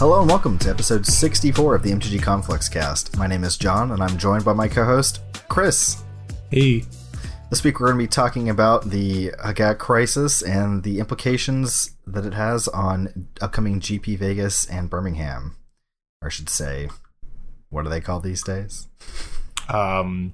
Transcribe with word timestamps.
Hello 0.00 0.18
and 0.20 0.30
welcome 0.30 0.56
to 0.60 0.70
episode 0.70 1.04
64 1.04 1.74
of 1.74 1.82
the 1.82 1.90
MTG 1.90 2.22
Conflicts 2.22 2.70
cast. 2.70 3.18
My 3.18 3.26
name 3.26 3.44
is 3.44 3.58
John 3.58 3.90
and 3.90 4.02
I'm 4.02 4.16
joined 4.16 4.46
by 4.46 4.54
my 4.54 4.66
co 4.66 4.82
host, 4.82 5.20
Chris. 5.50 6.02
Hey. 6.50 6.84
This 7.50 7.62
week 7.62 7.78
we're 7.78 7.88
going 7.88 7.98
to 7.98 8.04
be 8.04 8.08
talking 8.08 8.48
about 8.48 8.88
the 8.88 9.32
Hogak 9.44 9.76
crisis 9.76 10.40
and 10.40 10.84
the 10.84 11.00
implications 11.00 11.98
that 12.06 12.24
it 12.24 12.32
has 12.32 12.66
on 12.66 13.28
upcoming 13.42 13.78
GP 13.78 14.16
Vegas 14.16 14.64
and 14.70 14.88
Birmingham. 14.88 15.56
Or 16.22 16.28
I 16.28 16.30
should 16.30 16.48
say, 16.48 16.88
what 17.68 17.84
are 17.84 17.90
they 17.90 18.00
called 18.00 18.22
these 18.22 18.42
days? 18.42 18.88
Um. 19.68 20.32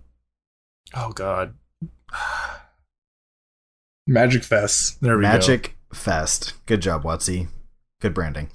Oh 0.94 1.10
God. 1.10 1.54
Magic 4.06 4.44
Fest. 4.44 5.00
There 5.00 5.16
we 5.16 5.24
go. 5.24 5.28
Magic 5.28 5.76
Fest. 5.92 6.52
Good 6.66 6.82
job, 6.82 7.02
Watsy. 7.02 7.48
Good 8.00 8.14
branding. 8.14 8.48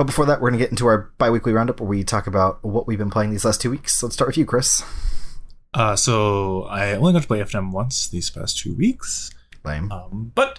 But 0.00 0.06
before 0.06 0.24
that, 0.24 0.40
we're 0.40 0.48
going 0.48 0.58
to 0.58 0.64
get 0.64 0.70
into 0.70 0.86
our 0.86 1.12
bi 1.18 1.28
weekly 1.28 1.52
roundup 1.52 1.78
where 1.78 1.86
we 1.86 2.04
talk 2.04 2.26
about 2.26 2.64
what 2.64 2.86
we've 2.86 2.96
been 2.96 3.10
playing 3.10 3.32
these 3.32 3.44
last 3.44 3.60
two 3.60 3.70
weeks. 3.70 4.02
Let's 4.02 4.14
start 4.14 4.28
with 4.28 4.38
you, 4.38 4.46
Chris. 4.46 4.82
Uh, 5.74 5.94
so 5.94 6.62
I 6.62 6.92
only 6.92 7.12
got 7.12 7.20
to 7.20 7.28
play 7.28 7.40
FNM 7.40 7.70
once 7.70 8.08
these 8.08 8.30
past 8.30 8.58
two 8.58 8.74
weeks. 8.74 9.30
Lame. 9.62 9.92
Um, 9.92 10.32
but 10.34 10.58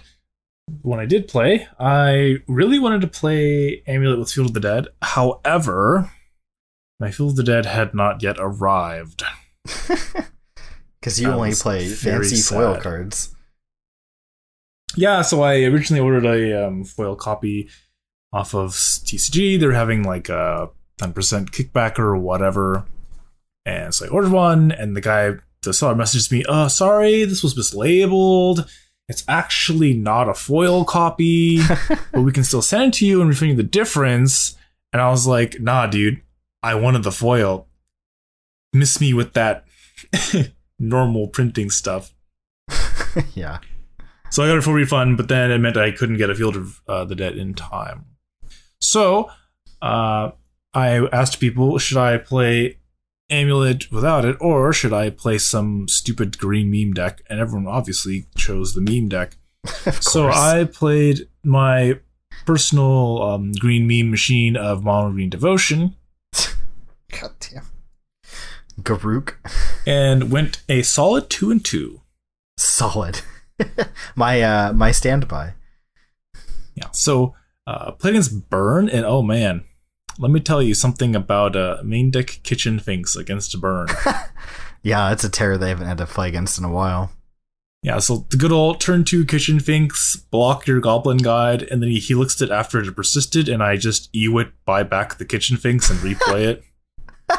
when 0.82 1.00
I 1.00 1.06
did 1.06 1.26
play, 1.26 1.66
I 1.80 2.36
really 2.46 2.78
wanted 2.78 3.00
to 3.00 3.08
play 3.08 3.82
Amulet 3.88 4.20
with 4.20 4.30
Field 4.30 4.46
of 4.46 4.54
the 4.54 4.60
Dead. 4.60 4.86
However, 5.02 6.12
my 7.00 7.10
Field 7.10 7.30
of 7.30 7.36
the 7.36 7.42
Dead 7.42 7.66
had 7.66 7.94
not 7.94 8.22
yet 8.22 8.36
arrived. 8.38 9.24
Because 11.00 11.20
you 11.20 11.32
only 11.32 11.52
play 11.52 11.88
fancy 11.88 12.40
foil 12.40 12.80
cards. 12.80 13.34
Yeah, 14.94 15.22
so 15.22 15.42
I 15.42 15.62
originally 15.64 16.00
ordered 16.00 16.26
a 16.26 16.68
um, 16.68 16.84
foil 16.84 17.16
copy 17.16 17.68
off 18.32 18.54
of 18.54 18.70
TCG. 18.70 19.58
They're 19.58 19.72
having 19.72 20.02
like 20.02 20.28
a 20.28 20.70
10% 21.00 21.50
kickback 21.50 21.98
or 21.98 22.16
whatever. 22.16 22.86
And 23.64 23.94
so 23.94 24.06
I 24.06 24.08
ordered 24.08 24.32
one, 24.32 24.72
and 24.72 24.96
the 24.96 25.00
guy, 25.00 25.34
the 25.62 25.72
seller 25.72 25.94
messaged 25.94 26.32
me, 26.32 26.44
uh, 26.48 26.68
sorry, 26.68 27.24
this 27.24 27.42
was 27.42 27.54
mislabeled. 27.54 28.68
It's 29.08 29.24
actually 29.28 29.94
not 29.94 30.28
a 30.28 30.34
foil 30.34 30.84
copy, 30.84 31.60
but 32.12 32.22
we 32.22 32.32
can 32.32 32.44
still 32.44 32.62
send 32.62 32.94
it 32.94 32.98
to 32.98 33.06
you 33.06 33.20
and 33.20 33.28
refund 33.28 33.50
you 33.50 33.56
the 33.56 33.62
difference. 33.62 34.56
And 34.92 35.00
I 35.00 35.10
was 35.10 35.26
like, 35.26 35.60
nah, 35.60 35.86
dude, 35.86 36.20
I 36.62 36.74
wanted 36.74 37.02
the 37.02 37.12
foil. 37.12 37.66
Miss 38.72 39.00
me 39.00 39.12
with 39.12 39.34
that 39.34 39.64
normal 40.78 41.28
printing 41.28 41.70
stuff. 41.70 42.14
yeah. 43.34 43.58
So 44.30 44.42
I 44.42 44.48
got 44.48 44.58
a 44.58 44.62
full 44.62 44.72
refund, 44.72 45.18
but 45.18 45.28
then 45.28 45.50
it 45.50 45.58
meant 45.58 45.76
I 45.76 45.90
couldn't 45.90 46.16
get 46.16 46.30
a 46.30 46.34
Field 46.34 46.56
of 46.56 46.80
uh, 46.88 47.04
the 47.04 47.14
debt 47.14 47.36
in 47.36 47.54
time. 47.54 48.06
So 48.82 49.30
uh, 49.80 50.32
I 50.74 51.06
asked 51.12 51.40
people, 51.40 51.78
should 51.78 51.96
I 51.98 52.18
play 52.18 52.78
Amulet 53.30 53.90
without 53.90 54.24
it, 54.24 54.36
or 54.40 54.72
should 54.72 54.92
I 54.92 55.08
play 55.08 55.38
some 55.38 55.88
stupid 55.88 56.38
green 56.38 56.70
meme 56.70 56.92
deck? 56.92 57.22
And 57.30 57.40
everyone 57.40 57.66
obviously 57.66 58.26
chose 58.36 58.74
the 58.74 58.80
meme 58.80 59.08
deck. 59.08 59.36
So. 60.00 60.28
I 60.28 60.64
played 60.64 61.28
my 61.44 62.00
personal 62.44 63.22
um, 63.22 63.52
green 63.52 63.86
meme 63.86 64.10
machine 64.10 64.56
of 64.56 64.82
Mono 64.82 65.12
Green 65.12 65.30
Devotion 65.30 65.94
God 67.12 67.30
damn. 67.40 67.66
Garruk. 68.80 69.34
and 69.86 70.32
went 70.32 70.62
a 70.68 70.82
solid 70.82 71.30
two 71.30 71.50
and 71.50 71.64
two. 71.64 72.00
Solid. 72.56 73.20
my 74.16 74.42
uh 74.42 74.72
my 74.72 74.90
standby. 74.90 75.54
Yeah. 76.74 76.90
So 76.92 77.34
uh, 77.66 77.92
played 77.92 78.14
against 78.14 78.48
Burn, 78.50 78.88
and 78.88 79.04
oh 79.04 79.22
man, 79.22 79.64
let 80.18 80.30
me 80.30 80.40
tell 80.40 80.62
you 80.62 80.74
something 80.74 81.14
about 81.16 81.56
uh, 81.56 81.78
main 81.84 82.10
deck 82.10 82.40
Kitchen 82.42 82.78
Finks 82.78 83.16
against 83.16 83.58
Burn. 83.60 83.88
Yeah, 84.82 85.12
it's 85.12 85.24
a 85.24 85.28
terror 85.28 85.56
they 85.56 85.68
haven't 85.68 85.86
had 85.86 85.98
to 85.98 86.06
play 86.06 86.28
against 86.28 86.58
in 86.58 86.64
a 86.64 86.70
while. 86.70 87.12
yeah. 87.82 88.00
So 88.00 88.26
the 88.30 88.36
good 88.36 88.52
old 88.52 88.80
turn 88.80 89.04
two 89.04 89.24
Kitchen 89.24 89.60
Finks, 89.60 90.16
block 90.16 90.66
your 90.66 90.80
Goblin 90.80 91.18
Guide, 91.18 91.62
and 91.62 91.80
then 91.80 91.88
he 91.88 91.98
helixed 91.98 92.42
it 92.42 92.50
after 92.50 92.80
it 92.80 92.96
persisted, 92.96 93.48
and 93.48 93.62
I 93.62 93.76
just 93.76 94.12
Ewit 94.12 94.50
buy 94.64 94.82
back 94.82 95.18
the 95.18 95.24
Kitchen 95.24 95.56
Finks 95.56 95.88
and 95.88 96.00
replay 96.00 96.46
it. 96.48 96.64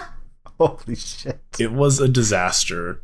Holy 0.57 0.95
shit. 0.95 1.41
It 1.59 1.73
was 1.73 1.99
a 1.99 2.07
disaster. 2.07 3.03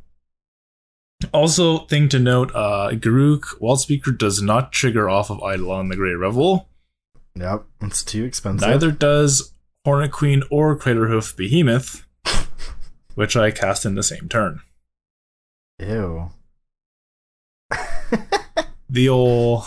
Also, 1.34 1.80
thing 1.80 2.08
to 2.08 2.18
note, 2.18 2.50
uh, 2.56 2.92
Garruk 2.94 3.60
Wildspeaker 3.60 4.18
does 4.18 4.42
not 4.42 4.72
trigger 4.72 5.10
off 5.10 5.30
of 5.30 5.40
Eidolon 5.40 5.90
the 5.90 5.98
Great 5.98 6.16
Revel. 6.16 6.70
Yep, 7.36 7.66
it's 7.82 8.04
too 8.04 8.26
expensive. 8.26 8.68
Neither 8.68 8.92
does 8.92 9.54
Hornet 9.86 10.12
Queen 10.12 10.44
or 10.50 10.78
Craterhoof 10.78 11.36
Behemoth, 11.36 12.06
which 13.16 13.36
I 13.36 13.52
cast 13.52 13.86
in 13.86 13.96
the 13.96 14.04
same 14.04 14.28
turn. 14.28 14.62
Ew. 15.80 16.32
The 18.90 19.08
old. 19.08 19.66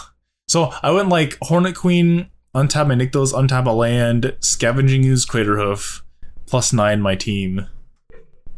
So 0.49 0.73
I 0.83 0.91
went 0.91 1.09
like 1.09 1.39
Hornet 1.43 1.77
Queen, 1.77 2.28
untap 2.55 2.89
my 2.89 2.95
Nykthos, 2.95 3.33
untap 3.33 3.67
a 3.67 3.71
land, 3.71 4.37
Scavenging 4.41 5.05
Ooze, 5.05 5.25
Craterhoof, 5.25 6.03
plus 6.47 6.73
nine 6.73 7.00
my 7.00 7.15
team, 7.15 7.69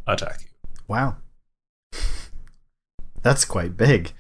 attack 0.07 0.41
you. 0.43 0.49
Wow. 0.89 1.17
That's 3.23 3.45
quite 3.45 3.77
big. 3.77 4.13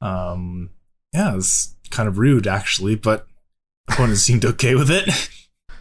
Um, 0.00 0.70
yeah, 1.12 1.36
it's 1.36 1.76
kind 1.90 2.08
of 2.08 2.18
rude 2.18 2.46
actually, 2.46 2.94
but 2.94 3.26
opponents 3.88 4.22
seemed 4.22 4.44
okay 4.44 4.74
with 4.74 4.90
it. 4.90 5.06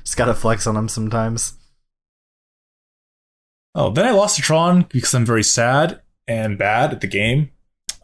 Just 0.04 0.18
gotta 0.18 0.34
flex 0.34 0.68
on 0.68 0.76
them 0.76 0.90
sometimes. 0.90 1.54
Oh, 3.74 3.92
then 3.92 4.06
I 4.06 4.12
lost 4.12 4.36
to 4.36 4.42
Tron 4.42 4.86
because 4.90 5.14
I'm 5.14 5.26
very 5.26 5.44
sad 5.44 6.02
and 6.28 6.58
bad 6.58 6.92
at 6.92 7.02
the 7.02 7.08
game. 7.08 7.52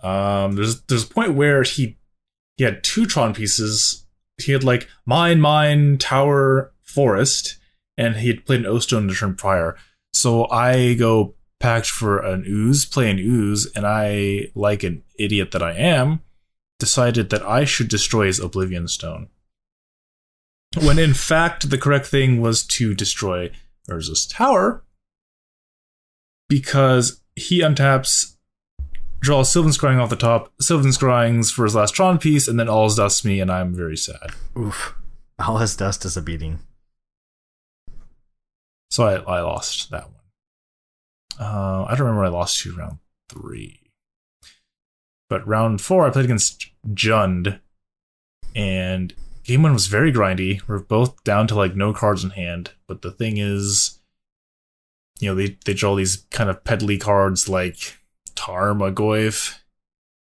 Um, 0.01 0.53
there's 0.53 0.81
there's 0.83 1.03
a 1.03 1.13
point 1.13 1.33
where 1.33 1.63
he 1.63 1.97
he 2.55 2.63
had 2.63 2.83
two 2.83 3.05
Tron 3.05 3.33
pieces. 3.33 4.05
He 4.41 4.51
had 4.51 4.63
like 4.63 4.87
mine, 5.05 5.41
mine, 5.41 5.97
tower, 5.97 6.71
forest, 6.83 7.57
and 7.97 8.17
he 8.17 8.27
had 8.27 8.45
played 8.45 8.61
an 8.61 8.65
O 8.65 8.79
stone 8.79 9.07
the 9.07 9.13
turn 9.13 9.35
prior. 9.35 9.75
So 10.13 10.49
I 10.49 10.93
go 10.93 11.35
packed 11.59 11.87
for 11.87 12.19
an 12.19 12.45
ooze, 12.47 12.85
play 12.85 13.09
an 13.09 13.19
ooze, 13.19 13.71
and 13.75 13.85
I, 13.85 14.51
like 14.55 14.83
an 14.83 15.03
idiot 15.17 15.51
that 15.51 15.63
I 15.63 15.73
am, 15.73 16.21
decided 16.79 17.29
that 17.29 17.43
I 17.43 17.65
should 17.65 17.87
destroy 17.87 18.27
his 18.27 18.39
Oblivion 18.39 18.87
Stone. 18.87 19.29
When 20.75 20.99
in 20.99 21.13
fact 21.13 21.69
the 21.69 21.77
correct 21.77 22.07
thing 22.07 22.41
was 22.41 22.63
to 22.67 22.93
destroy 22.93 23.51
Urza's 23.89 24.27
tower, 24.27 24.83
because 26.49 27.21
he 27.35 27.61
untaps, 27.61 28.35
draws 29.19 29.51
Sylvan 29.51 29.71
Scrying 29.71 30.01
off 30.01 30.09
the 30.09 30.15
top, 30.15 30.51
Sylvan 30.61 30.91
Scryings 30.91 31.51
for 31.51 31.63
his 31.63 31.75
last 31.75 31.93
Tron 31.93 32.17
piece, 32.17 32.47
and 32.47 32.59
then 32.59 32.69
alls 32.69 32.95
dusts 32.95 33.25
me, 33.25 33.39
and 33.39 33.51
I'm 33.51 33.73
very 33.73 33.97
sad. 33.97 34.31
Oof. 34.57 34.95
All 35.39 35.59
Is 35.59 35.75
Dust 35.75 36.03
is 36.05 36.17
a 36.17 36.21
beating. 36.21 36.59
So 38.89 39.05
I, 39.05 39.37
I 39.37 39.41
lost 39.41 39.91
that 39.91 40.05
one. 40.05 40.13
Uh, 41.39 41.85
I 41.87 41.89
don't 41.89 42.07
remember 42.07 42.25
I 42.25 42.29
lost 42.29 42.59
to 42.61 42.75
round 42.75 42.97
three. 43.29 43.91
But 45.29 45.45
round 45.47 45.81
four, 45.81 46.07
I 46.07 46.09
played 46.09 46.25
against 46.25 46.67
Jund, 46.87 47.59
and 48.55 49.13
game 49.47 49.63
one 49.63 49.73
was 49.73 49.87
very 49.87 50.11
grindy. 50.11 50.61
We're 50.67 50.79
both 50.79 51.23
down 51.23 51.47
to 51.47 51.55
like 51.55 51.75
no 51.75 51.93
cards 51.93 52.23
in 52.23 52.31
hand. 52.31 52.71
But 52.85 53.01
the 53.01 53.11
thing 53.11 53.37
is, 53.37 53.97
you 55.19 55.29
know, 55.29 55.35
they, 55.35 55.57
they 55.65 55.73
draw 55.73 55.95
these 55.95 56.17
kind 56.29 56.49
of 56.49 56.63
peddly 56.63 56.97
cards 56.97 57.49
like 57.49 57.97
Tarmogoyf, 58.35 59.57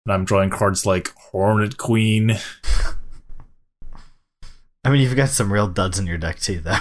and 0.06 0.12
I'm 0.12 0.24
drawing 0.24 0.50
cards 0.50 0.86
like 0.86 1.12
Hornet 1.16 1.78
Queen. 1.78 2.38
I 4.84 4.90
mean, 4.90 5.00
you've 5.00 5.16
got 5.16 5.30
some 5.30 5.52
real 5.52 5.66
duds 5.66 5.98
in 5.98 6.06
your 6.06 6.18
deck 6.18 6.38
too, 6.38 6.60
though. 6.60 6.76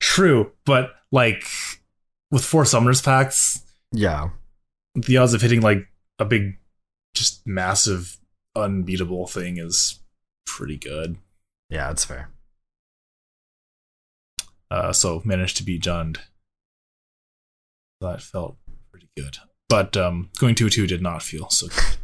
True, 0.00 0.52
but 0.64 0.94
like 1.12 1.44
with 2.30 2.44
four 2.44 2.64
Summoner's 2.64 3.00
Pacts, 3.02 3.62
yeah. 3.92 4.30
the 4.94 5.16
odds 5.16 5.34
of 5.34 5.42
hitting 5.42 5.60
like 5.60 5.86
a 6.18 6.24
big, 6.24 6.58
just 7.14 7.46
massive, 7.46 8.18
unbeatable 8.56 9.26
thing 9.26 9.58
is 9.58 10.00
pretty 10.56 10.76
good. 10.76 11.18
Yeah, 11.70 11.88
that's 11.88 12.04
fair. 12.04 12.30
Uh, 14.70 14.92
so 14.92 15.22
managed 15.24 15.56
to 15.58 15.62
be 15.62 15.78
Jund. 15.78 16.18
That 18.00 18.22
felt 18.22 18.56
pretty 18.90 19.08
good. 19.16 19.38
But 19.68 19.96
um, 19.96 20.30
going 20.38 20.54
2 20.54 20.70
2 20.70 20.86
did 20.86 21.02
not 21.02 21.22
feel 21.22 21.48
so 21.50 21.68
good. 21.68 21.78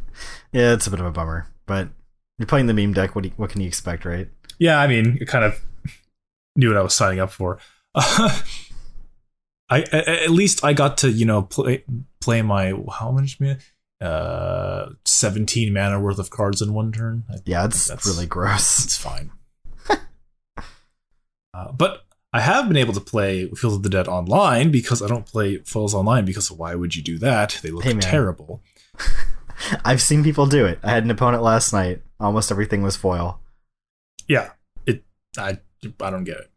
Yeah, 0.53 0.71
it's 0.71 0.87
a 0.87 0.89
bit 0.89 1.01
of 1.01 1.05
a 1.05 1.11
bummer. 1.11 1.47
But 1.65 1.89
you're 2.37 2.45
playing 2.47 2.67
the 2.67 2.73
meme 2.73 2.93
deck. 2.93 3.13
What 3.13 3.23
do 3.23 3.27
you, 3.27 3.33
what 3.35 3.49
can 3.49 3.59
you 3.59 3.67
expect, 3.67 4.05
right? 4.05 4.29
Yeah, 4.57 4.79
I 4.79 4.87
mean, 4.87 5.17
it 5.19 5.27
kind 5.27 5.43
of 5.43 5.61
knew 6.55 6.69
what 6.69 6.77
I 6.77 6.81
was 6.81 6.93
signing 6.93 7.19
up 7.19 7.31
for. 7.31 7.59
I, 7.95 9.81
at 9.91 10.29
least 10.29 10.63
I 10.63 10.71
got 10.71 10.97
to 10.99 11.11
you 11.11 11.25
know 11.25 11.41
play 11.41 11.83
play 12.21 12.41
my 12.41 12.73
how 12.89 13.11
much 13.11 13.41
mana? 13.41 13.57
Uh, 14.01 14.89
seventeen 15.05 15.73
mana 15.73 15.99
worth 15.99 16.19
of 16.19 16.29
cards 16.29 16.61
in 16.61 16.73
one 16.73 16.91
turn. 16.91 17.23
I 17.29 17.35
Yeah, 17.45 17.65
it's 17.65 17.87
that's 17.87 18.05
really 18.05 18.25
gross. 18.27 18.83
It's 18.83 18.97
fine. 18.97 19.31
Uh, 21.53 21.71
but 21.71 22.03
I 22.33 22.41
have 22.41 22.67
been 22.67 22.75
able 22.75 22.93
to 22.95 22.99
play 22.99 23.47
Field 23.47 23.75
of 23.75 23.83
the 23.83 23.89
Dead 23.89 24.09
online 24.09 24.69
because 24.69 25.01
I 25.01 25.07
don't 25.07 25.25
play 25.25 25.59
Foils 25.59 25.93
online 25.93 26.25
because 26.25 26.51
why 26.51 26.75
would 26.75 26.93
you 26.93 27.01
do 27.01 27.17
that? 27.19 27.57
They 27.63 27.71
look 27.71 27.85
Hey, 27.85 27.93
terrible. 27.93 28.61
I've 29.85 30.01
seen 30.01 30.21
people 30.21 30.45
do 30.45 30.65
it. 30.65 30.79
I 30.83 30.89
had 30.89 31.05
an 31.05 31.11
opponent 31.11 31.43
last 31.43 31.71
night. 31.71 32.01
Almost 32.19 32.51
everything 32.51 32.83
was 32.83 32.97
foil. 32.97 33.39
Yeah, 34.27 34.49
it. 34.85 35.05
I 35.37 35.59
I 36.01 36.09
don't 36.09 36.25
get 36.25 36.39
it. 36.39 36.51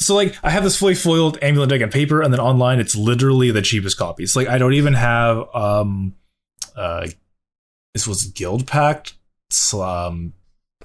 So 0.00 0.14
like, 0.14 0.36
I 0.42 0.50
have 0.50 0.64
this 0.64 0.76
fully 0.76 0.94
foiled 0.94 1.38
amulet 1.42 1.70
deck 1.70 1.82
on 1.82 1.90
paper, 1.90 2.22
and 2.22 2.32
then 2.32 2.40
online, 2.40 2.80
it's 2.80 2.96
literally 2.96 3.50
the 3.50 3.62
cheapest 3.62 3.98
copies. 3.98 4.34
Like, 4.34 4.48
I 4.48 4.58
don't 4.58 4.74
even 4.74 4.94
have 4.94 5.54
um, 5.54 6.14
uh, 6.74 7.08
this 7.94 8.06
was 8.06 8.32
Guildpact, 8.32 9.12
um, 9.74 10.32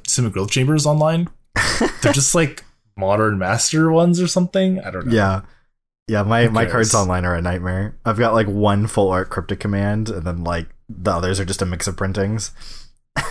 Simic 0.03 0.33
Growth 0.33 0.51
Chambers 0.51 0.85
online. 0.85 1.29
They're 2.01 2.13
just 2.13 2.35
like 2.35 2.63
modern 2.97 3.37
master 3.37 3.91
ones 3.91 4.21
or 4.21 4.27
something. 4.27 4.79
I 4.81 4.91
don't 4.91 5.07
know. 5.07 5.15
Yeah. 5.15 5.41
Yeah, 6.07 6.21
my, 6.21 6.49
my 6.49 6.67
cards 6.67 6.93
online 6.93 7.25
are 7.25 7.33
a 7.33 7.41
nightmare. 7.41 7.97
I've 8.05 8.19
got 8.19 8.35
like 8.35 8.45
one 8.45 8.85
full 8.85 9.09
art 9.09 9.31
cryptic 9.31 9.59
command, 9.59 10.09
and 10.09 10.21
then 10.21 10.43
like 10.43 10.67
the 10.87 11.11
others 11.11 11.39
are 11.39 11.45
just 11.45 11.63
a 11.63 11.65
mix 11.65 11.87
of 11.87 11.97
printings. 11.97 12.51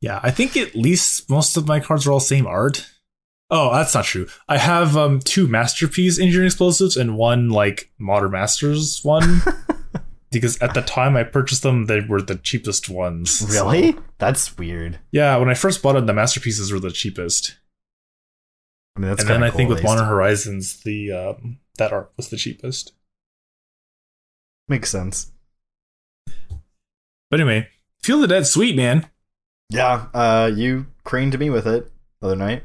Yeah, 0.00 0.20
I 0.22 0.30
think 0.30 0.56
at 0.56 0.76
least 0.76 1.28
most 1.28 1.56
of 1.56 1.66
my 1.66 1.80
cards 1.80 2.06
are 2.06 2.12
all 2.12 2.20
same 2.20 2.46
art. 2.46 2.88
Oh, 3.50 3.72
that's 3.72 3.94
not 3.94 4.04
true. 4.04 4.26
I 4.48 4.58
have 4.58 4.96
um 4.96 5.20
two 5.20 5.46
masterpiece 5.46 6.18
Engineered 6.20 6.46
Explosives 6.46 6.96
and 6.96 7.16
one 7.16 7.48
like 7.48 7.90
modern 7.98 8.32
masters 8.32 9.00
one. 9.02 9.40
because 10.30 10.58
at 10.58 10.74
the 10.74 10.82
time 10.82 11.16
I 11.16 11.22
purchased 11.24 11.62
them, 11.62 11.86
they 11.86 12.00
were 12.00 12.20
the 12.20 12.34
cheapest 12.36 12.88
ones. 12.90 13.38
So- 13.38 13.46
Really? 13.66 13.96
That's 14.18 14.58
weird. 14.58 14.98
yeah, 15.12 15.36
when 15.36 15.48
I 15.48 15.54
first 15.54 15.82
bought 15.82 15.96
it, 15.96 16.06
the 16.06 16.12
masterpieces 16.12 16.72
were 16.72 16.80
the 16.80 16.90
cheapest. 16.90 17.56
I 18.96 19.00
mean, 19.00 19.10
that's 19.10 19.20
and 19.22 19.30
then 19.30 19.42
I 19.44 19.50
think 19.50 19.70
with. 19.70 19.82
Modern 19.84 20.06
Horizons, 20.08 20.80
the 20.82 21.12
um, 21.12 21.58
that 21.78 21.92
art 21.92 22.10
was 22.16 22.28
the 22.30 22.36
cheapest. 22.36 22.92
makes 24.68 24.90
sense. 24.90 25.30
But 27.30 27.40
anyway, 27.40 27.68
Feel 28.02 28.20
the 28.20 28.26
Dead, 28.26 28.46
sweet 28.46 28.74
man. 28.76 29.08
Yeah, 29.70 30.06
uh, 30.12 30.50
you 30.52 30.86
craned 31.04 31.38
me 31.38 31.48
with 31.48 31.66
it 31.66 31.90
the 32.20 32.26
other 32.26 32.36
night. 32.36 32.64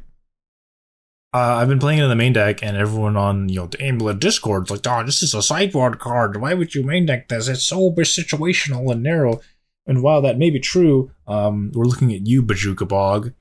Uh, 1.33 1.55
I've 1.59 1.67
been 1.67 1.79
playing 1.79 1.97
it 1.99 2.03
in 2.03 2.09
the 2.09 2.15
main 2.15 2.33
deck, 2.33 2.61
and 2.61 2.77
everyone 2.77 3.17
on 3.17 3.49
you 3.49 3.55
know 3.55 3.65
the 3.67 3.81
Amulet 3.81 4.19
Discord's 4.19 4.69
like, 4.69 4.81
"Oh, 4.85 5.03
this 5.03 5.23
is 5.23 5.33
a 5.33 5.41
sideboard 5.41 5.97
card. 5.99 6.39
Why 6.39 6.53
would 6.53 6.75
you 6.75 6.83
main 6.83 7.07
deck 7.07 7.27
this? 7.27 7.47
It's 7.47 7.63
so 7.63 7.89
situational 7.91 8.91
and 8.91 9.01
narrow." 9.01 9.41
And 9.87 10.01
while 10.03 10.21
that 10.21 10.37
may 10.37 10.49
be 10.49 10.59
true, 10.59 11.11
um, 11.27 11.71
we're 11.73 11.85
looking 11.85 12.13
at 12.13 12.25
you, 12.27 12.43
Bojuka 12.43 12.87
Bog. 12.87 13.33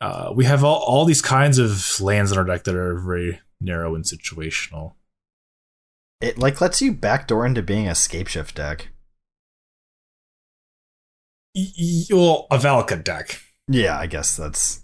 Uh, 0.00 0.32
we 0.34 0.44
have 0.44 0.64
all, 0.64 0.82
all 0.82 1.04
these 1.04 1.22
kinds 1.22 1.58
of 1.58 2.00
lands 2.00 2.32
in 2.32 2.38
our 2.38 2.44
deck 2.44 2.64
that 2.64 2.74
are 2.74 2.98
very 2.98 3.40
narrow 3.60 3.94
and 3.94 4.04
situational. 4.04 4.94
It 6.20 6.36
like 6.38 6.60
lets 6.60 6.82
you 6.82 6.92
backdoor 6.92 7.46
into 7.46 7.62
being 7.62 7.86
a 7.88 7.92
scapeshift 7.92 8.54
deck. 8.54 8.88
Y- 11.54 11.72
y- 11.78 12.04
well, 12.10 12.46
a 12.50 12.58
Valakut 12.58 13.04
deck. 13.04 13.40
Yeah, 13.68 13.98
I 13.98 14.06
guess 14.06 14.36
that's 14.36 14.80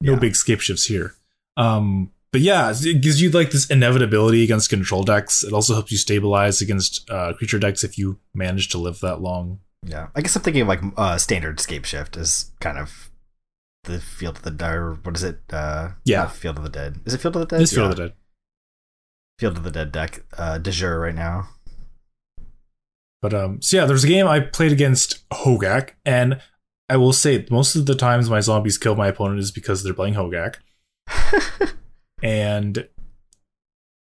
No 0.00 0.14
Yeah. 0.14 0.18
big 0.18 0.34
skip 0.34 0.60
shifts 0.60 0.86
here. 0.86 1.14
Um, 1.56 2.10
but 2.32 2.40
yeah, 2.40 2.72
it 2.74 3.02
gives 3.02 3.20
you 3.20 3.30
like 3.30 3.50
this 3.50 3.68
inevitability 3.70 4.42
against 4.42 4.70
control 4.70 5.02
decks. 5.02 5.44
It 5.44 5.52
also 5.52 5.74
helps 5.74 5.92
you 5.92 5.98
stabilize 5.98 6.62
against 6.62 7.08
uh, 7.10 7.34
creature 7.34 7.58
decks 7.58 7.84
if 7.84 7.98
you 7.98 8.18
manage 8.34 8.68
to 8.70 8.78
live 8.78 9.00
that 9.00 9.20
long. 9.20 9.60
yeah. 9.86 10.08
I 10.14 10.22
guess 10.22 10.34
I'm 10.36 10.42
thinking 10.42 10.62
of 10.62 10.68
like 10.68 10.80
uh, 10.96 11.18
standard 11.18 11.58
scapeshift 11.58 12.16
is 12.16 12.52
kind 12.60 12.78
of 12.78 13.10
the 13.84 14.00
field 14.00 14.36
of 14.38 14.42
the 14.44 14.50
dead. 14.50 14.74
Or 14.74 14.94
what 14.94 15.14
is 15.16 15.22
it? 15.24 15.40
Uh, 15.52 15.90
Yeah. 16.04 16.26
field 16.28 16.56
of 16.56 16.62
the 16.64 16.70
dead. 16.70 17.00
Is 17.04 17.12
it 17.14 17.20
field 17.20 17.36
of 17.36 17.40
the 17.40 17.58
dead? 17.58 17.68
Field 17.68 17.78
Yeah. 17.84 17.90
of 17.90 17.96
the 17.96 18.02
Dead. 18.02 18.12
Field 19.38 19.56
of 19.58 19.64
the 19.64 19.70
Dead 19.70 19.92
deck 19.92 20.24
uh, 20.38 20.56
de 20.58 20.70
jure 20.70 21.00
right 21.00 21.14
now. 21.14 21.48
But 23.20 23.34
um, 23.34 23.60
so 23.62 23.76
yeah, 23.76 23.84
there's 23.86 24.04
a 24.04 24.08
game 24.08 24.26
I 24.26 24.40
played 24.40 24.72
against 24.72 25.28
Hogak, 25.30 25.90
and 26.04 26.40
I 26.88 26.96
will 26.96 27.12
say 27.12 27.46
most 27.50 27.76
of 27.76 27.86
the 27.86 27.94
times 27.94 28.28
my 28.30 28.40
zombies 28.40 28.78
kill 28.78 28.94
my 28.96 29.08
opponent 29.08 29.38
is 29.40 29.50
because 29.52 29.82
they're 29.82 29.94
playing 29.94 30.14
Hogak, 30.14 30.56
and 32.22 32.88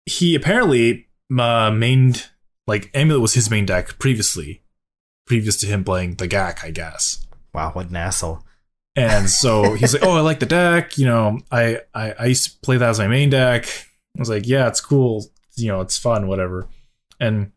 he 0.06 0.34
apparently 0.34 1.08
uh, 1.30 1.70
mained 1.70 2.28
like 2.66 2.90
Amulet 2.94 3.22
was 3.22 3.34
his 3.34 3.50
main 3.50 3.66
deck 3.66 3.98
previously, 3.98 4.62
previous 5.26 5.56
to 5.60 5.66
him 5.66 5.84
playing 5.84 6.14
the 6.14 6.28
Gak, 6.28 6.64
I 6.64 6.70
guess. 6.70 7.26
wow, 7.54 7.70
what 7.72 7.90
an 7.90 7.96
asshole! 7.96 8.44
And 8.94 9.28
so 9.42 9.74
he's 9.74 9.94
like, 9.94 10.04
"Oh, 10.04 10.16
I 10.16 10.20
like 10.20 10.40
the 10.40 10.46
deck. 10.46 10.98
You 10.98 11.06
know, 11.06 11.40
I, 11.50 11.80
I 11.94 12.12
I 12.12 12.26
used 12.26 12.44
to 12.50 12.60
play 12.60 12.76
that 12.76 12.90
as 12.90 12.98
my 12.98 13.08
main 13.08 13.30
deck." 13.30 13.66
I 14.16 14.20
was 14.20 14.28
like, 14.30 14.46
"Yeah, 14.46 14.68
it's 14.68 14.80
cool. 14.80 15.26
You 15.56 15.68
know, 15.68 15.80
it's 15.80 15.98
fun, 15.98 16.28
whatever." 16.28 16.68
And 17.20 17.52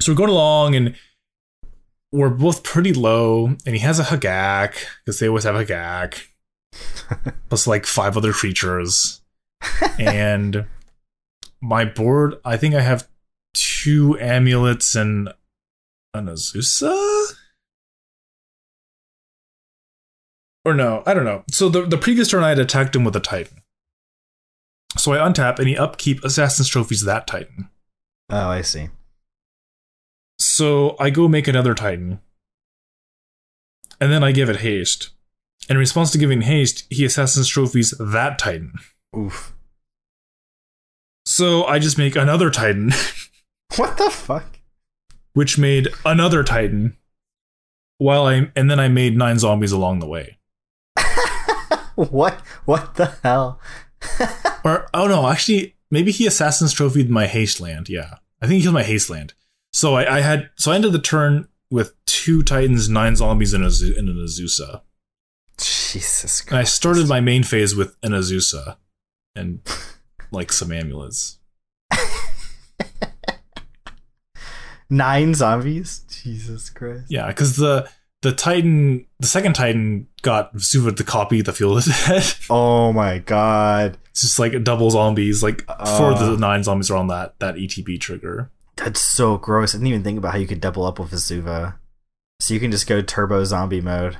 so 0.00 0.12
we're 0.12 0.16
going 0.16 0.30
along, 0.30 0.74
and 0.74 0.94
we're 2.12 2.30
both 2.30 2.62
pretty 2.62 2.92
low. 2.92 3.46
And 3.66 3.74
he 3.74 3.78
has 3.78 3.98
a 3.98 4.04
Hogak 4.04 4.74
because 5.04 5.18
they 5.18 5.28
always 5.28 5.44
have 5.44 5.54
a 5.54 5.64
Hogak, 5.64 6.26
plus 7.48 7.66
like 7.66 7.86
five 7.86 8.16
other 8.16 8.32
creatures. 8.32 9.20
and 9.98 10.66
my 11.60 11.84
board, 11.84 12.36
I 12.44 12.56
think 12.56 12.74
I 12.74 12.80
have 12.80 13.08
two 13.54 14.18
amulets 14.20 14.94
and 14.94 15.28
an 16.14 16.26
Azusa. 16.26 17.34
Or 20.64 20.74
no, 20.74 21.02
I 21.06 21.14
don't 21.14 21.24
know. 21.24 21.44
So 21.50 21.68
the, 21.68 21.86
the 21.86 21.96
previous 21.96 22.28
turn 22.28 22.44
I 22.44 22.50
had 22.50 22.58
attacked 22.58 22.94
him 22.94 23.04
with 23.04 23.16
a 23.16 23.20
Titan. 23.20 23.62
So 24.96 25.12
I 25.12 25.18
untap 25.18 25.58
and 25.58 25.68
he 25.68 25.76
upkeep 25.76 26.22
Assassin's 26.24 26.68
Trophies 26.68 27.04
that 27.04 27.26
Titan. 27.26 27.70
Oh, 28.30 28.48
I 28.48 28.62
see. 28.62 28.88
So 30.38 30.96
I 30.98 31.10
go 31.10 31.28
make 31.28 31.48
another 31.48 31.74
Titan. 31.74 32.20
And 34.00 34.12
then 34.12 34.22
I 34.22 34.32
give 34.32 34.48
it 34.48 34.56
haste. 34.56 35.10
In 35.68 35.76
response 35.76 36.10
to 36.12 36.18
giving 36.18 36.42
haste, 36.42 36.84
he 36.88 37.04
Assassin's 37.04 37.48
Trophies 37.48 37.94
that 37.98 38.38
Titan. 38.38 38.72
Oof. 39.16 39.54
So 41.26 41.64
I 41.64 41.78
just 41.78 41.98
make 41.98 42.16
another 42.16 42.50
Titan, 42.50 42.92
What 43.76 43.98
the 43.98 44.10
fuck? 44.10 44.60
which 45.34 45.58
made 45.58 45.88
another 46.04 46.42
Titan. 46.42 46.96
While 47.98 48.26
I 48.26 48.50
and 48.56 48.70
then 48.70 48.80
I 48.80 48.88
made 48.88 49.16
nine 49.16 49.38
zombies 49.38 49.72
along 49.72 49.98
the 49.98 50.06
way. 50.06 50.38
what? 51.94 52.40
What 52.64 52.94
the 52.94 53.14
hell? 53.22 53.60
Or 54.64 54.88
oh 54.92 55.06
no, 55.06 55.28
actually, 55.28 55.76
maybe 55.90 56.10
he 56.10 56.26
Assassin's 56.26 56.72
Trophied 56.72 57.08
my 57.08 57.26
haste 57.26 57.60
land. 57.60 57.88
Yeah, 57.88 58.16
I 58.42 58.46
think 58.46 58.56
he 58.56 58.62
killed 58.62 58.74
my 58.74 58.82
haste 58.82 59.08
land. 59.08 59.34
So 59.72 59.94
I, 59.94 60.16
I 60.16 60.20
had 60.20 60.50
so 60.56 60.72
I 60.72 60.74
ended 60.74 60.92
the 60.92 60.98
turn 60.98 61.48
with 61.70 61.94
two 62.06 62.42
Titans, 62.42 62.88
nine 62.88 63.14
zombies, 63.14 63.54
and, 63.54 63.64
a, 63.64 63.68
and 63.96 64.08
an 64.08 64.16
Azusa. 64.16 64.82
Jesus 65.92 66.40
Christ. 66.40 66.50
And 66.50 66.58
I 66.58 66.64
started 66.64 67.08
my 67.08 67.20
main 67.20 67.42
phase 67.42 67.74
with 67.74 67.96
an 68.02 68.12
Azusa 68.12 68.76
and 69.34 69.60
like 70.30 70.52
some 70.52 70.72
amulets. 70.72 71.38
Nine 74.90 75.34
zombies? 75.34 76.00
Jesus 76.22 76.70
Christ. 76.70 77.04
Yeah, 77.10 77.26
because 77.26 77.56
the 77.56 77.88
the 78.22 78.32
Titan, 78.32 79.06
the 79.20 79.26
second 79.26 79.52
Titan, 79.54 80.08
got 80.22 80.58
Suva 80.60 80.92
to 80.92 81.04
copy 81.04 81.42
the 81.42 81.52
field 81.52 81.78
of 81.78 81.84
the 81.84 82.04
dead. 82.08 82.24
Oh 82.50 82.92
my 82.92 83.18
god. 83.18 83.98
It's 84.10 84.22
just 84.22 84.38
like 84.38 84.64
double 84.64 84.90
zombies, 84.90 85.42
like 85.42 85.66
four 85.66 86.12
of 86.12 86.16
Uh. 86.22 86.30
the 86.30 86.36
nine 86.38 86.62
zombies 86.64 86.90
are 86.90 86.96
on 86.96 87.08
that 87.08 87.38
that 87.38 87.56
ETB 87.56 88.00
trigger. 88.00 88.50
That's 88.76 89.00
so 89.00 89.36
gross. 89.36 89.74
I 89.74 89.78
didn't 89.78 89.88
even 89.88 90.04
think 90.04 90.18
about 90.18 90.32
how 90.32 90.38
you 90.38 90.46
could 90.46 90.60
double 90.60 90.84
up 90.86 90.98
with 90.98 91.10
Vesuva. 91.10 91.74
So 92.40 92.54
you 92.54 92.60
can 92.60 92.70
just 92.70 92.86
go 92.86 93.02
turbo 93.02 93.44
zombie 93.44 93.80
mode. 93.82 94.16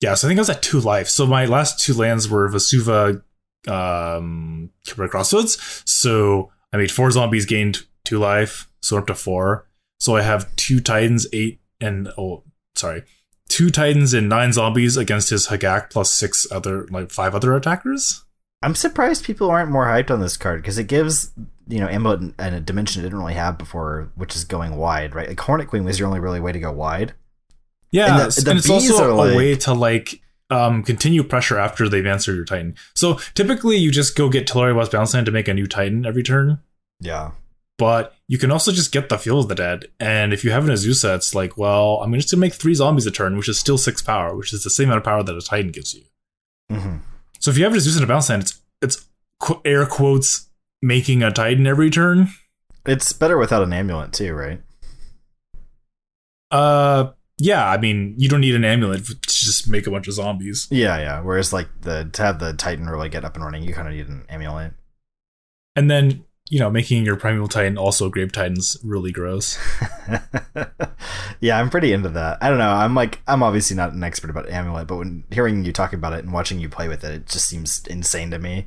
Yeah, 0.00 0.14
so 0.14 0.26
I 0.26 0.30
think 0.30 0.38
I 0.38 0.42
was 0.42 0.50
at 0.50 0.62
two 0.62 0.80
life. 0.80 1.08
So 1.08 1.26
my 1.26 1.46
last 1.46 1.80
two 1.80 1.94
lands 1.94 2.28
were 2.28 2.48
Vesuva, 2.48 3.22
um, 3.66 4.70
Crossroads. 4.86 5.82
So 5.84 6.52
I 6.72 6.76
made 6.76 6.92
four 6.92 7.10
zombies, 7.10 7.46
gained 7.46 7.84
two 8.04 8.18
life, 8.18 8.70
so 8.80 8.98
up 8.98 9.06
to 9.08 9.14
four. 9.14 9.66
So 9.98 10.16
I 10.16 10.22
have 10.22 10.54
two 10.56 10.80
Titans, 10.80 11.26
eight 11.32 11.60
and 11.80 12.08
oh, 12.16 12.44
sorry, 12.76 13.02
two 13.48 13.70
Titans 13.70 14.14
and 14.14 14.28
nine 14.28 14.52
zombies 14.52 14.96
against 14.96 15.30
his 15.30 15.48
Hogak 15.48 15.90
plus 15.90 16.12
six 16.12 16.46
other 16.50 16.86
like 16.90 17.10
five 17.10 17.34
other 17.34 17.56
attackers. 17.56 18.24
I'm 18.62 18.74
surprised 18.74 19.24
people 19.24 19.50
aren't 19.50 19.70
more 19.70 19.86
hyped 19.86 20.10
on 20.10 20.20
this 20.20 20.36
card 20.36 20.62
because 20.62 20.78
it 20.78 20.84
gives 20.84 21.32
you 21.66 21.80
know 21.80 21.88
ammo 21.88 22.32
and 22.38 22.54
a 22.54 22.60
dimension 22.60 23.00
it 23.00 23.04
didn't 23.04 23.18
really 23.18 23.34
have 23.34 23.58
before, 23.58 24.10
which 24.14 24.36
is 24.36 24.44
going 24.44 24.76
wide, 24.76 25.14
right? 25.14 25.28
Like 25.28 25.40
Hornet 25.40 25.68
Queen 25.68 25.84
was 25.84 25.98
your 25.98 26.06
only 26.06 26.20
really 26.20 26.40
way 26.40 26.52
to 26.52 26.60
go 26.60 26.72
wide. 26.72 27.14
Yeah, 27.90 28.14
And 28.14 28.22
and, 28.22 28.32
the- 28.32 28.40
the 28.52 28.56
it's 28.56 28.70
also 28.70 29.14
a 29.14 29.14
like- 29.14 29.36
way 29.36 29.54
to 29.56 29.72
like 29.74 30.20
um, 30.50 30.82
continue 30.82 31.22
pressure 31.22 31.58
after 31.58 31.88
they've 31.88 32.06
answered 32.06 32.34
your 32.36 32.44
Titan. 32.44 32.74
So 32.94 33.18
typically, 33.34 33.76
you 33.76 33.90
just 33.90 34.16
go 34.16 34.28
get 34.30 34.46
Tolaria 34.46 34.74
West 34.74 34.92
Bounce 34.92 35.12
to 35.12 35.30
make 35.30 35.46
a 35.48 35.54
new 35.54 35.66
Titan 35.66 36.06
every 36.06 36.22
turn. 36.22 36.58
Yeah. 37.00 37.32
But 37.76 38.16
you 38.28 38.38
can 38.38 38.50
also 38.50 38.72
just 38.72 38.90
get 38.90 39.08
the 39.08 39.18
Field 39.18 39.44
of 39.44 39.48
the 39.48 39.54
Dead, 39.54 39.86
and 40.00 40.32
if 40.32 40.44
you 40.44 40.50
have 40.50 40.64
an 40.66 40.74
Azusa, 40.74 41.14
it's 41.14 41.34
like, 41.34 41.56
well, 41.56 42.00
I'm 42.02 42.12
just 42.14 42.30
gonna 42.30 42.40
make 42.40 42.54
three 42.54 42.74
zombies 42.74 43.06
a 43.06 43.10
turn, 43.10 43.36
which 43.36 43.48
is 43.48 43.58
still 43.58 43.78
six 43.78 44.02
power, 44.02 44.34
which 44.34 44.52
is 44.52 44.64
the 44.64 44.70
same 44.70 44.88
amount 44.88 44.98
of 44.98 45.04
power 45.04 45.22
that 45.22 45.36
a 45.36 45.40
Titan 45.42 45.70
gives 45.70 45.94
you. 45.94 46.02
hmm 46.70 46.96
So 47.40 47.50
if 47.50 47.58
you 47.58 47.64
have 47.64 47.74
a 47.74 47.80
Zeus 47.80 47.94
and 47.96 48.04
a 48.04 48.06
bounce 48.08 48.28
land, 48.30 48.42
it's 48.42 48.60
it's 48.82 49.06
qu- 49.38 49.60
air 49.64 49.86
quotes 49.86 50.48
making 50.82 51.22
a 51.22 51.30
Titan 51.30 51.66
every 51.66 51.90
turn. 51.90 52.28
It's 52.86 53.12
better 53.12 53.36
without 53.38 53.62
an 53.62 53.72
amulet 53.72 54.12
too, 54.12 54.32
right? 54.34 54.60
Uh, 56.50 57.12
yeah. 57.38 57.68
I 57.68 57.78
mean, 57.78 58.14
you 58.16 58.28
don't 58.28 58.40
need 58.40 58.54
an 58.54 58.64
amulet 58.64 59.06
to 59.06 59.14
just 59.22 59.68
make 59.68 59.86
a 59.86 59.90
bunch 59.90 60.08
of 60.08 60.14
zombies. 60.14 60.68
Yeah, 60.70 60.98
yeah. 60.98 61.20
Whereas 61.20 61.52
like 61.52 61.68
the 61.80 62.08
to 62.12 62.22
have 62.22 62.38
the 62.38 62.52
Titan 62.52 62.86
really 62.86 63.08
get 63.08 63.24
up 63.24 63.34
and 63.34 63.44
running, 63.44 63.62
you 63.62 63.72
kind 63.72 63.88
of 63.88 63.94
need 63.94 64.08
an 64.08 64.24
amulet. 64.28 64.72
And 65.76 65.90
then 65.90 66.24
you 66.50 66.58
know, 66.58 66.70
making 66.70 67.04
your 67.04 67.16
primeval 67.16 67.48
Titan 67.48 67.76
also 67.76 68.08
Grave 68.08 68.32
Titan's 68.32 68.76
really 68.82 69.12
gross. 69.12 69.58
yeah, 71.40 71.58
I'm 71.58 71.68
pretty 71.70 71.92
into 71.92 72.08
that. 72.10 72.38
I 72.40 72.48
don't 72.48 72.58
know. 72.58 72.70
I'm 72.70 72.94
like, 72.94 73.20
I'm 73.26 73.42
obviously 73.42 73.76
not 73.76 73.92
an 73.92 74.02
expert 74.02 74.30
about 74.30 74.48
amulet, 74.48 74.86
but 74.86 74.96
when 74.96 75.24
hearing 75.30 75.64
you 75.64 75.72
talk 75.72 75.92
about 75.92 76.14
it 76.14 76.24
and 76.24 76.32
watching 76.32 76.58
you 76.58 76.68
play 76.68 76.88
with 76.88 77.04
it, 77.04 77.12
it 77.12 77.26
just 77.26 77.48
seems 77.48 77.86
insane 77.86 78.30
to 78.30 78.38
me. 78.38 78.66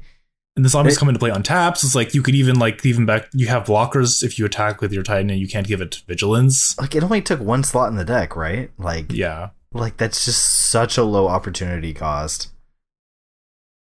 And 0.56 0.66
the 0.66 0.70
zombies 0.70 0.96
It- 0.96 1.00
come 1.00 1.08
into 1.08 1.20
play 1.20 1.32
on 1.32 1.44
taps. 1.44 1.84
It's 1.84 1.96
like 1.96 2.14
you 2.14 2.22
could 2.22 2.36
even 2.36 2.60
like 2.60 2.86
even 2.86 3.06
back. 3.06 3.30
You 3.34 3.48
have 3.48 3.64
blockers 3.64 4.22
if 4.22 4.38
you 4.38 4.46
attack 4.46 4.82
with 4.82 4.92
your 4.92 5.02
Titan, 5.04 5.30
and 5.30 5.40
you 5.40 5.48
can't 5.48 5.66
give 5.68 5.80
it 5.82 6.02
vigilance. 6.08 6.78
Like, 6.78 6.94
it 6.94 7.04
only 7.04 7.22
took 7.22 7.40
one 7.40 7.64
slot 7.64 7.90
in 7.90 7.96
the 7.96 8.04
deck, 8.06 8.36
right? 8.36 8.70
Like, 8.78 9.14
Yeah, 9.14 9.50
like 9.72 9.96
that's 9.98 10.26
just 10.26 10.44
such 10.70 10.98
a 10.98 11.04
low 11.04 11.28
opportunity 11.28 11.94
cost. 11.94 12.50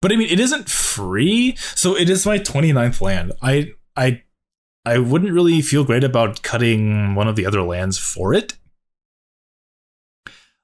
but 0.02 0.12
I 0.12 0.16
mean, 0.16 0.28
it 0.28 0.38
isn't 0.38 0.68
free, 0.68 1.56
so 1.74 1.96
it 1.96 2.08
is 2.10 2.24
my 2.26 2.38
29th 2.38 3.00
land. 3.00 3.32
I 3.42 3.72
I 3.96 4.22
I 4.84 4.98
wouldn't 4.98 5.32
really 5.32 5.60
feel 5.62 5.84
great 5.84 6.04
about 6.04 6.42
cutting 6.42 7.14
one 7.14 7.28
of 7.28 7.34
the 7.36 7.46
other 7.46 7.62
lands 7.62 7.96
for 7.98 8.34
it. 8.34 8.54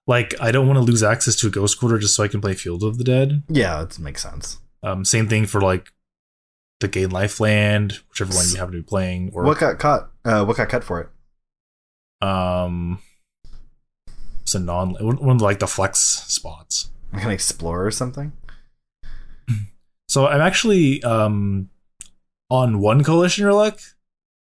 Like, 0.07 0.35
I 0.39 0.53
don't 0.53 0.67
want 0.67 0.77
to 0.77 0.83
lose 0.83 1.03
access 1.03 1.35
to 1.37 1.47
a 1.47 1.51
Ghost 1.51 1.81
Quarter 1.81 1.99
just 1.99 2.15
so 2.15 2.23
I 2.23 2.29
can 2.29 2.41
play 2.43 2.53
Field 2.55 2.83
of 2.85 2.99
the 2.99 3.05
Dead. 3.05 3.43
Yeah, 3.49 3.79
that 3.85 3.99
makes 3.99 4.23
sense. 4.23 4.59
Um, 4.83 5.03
same 5.05 5.29
thing 5.29 5.47
for 5.47 5.63
like 5.63 5.91
the 6.81 6.89
Gain 6.89 7.11
Life 7.11 7.41
land, 7.41 8.01
whichever 8.11 8.35
one 8.35 8.49
you 8.49 8.57
happen 8.57 8.73
to 8.73 8.79
be 8.79 8.83
playing, 8.83 9.31
or 9.35 9.45
what 9.45 9.59
got 9.59 9.79
caught? 9.79 10.11
Uh, 10.25 10.45
what 10.45 10.57
got 10.57 10.69
cut 10.69 10.85
for 10.85 11.01
it? 11.01 11.09
um, 12.25 12.99
it's 14.43 14.55
a 14.55 14.61
non 14.61 14.95
one 14.95 15.37
of 15.37 15.43
like 15.43 15.59
the 15.59 15.67
flex 15.67 15.99
spots. 15.99 16.91
Like 17.13 17.25
an 17.25 17.31
explorer 17.31 17.87
or 17.87 17.91
something? 17.91 18.33
So 20.07 20.27
I'm 20.29 20.43
actually 20.43 21.03
um 21.03 21.71
on 22.51 22.79
one 22.79 23.03
coalition 23.03 23.47
relic, 23.47 23.81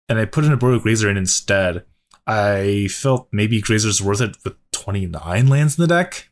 and 0.09 0.19
I 0.19 0.25
put 0.25 0.45
an 0.45 0.53
a 0.53 0.57
Grazer 0.57 1.09
in 1.09 1.17
instead. 1.17 1.85
I 2.27 2.89
felt 2.91 3.29
maybe 3.31 3.61
Grazer's 3.61 4.03
worth 4.03 4.23
it 4.23 4.37
with 4.43 4.55
29 4.73 5.47
lands 5.47 5.79
in 5.79 5.83
the 5.83 5.87
deck. 5.87 6.29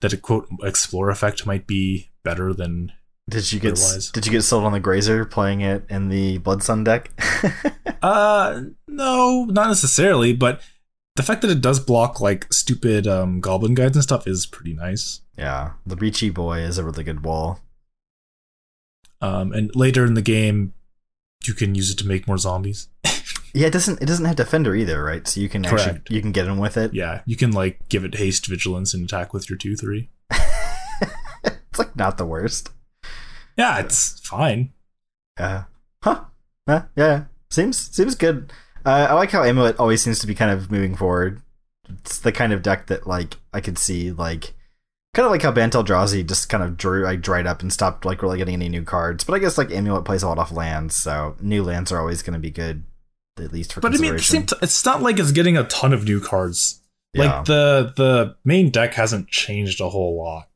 That 0.00 0.12
a 0.12 0.16
quote 0.16 0.48
explore 0.62 1.10
effect 1.10 1.44
might 1.44 1.66
be 1.66 2.10
better 2.22 2.54
than 2.54 2.92
Did 3.28 3.52
you 3.52 3.58
get 3.58 3.72
Otherwise. 3.72 4.10
Did 4.12 4.26
you 4.26 4.32
get 4.32 4.42
sold 4.42 4.64
on 4.64 4.72
the 4.72 4.80
Grazer 4.80 5.24
playing 5.24 5.60
it 5.60 5.84
in 5.90 6.08
the 6.08 6.38
Blood 6.38 6.62
Sun 6.62 6.84
deck? 6.84 7.10
Uh, 8.02 8.62
no, 8.86 9.46
not 9.46 9.66
necessarily, 9.66 10.32
but 10.32 10.60
the 11.16 11.22
fact 11.24 11.40
that 11.42 11.50
it 11.50 11.60
does 11.60 11.80
block 11.80 12.20
like 12.20 12.52
stupid 12.52 13.06
um, 13.06 13.40
goblin 13.40 13.74
guides 13.74 13.96
and 13.96 14.02
stuff 14.02 14.28
is 14.28 14.46
pretty 14.46 14.74
nice. 14.74 15.22
yeah, 15.36 15.72
the 15.84 15.96
Breachy 15.96 16.32
Boy 16.32 16.58
is 16.60 16.78
a 16.78 16.84
really 16.84 17.02
good 17.02 17.24
wall. 17.24 17.60
Um, 19.20 19.52
and 19.52 19.74
later 19.74 20.04
in 20.04 20.14
the 20.14 20.22
game, 20.22 20.74
you 21.46 21.54
can 21.54 21.74
use 21.74 21.90
it 21.90 21.98
to 21.98 22.06
make 22.06 22.28
more 22.28 22.38
zombies. 22.38 22.88
Yeah, 23.54 23.68
it 23.68 23.72
doesn't 23.72 24.02
it 24.02 24.06
doesn't 24.06 24.26
have 24.26 24.36
Defender 24.36 24.76
either, 24.76 25.02
right? 25.02 25.26
So 25.26 25.40
you 25.40 25.48
can 25.48 25.64
actually 25.64 26.02
you 26.10 26.20
can 26.20 26.30
get 26.30 26.46
in 26.46 26.58
with 26.58 26.76
it. 26.76 26.92
Yeah, 26.92 27.22
you 27.24 27.36
can 27.36 27.52
like 27.52 27.88
give 27.88 28.04
it 28.04 28.16
haste, 28.16 28.46
vigilance, 28.46 28.92
and 28.92 29.02
attack 29.02 29.32
with 29.32 29.48
your 29.48 29.56
two 29.56 29.76
three. 29.76 30.10
it's 30.30 31.78
like 31.78 31.96
not 31.96 32.18
the 32.18 32.26
worst. 32.26 32.68
Yeah, 33.56 33.78
it's 33.78 34.20
fine. 34.20 34.72
Uh, 35.38 35.62
huh? 36.02 36.24
Uh, 36.66 36.82
yeah, 36.96 37.24
seems 37.50 37.78
seems 37.78 38.14
good. 38.14 38.52
Uh, 38.84 39.06
I 39.10 39.12
like 39.14 39.30
how 39.30 39.42
Amulet 39.42 39.78
always 39.78 40.02
seems 40.02 40.18
to 40.20 40.26
be 40.26 40.34
kind 40.34 40.50
of 40.50 40.70
moving 40.70 40.94
forward. 40.94 41.40
It's 41.88 42.18
the 42.18 42.32
kind 42.32 42.52
of 42.52 42.62
deck 42.62 42.86
that 42.88 43.06
like 43.06 43.36
I 43.52 43.60
could 43.60 43.78
see 43.78 44.10
like 44.12 44.54
kind 45.14 45.24
of 45.26 45.30
like 45.32 45.42
how 45.42 45.52
Bant 45.52 45.72
Eldrazi 45.72 46.26
just 46.26 46.48
kind 46.48 46.62
of 46.62 46.76
drew 46.76 47.04
like 47.04 47.20
dried 47.22 47.46
up 47.46 47.62
and 47.62 47.72
stopped 47.72 48.04
like 48.04 48.22
really 48.22 48.38
getting 48.38 48.54
any 48.54 48.68
new 48.68 48.82
cards. 48.82 49.24
But 49.24 49.34
I 49.34 49.38
guess 49.38 49.56
like 49.58 49.70
Amulet 49.70 50.04
plays 50.04 50.22
a 50.22 50.28
lot 50.28 50.38
off 50.38 50.52
lands, 50.52 50.94
so 50.96 51.36
new 51.40 51.62
lands 51.62 51.90
are 51.92 52.00
always 52.00 52.22
going 52.22 52.34
to 52.34 52.40
be 52.40 52.50
good, 52.50 52.84
at 53.38 53.52
least 53.52 53.72
for 53.72 53.80
But 53.80 53.94
I 53.94 53.98
mean, 53.98 54.10
at 54.12 54.12
the 54.12 54.16
consideration. 54.18 54.48
same 54.48 54.58
t- 54.58 54.64
it's 54.64 54.84
not 54.84 55.02
like 55.02 55.18
it's 55.18 55.32
getting 55.32 55.56
a 55.56 55.64
ton 55.64 55.92
of 55.92 56.04
new 56.04 56.20
cards. 56.20 56.80
yeah, 57.14 57.36
Like 57.36 57.44
the 57.46 57.92
the 57.96 58.36
main 58.44 58.70
deck 58.70 58.94
hasn't 58.94 59.28
changed 59.28 59.80
a 59.80 59.88
whole 59.88 60.16
lot. 60.22 60.48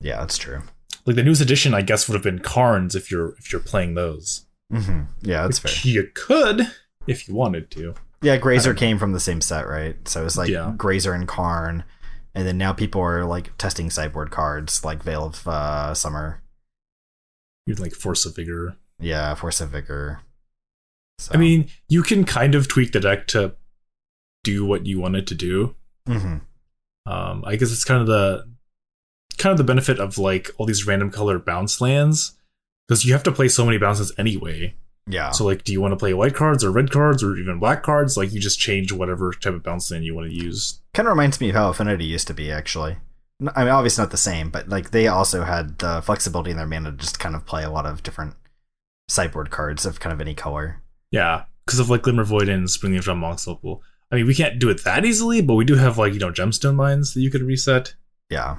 yeah, 0.00 0.18
that's 0.20 0.38
true. 0.38 0.62
Like 1.06 1.16
the 1.16 1.22
newest 1.22 1.40
edition, 1.40 1.74
I 1.74 1.82
guess, 1.82 2.08
would 2.08 2.14
have 2.14 2.22
been 2.22 2.38
Karns 2.40 2.94
if 2.94 3.10
you're 3.10 3.30
if 3.38 3.52
you're 3.52 3.60
playing 3.60 3.94
those. 3.94 4.46
hmm 4.72 5.02
Yeah, 5.22 5.42
that's 5.42 5.58
fair. 5.58 5.72
You 5.82 6.10
could 6.14 6.62
if 7.06 7.26
you 7.28 7.34
wanted 7.34 7.70
to. 7.72 7.94
Yeah, 8.22 8.36
Grazer 8.36 8.70
don't 8.72 8.78
came 8.78 8.98
from 8.98 9.12
the 9.12 9.20
same 9.20 9.40
set, 9.40 9.66
right? 9.66 9.96
So 10.06 10.24
it's 10.26 10.36
like 10.36 10.50
Yeah. 10.50 10.74
Grazer 10.76 11.14
and 11.14 11.26
Karn, 11.26 11.84
and 12.34 12.46
then 12.46 12.58
now 12.58 12.72
people 12.74 13.00
are 13.00 13.24
like 13.24 13.56
testing 13.56 13.88
sideboard 13.90 14.30
cards 14.30 14.84
like 14.84 15.02
Veil 15.02 15.24
of 15.26 15.48
uh, 15.48 15.94
Summer. 15.94 16.42
You'd 17.66 17.80
like 17.80 17.92
Force 17.94 18.26
of 18.26 18.36
Vigor. 18.36 18.76
Yeah, 18.98 19.34
Force 19.34 19.60
of 19.60 19.70
Vigor. 19.70 20.20
So, 21.18 21.32
I 21.34 21.38
mean, 21.38 21.68
you 21.88 22.02
can 22.02 22.24
kind 22.24 22.54
of 22.54 22.68
tweak 22.68 22.92
the 22.92 23.00
deck 23.00 23.26
to 23.28 23.54
do 24.44 24.64
what 24.64 24.86
you 24.86 25.00
want 25.00 25.16
it 25.16 25.26
to 25.28 25.34
do. 25.34 25.74
mhm. 26.08 26.42
Um, 27.06 27.42
I 27.46 27.56
guess 27.56 27.72
it's 27.72 27.84
kind 27.84 28.00
of 28.02 28.06
the 28.06 28.49
kind 29.38 29.52
of 29.52 29.58
the 29.58 29.64
benefit 29.64 29.98
of 29.98 30.18
like 30.18 30.50
all 30.58 30.66
these 30.66 30.86
random 30.86 31.10
color 31.10 31.38
bounce 31.38 31.80
lands 31.80 32.32
because 32.86 33.04
you 33.04 33.12
have 33.12 33.22
to 33.22 33.32
play 33.32 33.48
so 33.48 33.64
many 33.64 33.78
bounces 33.78 34.12
anyway. 34.18 34.74
yeah, 35.06 35.30
So 35.30 35.44
like, 35.44 35.64
do 35.64 35.72
you 35.72 35.80
want 35.80 35.92
to 35.92 35.96
play 35.96 36.12
white 36.14 36.34
cards 36.34 36.64
or 36.64 36.70
red 36.70 36.90
cards 36.90 37.22
or 37.22 37.36
even 37.36 37.58
black 37.58 37.82
cards? 37.82 38.16
Like, 38.16 38.32
you 38.32 38.40
just 38.40 38.58
change 38.60 38.92
whatever 38.92 39.32
type 39.32 39.54
of 39.54 39.62
bounce 39.62 39.90
land 39.90 40.04
you 40.04 40.14
want 40.14 40.28
to 40.28 40.34
use. 40.34 40.80
kind 40.94 41.06
of 41.08 41.12
reminds 41.12 41.40
me 41.40 41.50
of 41.50 41.54
how 41.54 41.70
Affinity 41.70 42.04
used 42.04 42.26
to 42.28 42.34
be. 42.34 42.50
Actually, 42.50 42.96
I 43.54 43.64
mean, 43.64 43.72
obviously 43.72 44.02
not 44.02 44.10
the 44.10 44.16
same, 44.16 44.50
but 44.50 44.68
like 44.68 44.90
they 44.90 45.06
also 45.06 45.44
had 45.44 45.78
the 45.78 46.02
flexibility 46.02 46.50
in 46.50 46.56
their 46.58 46.66
mana 46.66 46.90
to 46.90 46.96
just 46.96 47.18
kind 47.18 47.34
of 47.34 47.46
play 47.46 47.62
a 47.64 47.70
lot 47.70 47.86
of 47.86 48.02
different 48.02 48.34
sideboard 49.08 49.50
cards 49.50 49.86
of 49.86 50.00
kind 50.00 50.12
of 50.12 50.20
any 50.20 50.34
color. 50.34 50.82
Yeah, 51.10 51.44
because 51.64 51.78
of 51.80 51.90
like 51.90 52.02
Glimmervoid 52.02 52.50
and 52.52 52.66
Springleaf 52.68 53.02
Drum 53.02 53.24
Opal. 53.24 53.82
I 54.12 54.16
mean, 54.16 54.26
we 54.26 54.34
can't 54.34 54.58
do 54.58 54.68
it 54.70 54.82
that 54.84 55.04
easily, 55.04 55.40
but 55.40 55.54
we 55.54 55.64
do 55.64 55.76
have 55.76 55.96
like 55.98 56.12
you 56.12 56.18
know 56.18 56.32
gemstone 56.32 56.74
mines 56.74 57.14
that 57.14 57.20
you 57.20 57.30
could 57.30 57.42
reset. 57.42 57.94
Yeah, 58.28 58.58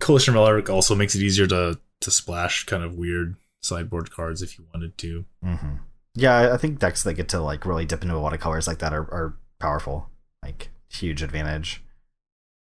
Coalition 0.00 0.34
Relic 0.34 0.70
also 0.70 0.94
makes 0.94 1.14
it 1.14 1.22
easier 1.22 1.46
to 1.48 1.78
to 2.00 2.10
splash 2.10 2.64
kind 2.64 2.82
of 2.84 2.94
weird 2.94 3.34
sideboard 3.62 4.10
cards 4.12 4.40
if 4.42 4.58
you 4.58 4.64
wanted 4.72 4.96
to. 4.98 5.24
hmm 5.42 5.76
yeah. 6.14 6.52
I- 6.52 6.56
think 6.56 6.78
decks 6.78 7.02
that 7.04 7.14
get 7.14 7.28
to 7.30 7.40
like 7.40 7.64
really 7.66 7.84
dip 7.86 8.02
into 8.02 8.14
a 8.14 8.18
lot 8.18 8.32
of 8.32 8.40
colors 8.40 8.66
like 8.66 8.78
that 8.78 8.92
are, 8.92 9.02
are 9.12 9.36
powerful. 9.60 10.08
Like 10.42 10.70
huge 10.88 11.22
advantage. 11.22 11.82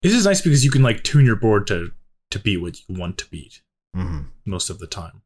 This 0.02 0.14
is 0.14 0.26
nice 0.26 0.42
because 0.42 0.64
you 0.66 0.72
can 0.72 0.82
like 0.84 1.04
tune 1.04 1.26
your 1.26 1.36
board 1.36 1.68
to 1.68 1.92
to 2.32 2.40
be 2.40 2.58
what 2.58 2.80
you 2.88 2.96
want 3.00 3.18
to 3.20 3.30
beat 3.30 3.62
hmm 3.96 4.22
most 4.46 4.70
of 4.70 4.80
the 4.80 4.88
time. 4.88 5.22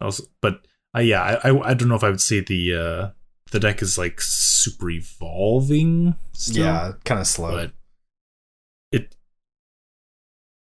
Also, 0.00 0.24
but 0.40 0.66
uh, 0.96 1.00
yeah, 1.00 1.22
I, 1.44 1.50
I 1.50 1.70
I 1.70 1.74
don't 1.74 1.88
know 1.88 1.94
if 1.96 2.04
I 2.04 2.10
would 2.10 2.20
say 2.20 2.40
the 2.40 2.74
uh 2.74 3.10
the 3.50 3.60
deck 3.60 3.82
is 3.82 3.98
like 3.98 4.20
super 4.20 4.90
evolving. 4.90 6.14
Still, 6.32 6.64
Yeah, 6.64 6.92
kind 7.04 7.20
of 7.20 7.26
slow. 7.26 7.50
but 7.52 7.72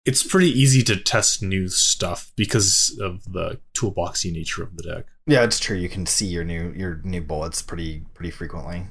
it's 0.05 0.23
pretty 0.23 0.49
easy 0.49 0.83
to 0.83 0.97
test 0.97 1.43
new 1.43 1.69
stuff 1.69 2.33
because 2.37 2.99
of 3.01 3.33
the 3.33 3.61
toolboxy 3.75 4.33
nature 4.33 4.63
of 4.63 4.77
the 4.77 4.83
deck. 4.83 5.07
Yeah, 5.27 5.45
it's 5.45 5.61
true. 5.61 5.77
You 5.77 5.89
can 5.89 6.07
see 6.07 6.27
your 6.27 6.45
new 6.45 6.73
your 6.73 7.01
new 7.05 7.21
bullets 7.21 7.63
pretty 7.63 8.05
pretty 8.15 8.31
frequently. 8.31 8.89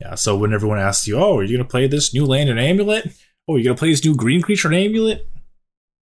Yeah, 0.00 0.14
so 0.14 0.36
when 0.36 0.54
everyone 0.54 0.78
asks 0.78 1.06
you, 1.06 1.18
"Oh, 1.18 1.36
are 1.36 1.42
you 1.42 1.56
gonna 1.56 1.68
play 1.68 1.86
this 1.86 2.14
new 2.14 2.24
land 2.24 2.48
and 2.48 2.58
amulet? 2.58 3.12
Oh, 3.46 3.54
are 3.54 3.58
you 3.58 3.64
gonna 3.64 3.76
play 3.76 3.90
this 3.90 4.04
new 4.04 4.16
green 4.16 4.40
creature 4.40 4.68
and 4.68 4.76
amulet?" 4.76 5.28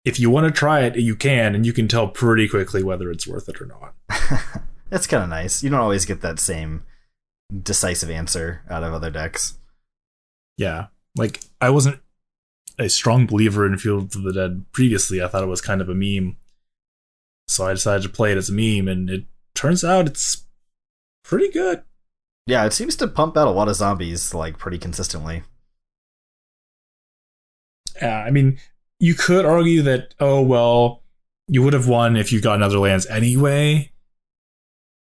If 0.05 0.19
you 0.19 0.29
want 0.29 0.47
to 0.47 0.57
try 0.57 0.81
it, 0.81 0.95
you 0.95 1.15
can, 1.15 1.55
and 1.55 1.65
you 1.65 1.73
can 1.73 1.87
tell 1.87 2.07
pretty 2.07 2.47
quickly 2.47 2.83
whether 2.83 3.11
it's 3.11 3.27
worth 3.27 3.49
it 3.49 3.61
or 3.61 3.65
not. 3.65 3.95
That's 4.89 5.07
kind 5.07 5.23
of 5.23 5.29
nice. 5.29 5.61
You 5.61 5.69
don't 5.69 5.79
always 5.79 6.05
get 6.05 6.21
that 6.21 6.39
same 6.39 6.83
decisive 7.51 8.09
answer 8.09 8.61
out 8.69 8.83
of 8.83 8.93
other 8.93 9.09
decks. 9.09 9.57
Yeah, 10.57 10.87
like 11.17 11.41
I 11.59 11.71
wasn't 11.71 11.99
a 12.79 12.89
strong 12.89 13.27
believer 13.27 13.65
in 13.65 13.77
Field 13.77 14.15
of 14.15 14.23
the 14.23 14.33
Dead 14.33 14.65
previously. 14.71 15.21
I 15.21 15.27
thought 15.27 15.43
it 15.43 15.47
was 15.47 15.61
kind 15.61 15.81
of 15.81 15.89
a 15.89 15.93
meme, 15.93 16.37
so 17.47 17.67
I 17.67 17.73
decided 17.73 18.03
to 18.03 18.09
play 18.09 18.31
it 18.31 18.37
as 18.37 18.49
a 18.49 18.53
meme, 18.53 18.87
and 18.87 19.09
it 19.09 19.25
turns 19.53 19.83
out 19.83 20.07
it's 20.07 20.45
pretty 21.23 21.51
good. 21.51 21.83
Yeah, 22.47 22.65
it 22.65 22.73
seems 22.73 22.95
to 22.95 23.07
pump 23.07 23.37
out 23.37 23.47
a 23.47 23.51
lot 23.51 23.67
of 23.67 23.75
zombies 23.75 24.33
like 24.33 24.57
pretty 24.57 24.79
consistently. 24.79 25.43
Yeah, 28.01 28.23
I 28.23 28.31
mean, 28.31 28.57
you 28.99 29.13
could 29.13 29.45
argue 29.45 29.81
that, 29.83 30.15
oh, 30.19 30.41
well, 30.41 31.03
you 31.47 31.61
would 31.61 31.73
have 31.73 31.87
won 31.87 32.15
if 32.15 32.31
you 32.31 32.39
got 32.41 32.55
another 32.55 32.79
lands 32.79 33.05
anyway. 33.07 33.91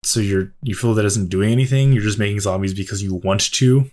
So 0.04 0.20
you're 0.22 0.54
you 0.62 0.74
feel 0.74 0.94
that 0.94 1.06
isn't 1.06 1.30
doing 1.30 1.52
anything. 1.52 1.92
You're 1.92 2.04
just 2.04 2.20
making 2.20 2.40
zombies 2.40 2.74
because 2.74 3.04
you 3.04 3.16
want 3.16 3.52
to. 3.54 3.92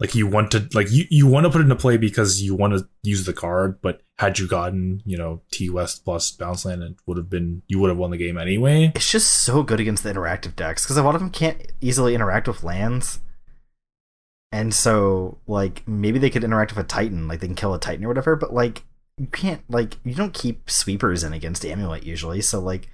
Like 0.00 0.14
you 0.14 0.26
want 0.26 0.50
to 0.50 0.68
like 0.74 0.90
you, 0.90 1.04
you 1.10 1.26
want 1.26 1.44
to 1.44 1.50
put 1.50 1.60
it 1.60 1.64
into 1.64 1.76
play 1.76 1.96
because 1.96 2.42
you 2.42 2.54
want 2.54 2.76
to 2.76 2.88
use 3.02 3.24
the 3.24 3.32
card, 3.32 3.80
but 3.80 4.02
had 4.18 4.38
you 4.38 4.48
gotten, 4.48 5.02
you 5.04 5.16
know, 5.16 5.42
T 5.52 5.70
West 5.70 6.04
plus 6.04 6.30
bounce 6.30 6.64
land, 6.64 6.82
it 6.82 6.96
would 7.06 7.16
have 7.16 7.30
been 7.30 7.62
you 7.68 7.78
would 7.78 7.90
have 7.90 7.98
won 7.98 8.10
the 8.10 8.16
game 8.16 8.36
anyway. 8.36 8.92
It's 8.94 9.10
just 9.10 9.44
so 9.44 9.62
good 9.62 9.80
against 9.80 10.02
the 10.02 10.12
interactive 10.12 10.56
decks 10.56 10.84
because 10.84 10.96
a 10.96 11.02
lot 11.02 11.14
of 11.14 11.20
them 11.20 11.30
can't 11.30 11.72
easily 11.80 12.14
interact 12.14 12.48
with 12.48 12.64
lands. 12.64 13.20
And 14.50 14.72
so, 14.72 15.38
like, 15.48 15.86
maybe 15.88 16.20
they 16.20 16.30
could 16.30 16.44
interact 16.44 16.76
with 16.76 16.84
a 16.84 16.88
Titan, 16.88 17.26
like 17.26 17.40
they 17.40 17.48
can 17.48 17.56
kill 17.56 17.74
a 17.74 17.80
Titan 17.80 18.04
or 18.04 18.08
whatever, 18.08 18.36
but 18.36 18.54
like 18.54 18.84
you 19.16 19.26
can't 19.28 19.62
like 19.70 19.96
you 20.04 20.14
don't 20.14 20.34
keep 20.34 20.68
sweepers 20.68 21.22
in 21.22 21.32
against 21.32 21.64
amulet 21.64 22.04
usually, 22.04 22.40
so 22.40 22.60
like 22.60 22.88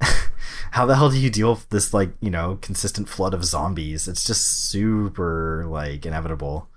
how 0.72 0.86
the 0.86 0.96
hell 0.96 1.10
do 1.10 1.18
you 1.18 1.30
deal 1.30 1.50
with 1.50 1.68
this 1.70 1.92
like 1.92 2.10
you 2.20 2.30
know 2.30 2.58
consistent 2.60 3.08
flood 3.08 3.34
of 3.34 3.44
zombies? 3.44 4.08
It's 4.08 4.24
just 4.24 4.70
super 4.70 5.66
like 5.68 6.06
inevitable. 6.06 6.68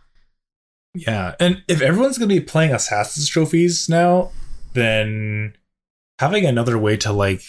Yeah 0.95 1.35
and 1.39 1.63
if 1.67 1.81
everyone's 1.81 2.17
going 2.17 2.29
to 2.29 2.35
be 2.35 2.41
playing 2.41 2.71
assassin's 2.71 3.27
trophies 3.27 3.89
now 3.89 4.31
then 4.73 5.55
having 6.19 6.45
another 6.45 6.77
way 6.77 6.97
to 6.97 7.11
like 7.11 7.41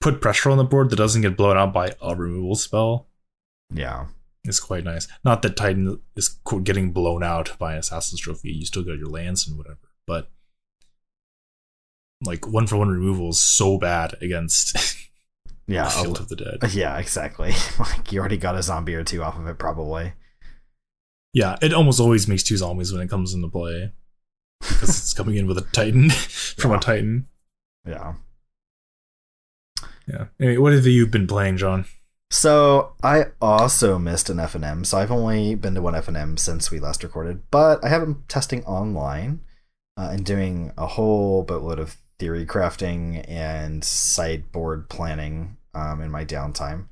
put 0.00 0.20
pressure 0.20 0.50
on 0.50 0.58
the 0.58 0.64
board 0.64 0.90
that 0.90 0.96
doesn't 0.96 1.22
get 1.22 1.36
blown 1.36 1.56
out 1.56 1.72
by 1.72 1.92
a 2.00 2.16
removal 2.16 2.54
spell 2.54 3.08
yeah. 3.72 4.06
is 4.44 4.60
quite 4.60 4.84
nice. 4.84 5.08
Not 5.24 5.42
that 5.42 5.56
titan 5.56 6.00
is 6.16 6.28
getting 6.62 6.92
blown 6.92 7.22
out 7.22 7.56
by 7.58 7.74
an 7.74 7.80
assassin's 7.80 8.20
trophy 8.22 8.50
you 8.50 8.64
still 8.64 8.82
got 8.82 8.98
your 8.98 9.08
lance 9.08 9.46
and 9.46 9.58
whatever 9.58 9.78
but 10.06 10.30
like 12.24 12.46
one 12.46 12.66
for 12.66 12.76
one 12.76 12.88
removal 12.88 13.30
is 13.30 13.40
so 13.40 13.78
bad 13.78 14.14
against 14.22 14.76
yeah 15.66 15.88
Field 15.88 16.20
of 16.20 16.28
the 16.28 16.36
Dead. 16.36 16.58
Yeah, 16.72 16.98
exactly. 16.98 17.52
like 17.78 18.12
you 18.12 18.20
already 18.20 18.36
got 18.36 18.56
a 18.56 18.62
zombie 18.62 18.94
or 18.94 19.04
two 19.04 19.22
off 19.22 19.38
of 19.38 19.46
it, 19.46 19.58
probably. 19.58 20.12
Yeah, 21.34 21.56
it 21.62 21.72
almost 21.72 21.98
always 22.00 22.28
makes 22.28 22.42
two 22.42 22.56
zombies 22.56 22.92
when 22.92 23.00
it 23.02 23.08
comes 23.08 23.32
into 23.34 23.48
play 23.48 23.92
because 24.60 24.90
it's 24.90 25.14
coming 25.14 25.36
in 25.36 25.46
with 25.46 25.58
a 25.58 25.62
Titan 25.72 26.10
from 26.10 26.70
Yeah. 26.72 26.76
a 26.76 26.80
Titan. 26.80 27.26
Yeah. 27.86 28.14
Yeah. 30.06 30.26
Anyway, 30.40 30.58
what 30.58 30.72
have 30.72 30.86
you 30.86 31.06
been 31.06 31.26
playing, 31.26 31.56
John? 31.56 31.84
So 32.30 32.94
I 33.02 33.26
also 33.40 33.98
missed 33.98 34.30
an 34.30 34.38
FNM. 34.38 34.86
So 34.86 34.98
I've 34.98 35.10
only 35.12 35.54
been 35.54 35.74
to 35.74 35.82
one 35.82 35.94
FNM 35.94 36.38
since 36.38 36.70
we 36.70 36.80
last 36.80 37.02
recorded, 37.02 37.42
but 37.50 37.84
I 37.84 37.88
have 37.88 38.02
been 38.02 38.22
testing 38.28 38.64
online 38.64 39.40
uh, 39.96 40.08
and 40.12 40.24
doing 40.24 40.72
a 40.78 40.86
whole 40.86 41.42
boatload 41.42 41.78
of 41.78 41.96
theory 42.22 42.46
crafting 42.46 43.28
and 43.28 43.82
sideboard 43.82 44.88
planning 44.88 45.56
um, 45.74 46.00
in 46.00 46.08
my 46.08 46.24
downtime. 46.24 46.84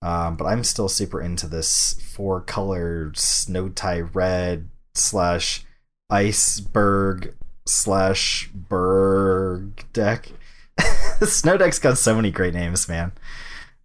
Um, 0.00 0.36
but 0.36 0.44
I'm 0.44 0.62
still 0.62 0.88
super 0.88 1.20
into 1.20 1.48
this 1.48 2.00
four 2.14 2.40
color 2.40 3.10
snow 3.16 3.68
tie 3.68 4.02
red 4.02 4.68
slash 4.94 5.64
iceberg 6.08 7.34
slash 7.66 8.48
berg 8.54 9.84
deck. 9.92 10.30
snow 11.20 11.56
deck's 11.56 11.80
got 11.80 11.98
so 11.98 12.14
many 12.14 12.30
great 12.30 12.54
names, 12.54 12.88
man. 12.88 13.10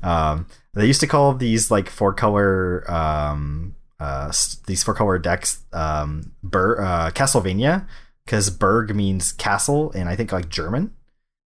Um, 0.03 0.45
they 0.75 0.85
used 0.85 1.01
to 1.01 1.07
call 1.07 1.33
these 1.33 1.71
like 1.71 1.89
four 1.89 2.13
color 2.13 2.89
um 2.91 3.75
uh 3.99 4.31
these 4.67 4.83
four 4.83 4.93
color 4.93 5.17
decks 5.17 5.63
um 5.73 6.31
Ber- 6.43 6.79
uh 6.79 7.11
Castlevania 7.11 7.87
because 8.31 8.49
Berg 8.49 8.95
means 8.95 9.33
castle 9.33 9.91
and 9.91 10.07
I 10.07 10.15
think 10.15 10.31
like 10.31 10.47
German. 10.47 10.95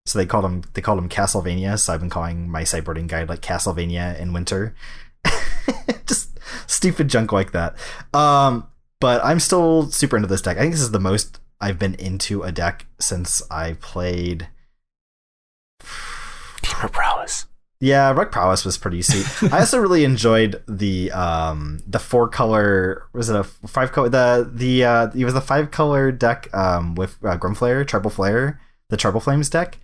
So 0.04 0.20
they 0.20 0.24
called 0.24 0.44
them 0.44 0.62
they 0.74 0.80
called 0.80 0.98
them 0.98 1.08
Castlevania. 1.08 1.76
So 1.80 1.92
I've 1.92 1.98
been 1.98 2.10
calling 2.10 2.48
my 2.48 2.62
sideboarding 2.62 3.08
guide 3.08 3.28
like 3.28 3.40
Castlevania 3.42 4.16
in 4.20 4.32
winter. 4.32 4.72
Just 6.06 6.38
stupid 6.68 7.08
junk 7.08 7.32
like 7.32 7.50
that. 7.50 7.74
Um, 8.14 8.68
but 9.00 9.20
I'm 9.24 9.40
still 9.40 9.90
super 9.90 10.14
into 10.14 10.28
this 10.28 10.42
deck. 10.42 10.58
I 10.58 10.60
think 10.60 10.74
this 10.74 10.80
is 10.80 10.92
the 10.92 11.00
most 11.00 11.40
I've 11.60 11.76
been 11.76 11.96
into 11.96 12.44
a 12.44 12.52
deck 12.52 12.86
since 13.00 13.42
I 13.50 13.72
played 13.80 14.46
Gamer 16.62 16.88
prowess. 16.88 17.46
Yeah, 17.86 18.10
Ruck 18.10 18.32
Prowess 18.32 18.64
was 18.64 18.76
pretty 18.76 19.00
sweet. 19.00 19.52
I 19.52 19.60
also 19.60 19.78
really 19.78 20.02
enjoyed 20.02 20.62
the 20.66 21.12
um 21.12 21.82
the 21.86 22.00
four 22.00 22.28
color 22.28 23.04
was 23.12 23.30
it 23.30 23.36
a 23.36 23.44
five 23.44 23.92
color 23.92 24.08
the 24.08 24.50
the 24.52 24.84
uh 24.84 25.10
it 25.14 25.24
was 25.24 25.34
the 25.34 25.40
five 25.40 25.70
color 25.70 26.10
deck 26.10 26.52
um 26.52 26.96
with 26.96 27.16
uh, 27.24 27.38
Grumflare, 27.38 27.86
Trouble 27.86 28.10
Flare, 28.10 28.60
the 28.90 28.96
Trouble 28.96 29.20
Flames 29.20 29.48
deck. 29.48 29.78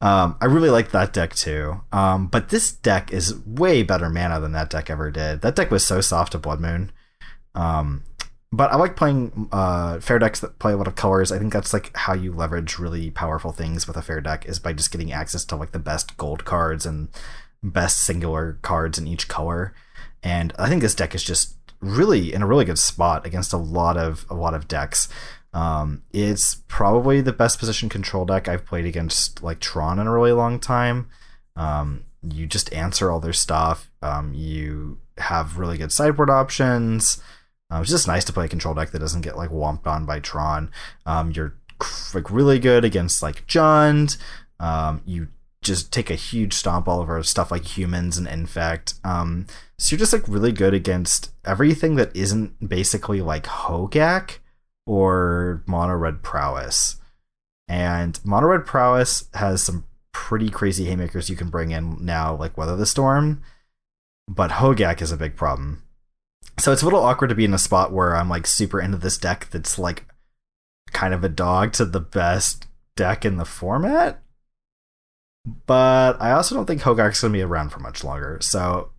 Um, 0.00 0.36
I 0.40 0.46
really 0.46 0.70
like 0.70 0.90
that 0.90 1.12
deck 1.12 1.32
too. 1.34 1.80
Um, 1.92 2.26
but 2.26 2.48
this 2.48 2.72
deck 2.72 3.12
is 3.12 3.38
way 3.46 3.84
better 3.84 4.10
mana 4.10 4.40
than 4.40 4.50
that 4.52 4.68
deck 4.68 4.90
ever 4.90 5.12
did. 5.12 5.42
That 5.42 5.54
deck 5.54 5.70
was 5.70 5.86
so 5.86 6.00
soft 6.00 6.32
to 6.32 6.38
Blood 6.38 6.60
Moon. 6.60 6.90
Um, 7.54 8.02
but 8.52 8.70
I 8.70 8.76
like 8.76 8.96
playing 8.96 9.48
uh, 9.50 9.98
fair 10.00 10.18
decks 10.18 10.40
that 10.40 10.58
play 10.58 10.72
a 10.72 10.76
lot 10.76 10.86
of 10.86 10.94
colors. 10.94 11.32
I 11.32 11.38
think 11.38 11.54
that's 11.54 11.72
like 11.72 11.96
how 11.96 12.12
you 12.12 12.32
leverage 12.32 12.78
really 12.78 13.10
powerful 13.10 13.50
things 13.50 13.86
with 13.86 13.96
a 13.96 14.02
fair 14.02 14.20
deck 14.20 14.44
is 14.46 14.58
by 14.58 14.74
just 14.74 14.92
getting 14.92 15.10
access 15.10 15.44
to 15.46 15.56
like 15.56 15.72
the 15.72 15.78
best 15.78 16.18
gold 16.18 16.44
cards 16.44 16.84
and 16.84 17.08
best 17.62 18.02
singular 18.02 18.58
cards 18.60 18.98
in 18.98 19.06
each 19.06 19.26
color. 19.26 19.74
And 20.22 20.52
I 20.58 20.68
think 20.68 20.82
this 20.82 20.94
deck 20.94 21.14
is 21.14 21.24
just 21.24 21.56
really 21.80 22.34
in 22.34 22.42
a 22.42 22.46
really 22.46 22.66
good 22.66 22.78
spot 22.78 23.26
against 23.26 23.54
a 23.54 23.56
lot 23.56 23.96
of 23.96 24.26
a 24.28 24.34
lot 24.34 24.52
of 24.52 24.68
decks. 24.68 25.08
Um, 25.54 26.02
it's 26.12 26.56
probably 26.68 27.22
the 27.22 27.32
best 27.32 27.58
position 27.58 27.88
control 27.88 28.26
deck 28.26 28.48
I've 28.48 28.66
played 28.66 28.84
against 28.84 29.42
like 29.42 29.60
Tron 29.60 29.98
in 29.98 30.06
a 30.06 30.12
really 30.12 30.32
long 30.32 30.60
time. 30.60 31.08
Um, 31.56 32.04
you 32.22 32.46
just 32.46 32.72
answer 32.72 33.10
all 33.10 33.20
their 33.20 33.32
stuff. 33.32 33.90
Um, 34.02 34.34
you 34.34 34.98
have 35.16 35.58
really 35.58 35.78
good 35.78 35.92
sideboard 35.92 36.30
options. 36.30 37.22
Uh, 37.72 37.80
it's 37.80 37.90
just 37.90 38.06
nice 38.06 38.24
to 38.24 38.32
play 38.32 38.44
a 38.44 38.48
control 38.48 38.74
deck 38.74 38.90
that 38.90 38.98
doesn't 38.98 39.22
get 39.22 39.36
like 39.36 39.50
whomped 39.50 39.86
on 39.86 40.04
by 40.04 40.20
Tron. 40.20 40.70
Um, 41.06 41.30
you're 41.30 41.54
like 42.12 42.30
really 42.30 42.58
good 42.58 42.84
against 42.84 43.22
like 43.22 43.46
Jund. 43.46 44.18
Um, 44.60 45.02
you 45.06 45.28
just 45.62 45.92
take 45.92 46.10
a 46.10 46.14
huge 46.16 46.52
stomp 46.52 46.86
all 46.86 47.00
over 47.00 47.22
stuff 47.22 47.50
like 47.50 47.64
humans 47.76 48.18
and 48.18 48.28
infect. 48.28 48.94
Um, 49.04 49.46
so 49.78 49.94
you're 49.94 50.00
just 50.00 50.12
like 50.12 50.28
really 50.28 50.52
good 50.52 50.74
against 50.74 51.32
everything 51.44 51.96
that 51.96 52.14
isn't 52.14 52.68
basically 52.68 53.22
like 53.22 53.44
Hogak 53.44 54.38
or 54.86 55.62
Mono 55.66 55.94
Red 55.94 56.22
Prowess. 56.22 56.96
And 57.68 58.20
Mono 58.24 58.48
Red 58.48 58.66
Prowess 58.66 59.28
has 59.34 59.62
some 59.62 59.86
pretty 60.12 60.50
crazy 60.50 60.84
haymakers 60.84 61.30
you 61.30 61.36
can 61.36 61.48
bring 61.48 61.70
in 61.70 62.04
now, 62.04 62.34
like 62.34 62.58
Weather 62.58 62.76
the 62.76 62.84
Storm. 62.84 63.42
But 64.28 64.50
Hogak 64.50 65.00
is 65.00 65.10
a 65.10 65.16
big 65.16 65.36
problem. 65.36 65.82
So 66.58 66.72
it's 66.72 66.82
a 66.82 66.84
little 66.84 67.02
awkward 67.02 67.28
to 67.28 67.34
be 67.34 67.44
in 67.44 67.54
a 67.54 67.58
spot 67.58 67.92
where 67.92 68.14
I'm 68.14 68.28
like 68.28 68.46
super 68.46 68.80
into 68.80 68.98
this 68.98 69.18
deck 69.18 69.48
that's 69.50 69.78
like 69.78 70.04
kind 70.92 71.14
of 71.14 71.24
a 71.24 71.28
dog 71.28 71.72
to 71.74 71.84
the 71.84 72.00
best 72.00 72.66
deck 72.96 73.24
in 73.24 73.36
the 73.36 73.44
format. 73.44 74.22
But 75.66 76.20
I 76.20 76.32
also 76.32 76.54
don't 76.54 76.66
think 76.66 76.82
Hogak's 76.82 77.20
going 77.20 77.32
to 77.32 77.36
be 77.36 77.42
around 77.42 77.70
for 77.70 77.80
much 77.80 78.04
longer. 78.04 78.38
So 78.40 78.90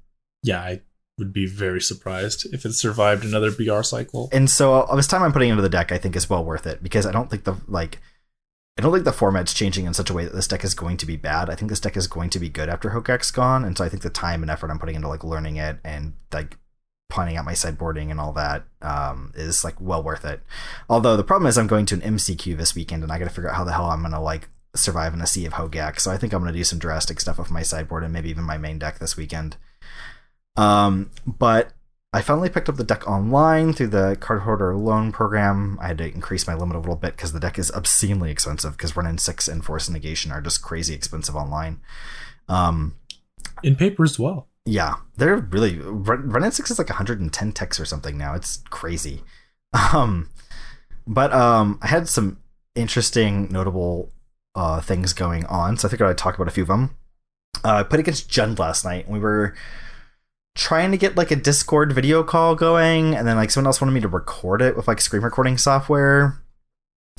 Yeah, 0.41 0.59
I 0.59 0.81
would 1.17 1.31
be 1.31 1.45
very 1.45 1.79
surprised 1.79 2.47
if 2.53 2.65
it 2.65 2.73
survived 2.73 3.23
another 3.23 3.51
BR 3.51 3.83
cycle. 3.83 4.29
and 4.33 4.49
so 4.49 4.73
all 4.73 4.95
this 4.97 5.07
time 5.07 5.21
I'm 5.23 5.31
putting 5.31 5.49
into 5.49 5.61
the 5.61 5.69
deck, 5.69 5.91
I 5.91 5.97
think 5.97 6.15
is 6.15 6.29
well 6.29 6.43
worth 6.43 6.67
it 6.67 6.83
because 6.83 7.05
I 7.05 7.11
don't 7.11 7.29
think 7.29 7.43
the 7.43 7.55
like, 7.67 7.99
I 8.77 8.81
don't 8.81 8.91
think 8.91 9.05
the 9.05 9.13
format's 9.13 9.53
changing 9.53 9.85
in 9.85 9.93
such 9.93 10.09
a 10.09 10.13
way 10.13 10.25
that 10.25 10.33
this 10.33 10.47
deck 10.47 10.63
is 10.63 10.73
going 10.73 10.97
to 10.97 11.05
be 11.05 11.15
bad. 11.15 11.49
I 11.49 11.55
think 11.55 11.69
this 11.69 11.79
deck 11.79 11.95
is 11.95 12.07
going 12.07 12.31
to 12.31 12.39
be 12.39 12.49
good 12.49 12.67
after 12.67 12.89
Hogak's 12.89 13.29
gone, 13.29 13.63
and 13.63 13.77
so 13.77 13.85
I 13.85 13.89
think 13.89 14.01
the 14.01 14.09
time 14.09 14.41
and 14.41 14.49
effort 14.49 14.71
I'm 14.71 14.79
putting 14.79 14.95
into 14.95 15.07
like 15.07 15.23
learning 15.23 15.57
it 15.57 15.77
and 15.83 16.13
like 16.33 16.57
planning 17.09 17.37
out 17.37 17.45
my 17.45 17.53
sideboarding 17.53 18.09
and 18.09 18.19
all 18.19 18.33
that 18.33 18.63
um, 18.81 19.31
is 19.35 19.63
like 19.63 19.79
well 19.79 20.01
worth 20.01 20.25
it. 20.25 20.41
Although 20.89 21.15
the 21.15 21.23
problem 21.23 21.47
is 21.47 21.57
I'm 21.57 21.67
going 21.67 21.85
to 21.87 21.95
an 21.95 22.01
MCQ 22.15 22.57
this 22.57 22.75
weekend, 22.75 23.03
and 23.03 23.11
I 23.11 23.19
got 23.19 23.25
to 23.25 23.31
figure 23.31 23.49
out 23.49 23.55
how 23.55 23.63
the 23.63 23.73
hell 23.73 23.89
I'm 23.89 24.01
gonna 24.01 24.21
like 24.21 24.49
survive 24.75 25.13
in 25.13 25.21
a 25.21 25.27
sea 25.27 25.45
of 25.45 25.53
Hogak. 25.53 25.99
So 25.99 26.11
I 26.11 26.17
think 26.17 26.33
I'm 26.33 26.41
gonna 26.41 26.53
do 26.53 26.63
some 26.63 26.79
drastic 26.79 27.19
stuff 27.19 27.37
with 27.37 27.51
my 27.51 27.61
sideboard 27.61 28.03
and 28.03 28.11
maybe 28.11 28.29
even 28.29 28.43
my 28.43 28.57
main 28.57 28.79
deck 28.79 28.99
this 28.99 29.15
weekend. 29.15 29.57
Um, 30.55 31.11
but 31.25 31.73
I 32.15 32.21
finally 32.21 32.49
picked 32.49 32.69
up 32.69 32.75
the 32.75 32.83
deck 32.83 33.07
online 33.07 33.73
through 33.73 33.87
the 33.87 34.15
Cardhoarder 34.19 34.79
loan 34.79 35.11
program. 35.11 35.79
I 35.81 35.87
had 35.87 35.97
to 35.97 36.05
increase 36.05 36.45
my 36.45 36.53
limit 36.53 36.75
a 36.75 36.79
little 36.79 36.95
bit 36.95 37.15
because 37.15 37.33
the 37.33 37.39
deck 37.39 37.57
is 37.57 37.71
obscenely 37.71 38.29
expensive 38.29 38.77
because 38.77 38.95
Wrenn 38.95 39.07
and 39.07 39.19
Six 39.19 39.47
and 39.47 39.65
Force 39.65 39.89
Negation 39.89 40.31
are 40.31 40.41
just 40.41 40.61
crazy 40.61 40.93
expensive 40.93 41.35
online. 41.35 41.81
Um, 42.47 42.97
In 43.63 43.75
paper 43.75 44.03
as 44.03 44.19
well. 44.19 44.47
Yeah, 44.65 44.95
they're 45.17 45.38
really 45.38 45.73
in 45.73 46.52
Six 46.52 46.71
is 46.71 46.78
like 46.78 46.89
110 46.89 47.52
ticks 47.52 47.80
or 47.80 47.86
something 47.86 48.17
now. 48.17 48.34
It's 48.34 48.58
crazy. 48.69 49.23
Um, 49.91 50.30
but 51.08 51.34
um, 51.34 51.80
I 51.82 51.88
had 51.88 52.08
some 52.08 52.38
interesting, 52.76 53.52
notable 53.52 54.12
uh, 54.54 54.82
things 54.82 55.13
going 55.13 55.47
on, 55.47 55.78
so 55.78 55.88
I 55.88 55.89
think 55.89 55.99
I'd 55.99 56.15
talk 56.15 56.36
about 56.36 56.47
a 56.47 56.52
few 56.52 56.62
of 56.62 56.67
them. 56.67 56.95
Uh, 57.65 57.78
I 57.78 57.84
played 57.84 58.02
against 58.02 58.30
Jund 58.30 58.60
last 58.60 58.86
night. 58.86 59.10
We 59.10 59.17
were 59.17 59.56
trying 60.56 60.91
to 60.91 60.97
get 60.97 61.17
like 61.17 61.32
a 61.32 61.36
Discord 61.36 61.91
video 61.91 62.21
call 62.23 62.54
going, 62.54 63.15
and 63.15 63.28
then 63.28 63.36
like 63.36 63.49
someone 63.49 63.67
else 63.67 63.82
wanted 63.82 63.93
me 63.93 64.02
to 64.02 64.08
record 64.08 64.62
it 64.62 64.78
with 64.78 64.88
like 64.88 65.02
screen 65.02 65.23
recording 65.23 65.58
software, 65.58 66.39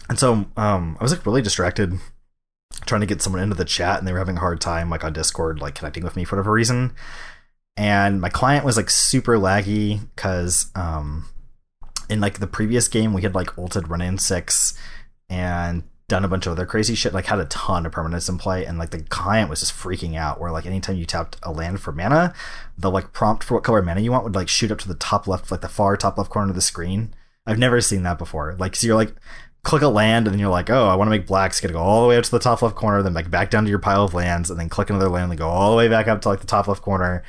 and 0.09 0.17
so 0.17 0.47
um, 0.57 0.97
I 1.01 1.03
was 1.03 1.13
like 1.13 1.27
really 1.27 1.43
distracted 1.43 1.99
trying 2.87 3.01
to 3.01 3.07
get 3.07 3.23
someone 3.23 3.43
into 3.43 3.57
the 3.57 3.65
chat, 3.65 3.99
and 3.99 4.07
they 4.07 4.13
were 4.13 4.19
having 4.19 4.37
a 4.37 4.41
hard 4.41 4.61
time 4.61 4.91
like 4.91 5.05
on 5.05 5.13
Discord 5.13 5.61
like 5.61 5.75
connecting 5.75 6.05
with 6.05 6.17
me 6.17 6.25
for 6.25 6.37
whatever 6.37 6.53
reason. 6.53 6.95
And 7.77 8.21
my 8.21 8.29
client 8.29 8.65
was 8.65 8.77
like 8.77 8.91
super 8.91 9.37
laggy 9.37 10.01
because 10.15 10.71
um, 10.75 11.29
in 12.09 12.21
like 12.21 12.39
the 12.39 12.47
previous 12.47 12.89
game 12.89 13.13
we 13.13 13.23
had 13.23 13.35
like 13.35 13.59
ulted 13.59 13.89
Wrenn 13.89 14.01
and 14.01 14.21
Six 14.21 14.79
and 15.29 15.83
done 16.07 16.25
a 16.25 16.29
bunch 16.29 16.47
of 16.47 16.53
other 16.53 16.67
crazy 16.67 16.95
shit 16.95 17.15
like 17.15 17.27
had 17.27 17.41
a 17.41 17.47
ton 17.47 17.87
of 17.87 17.93
permanents 17.93 18.29
in 18.29 18.39
play. 18.39 18.65
And 18.65 18.79
like 18.79 18.91
the 18.91 19.03
client 19.03 19.51
was 19.51 19.61
just 19.61 19.73
freaking 19.73 20.17
out 20.17 20.41
where 20.41 20.53
like 20.53 20.67
anytime 20.67 20.97
you 20.97 21.05
tapped 21.05 21.37
a 21.43 21.51
land 21.51 21.81
for 21.81 21.93
mana 21.93 22.35
the 22.79 22.91
like 22.91 23.13
prompt 23.13 23.43
for 23.43 23.55
what 23.55 23.65
color 23.65 23.83
mana 23.83 24.01
you 24.01 24.13
want 24.13 24.25
would 24.25 24.35
like 24.35 24.49
shoot 24.49 24.71
up 24.71 24.79
to 24.79 24.89
the 24.89 24.95
top 24.95 25.27
left 25.27 25.51
like 25.51 25.61
the 25.61 25.69
far 25.69 25.97
top 25.97 26.19
left 26.19 26.31
corner 26.31 26.51
of 26.51 26.55
the 26.55 26.61
screen. 26.61 27.15
I've 27.47 27.59
never 27.59 27.81
seen 27.81 28.05
that 28.05 28.19
before. 28.19 28.55
Like 28.59 28.77
so 28.77 28.87
you're 28.87 28.97
like 28.97 29.15
click 29.65 29.83
a 29.83 29.89
land 29.89 30.27
and 30.27 30.35
then 30.35 30.39
you're 30.39 30.51
like 30.51 30.69
oh 30.69 30.89
i 30.89 30.95
want 30.95 31.07
to 31.07 31.11
make 31.11 31.27
black 31.27 31.51
it's 31.51 31.59
gonna 31.59 31.73
go 31.73 31.81
all 31.81 32.03
the 32.03 32.09
way 32.09 32.19
up 32.19 32.25
to 32.25 32.31
the 32.31 32.39
top 32.39 32.61
left 32.61 32.77
corner 32.77 33.03
then 33.03 33.15
like 33.15 33.31
back 33.31 33.49
down 33.51 33.65
to 33.65 33.71
your 33.71 33.79
pile 33.79 34.05
of 34.05 34.13
lands 34.13 34.51
and 34.51 34.61
then 34.61 34.69
click 34.69 34.91
another 34.91 35.09
land 35.09 35.33
and 35.33 35.39
go 35.39 35.49
all 35.49 35.71
the 35.71 35.77
way 35.77 35.89
back 35.89 36.07
up 36.07 36.21
to 36.21 36.29
like 36.29 36.41
the 36.41 36.47
top 36.47 36.69
left 36.69 36.83
corner 36.83 37.25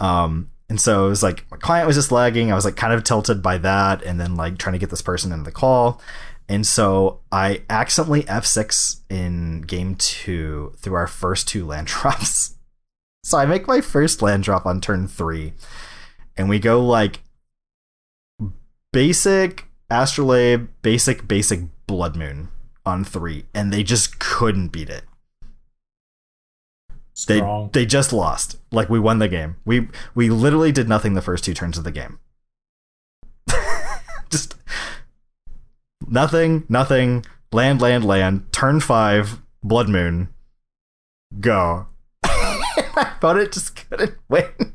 um 0.00 0.50
and 0.68 0.80
so 0.80 1.06
it 1.06 1.10
was 1.10 1.22
like 1.22 1.44
my 1.50 1.56
client 1.56 1.86
was 1.86 1.96
just 1.96 2.10
lagging. 2.10 2.50
I 2.50 2.54
was 2.54 2.64
like 2.64 2.76
kind 2.76 2.92
of 2.92 3.04
tilted 3.04 3.42
by 3.42 3.58
that, 3.58 4.02
and 4.02 4.18
then 4.18 4.34
like 4.34 4.58
trying 4.58 4.72
to 4.72 4.78
get 4.78 4.90
this 4.90 5.02
person 5.02 5.32
into 5.32 5.44
the 5.44 5.52
call. 5.52 6.00
And 6.48 6.66
so 6.66 7.20
I 7.32 7.62
accidentally 7.68 8.22
F6 8.24 9.00
in 9.10 9.62
game 9.62 9.96
two 9.96 10.74
through 10.78 10.94
our 10.94 11.06
first 11.06 11.48
two 11.48 11.66
land 11.66 11.86
drops. 11.88 12.54
So 13.24 13.38
I 13.38 13.46
make 13.46 13.66
my 13.66 13.80
first 13.80 14.22
land 14.22 14.44
drop 14.44 14.66
on 14.66 14.80
turn 14.80 15.08
three, 15.08 15.52
and 16.36 16.48
we 16.48 16.58
go 16.58 16.84
like 16.84 17.20
basic 18.92 19.66
Astrolabe, 19.88 20.68
basic, 20.82 21.28
basic 21.28 21.60
Blood 21.86 22.16
Moon 22.16 22.48
on 22.84 23.04
three, 23.04 23.44
and 23.54 23.72
they 23.72 23.84
just 23.84 24.18
couldn't 24.18 24.68
beat 24.68 24.90
it. 24.90 25.04
They 27.24 27.68
they 27.72 27.86
just 27.86 28.12
lost. 28.12 28.58
Like 28.70 28.90
we 28.90 29.00
won 29.00 29.18
the 29.18 29.28
game. 29.28 29.56
We 29.64 29.88
we 30.14 30.28
literally 30.28 30.72
did 30.72 30.88
nothing 30.88 31.14
the 31.14 31.22
first 31.22 31.44
two 31.44 31.54
turns 31.54 31.78
of 31.78 31.84
the 31.84 31.90
game. 31.90 32.18
just 34.30 34.54
nothing, 36.06 36.64
nothing. 36.68 37.24
Land, 37.52 37.80
land, 37.80 38.04
land. 38.04 38.52
Turn 38.52 38.80
five. 38.80 39.40
Blood 39.62 39.88
Moon. 39.88 40.28
Go. 41.40 41.86
My 42.26 43.12
opponent 43.16 43.52
just 43.52 43.88
couldn't 43.88 44.14
win. 44.28 44.74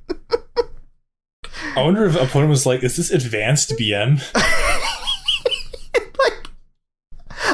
I 1.75 1.83
wonder 1.83 2.05
if 2.05 2.15
opponent 2.15 2.49
was 2.49 2.65
like, 2.65 2.83
"Is 2.83 2.97
this 2.97 3.11
advanced 3.11 3.71
BM?" 3.77 4.19
like 5.95 6.49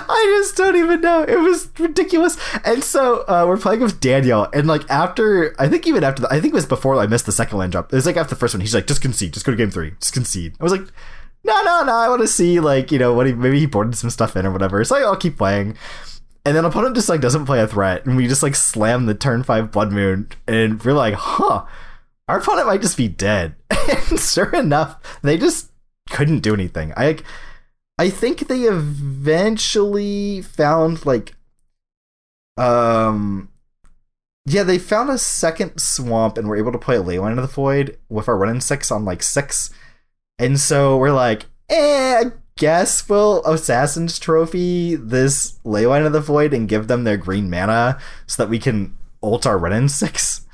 I 0.10 0.39
just 0.39 0.47
don't 0.58 0.76
even 0.76 1.02
know. 1.02 1.24
It 1.24 1.39
was 1.39 1.70
ridiculous. 1.80 2.38
And 2.65 2.84
so 2.84 3.24
uh, 3.28 3.46
we're 3.48 3.58
playing 3.58 3.82
with 3.82 4.00
Daniel, 4.00 4.48
and 4.54 4.67
like 4.67 4.89
after, 4.89 5.56
I 5.60 5.67
think 5.67 5.88
even 5.88 6.04
after, 6.04 6.24
the, 6.24 6.28
I 6.34 6.39
think 6.39 6.54
it 6.54 6.56
was 6.56 6.65
before 6.65 6.96
I 6.98 7.08
missed 7.08 7.26
the 7.26 7.32
second 7.32 7.58
land 7.58 7.72
drop. 7.72 7.91
It 7.91 7.96
was 7.96 8.06
like 8.06 8.17
after 8.17 8.36
the 8.36 8.39
first 8.39 8.54
one. 8.54 8.62
He's 8.62 8.76
like, 8.76 8.88
just 8.88 9.02
concede, 9.02 9.34
just 9.34 9.46
go 9.46 9.52
to 9.52 9.58
game 9.58 9.72
three, 9.72 9.93
just 10.00 10.13
concede. 10.13 10.56
I 10.60 10.63
was 10.63 10.72
like, 10.72 10.88
no, 11.43 11.62
no, 11.63 11.84
no. 11.84 11.93
I 11.93 12.10
want 12.10 12.22
to 12.22 12.28
see 12.28 12.60
like 12.60 12.91
you 12.91 13.00
know 13.00 13.13
what 13.13 13.28
he 13.28 13.34
maybe 13.34 13.60
he 13.60 13.65
boarded 13.65 13.96
some 13.96 14.10
stuff 14.10 14.36
in 14.36 14.46
or 14.46 14.52
whatever. 14.52 14.84
So 14.84 14.96
like, 14.96 15.06
I'll 15.06 15.15
keep 15.15 15.38
playing. 15.38 15.78
And 16.46 16.56
then 16.56 16.63
opponent 16.63 16.96
just 16.96 17.10
like 17.10 17.20
doesn't 17.20 17.46
play 17.46 17.60
a 17.60 17.67
threat, 17.67 18.06
and 18.06 18.15
we 18.15 18.28
just 18.28 18.43
like 18.43 18.56
slam 18.56 19.06
the 19.06 19.13
turn 19.13 19.43
five 19.43 19.72
Blood 19.72 19.91
Moon, 19.91 20.30
and 20.48 20.82
we're 20.82 20.93
like, 20.93 21.13
huh, 21.13 21.65
our 22.28 22.39
opponent 22.39 22.67
might 22.67 22.82
just 22.82 22.98
be 22.98 23.08
dead. 23.08 23.56
and 23.70 24.20
sure 24.20 24.54
enough, 24.56 25.20
they 25.22 25.38
just 25.38 25.72
couldn't 26.10 26.39
do 26.39 26.54
anything. 26.54 26.93
I 26.96 27.17
I 27.97 28.10
think 28.10 28.47
they 28.47 28.62
eventually 28.62 30.41
found 30.41 31.05
like 31.05 31.33
um 32.57 33.49
yeah, 34.49 34.63
they 34.63 34.79
found 34.79 35.10
a 35.10 35.17
second 35.17 35.77
swamp 35.77 36.38
and 36.38 36.47
were 36.47 36.55
able 36.55 36.71
to 36.71 36.77
play 36.77 36.95
Leyline 36.95 37.38
of 37.38 37.41
the 37.41 37.47
Void 37.47 37.97
with 38.07 38.29
our 38.29 38.38
Wrenn 38.38 38.51
and 38.51 38.63
Six 38.63 38.89
on 38.91 39.03
like 39.03 39.21
six. 39.21 39.71
And 40.39 40.57
so 40.57 40.97
we're 40.97 41.12
like, 41.12 41.47
eh, 41.69 42.23
I 42.25 42.31
guess 42.55 43.10
we'll 43.10 43.43
Assassin's 43.43 44.17
Trophy 44.17 44.95
this 44.95 45.60
Leyline 45.65 46.05
of 46.05 46.13
the 46.13 46.21
Void 46.21 46.53
and 46.53 46.69
give 46.69 46.88
them 46.88 47.03
their 47.03 47.17
green 47.17 47.49
mana 47.49 47.99
so 48.25 48.41
that 48.41 48.49
we 48.49 48.57
can 48.57 48.95
ult 49.21 49.45
our 49.45 49.57
Wrenn 49.57 49.73
and 49.73 49.91
Six. 49.91 50.46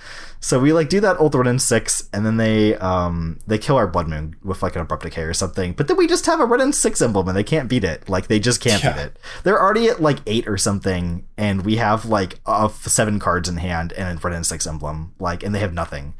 So 0.43 0.59
we 0.59 0.73
like 0.73 0.89
do 0.89 0.99
that 0.99 1.21
ult 1.21 1.33
Wrenn 1.35 1.47
and 1.47 1.61
Six, 1.61 2.09
and 2.11 2.25
then 2.25 2.35
they 2.35 2.75
um 2.75 3.39
they 3.47 3.57
kill 3.57 3.77
our 3.77 3.87
blood 3.87 4.09
moon 4.09 4.35
with 4.43 4.61
like 4.61 4.75
an 4.75 4.81
abrupt 4.81 5.03
decay 5.03 5.21
or 5.23 5.33
something. 5.33 5.71
But 5.71 5.87
then 5.87 5.95
we 5.95 6.05
just 6.05 6.25
have 6.25 6.41
a 6.41 6.45
Wrenn 6.45 6.59
and 6.59 6.75
Six 6.75 7.01
emblem, 7.01 7.29
and 7.29 7.37
they 7.37 7.45
can't 7.45 7.69
beat 7.69 7.85
it. 7.85 8.09
Like 8.09 8.27
they 8.27 8.39
just 8.39 8.59
can't 8.59 8.83
Yeah. 8.83 8.91
beat 8.91 9.01
it. 9.03 9.19
They're 9.43 9.59
already 9.61 9.87
at 9.87 10.01
like 10.01 10.19
eight 10.27 10.45
or 10.45 10.57
something, 10.57 11.25
and 11.37 11.63
we 11.63 11.77
have 11.77 12.03
like 12.03 12.39
uh, 12.45 12.67
seven 12.67 13.19
cards 13.19 13.47
in 13.47 13.55
hand 13.55 13.93
and 13.93 14.19
a 14.19 14.21
Wrenn 14.21 14.35
and 14.35 14.45
Six 14.45 14.67
emblem. 14.67 15.13
Like, 15.17 15.43
and 15.43 15.55
they 15.55 15.59
have 15.59 15.73
nothing. 15.73 16.13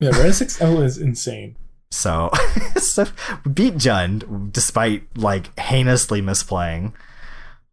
Yeah, 0.00 0.10
Red 0.10 0.34
Six 0.34 0.60
L 0.60 0.82
is 0.82 0.98
insane. 0.98 1.54
So, 1.92 2.30
so 2.76 3.06
beat 3.54 3.74
Jund 3.74 4.52
despite 4.52 5.04
like 5.16 5.56
heinously 5.60 6.20
misplaying. 6.20 6.92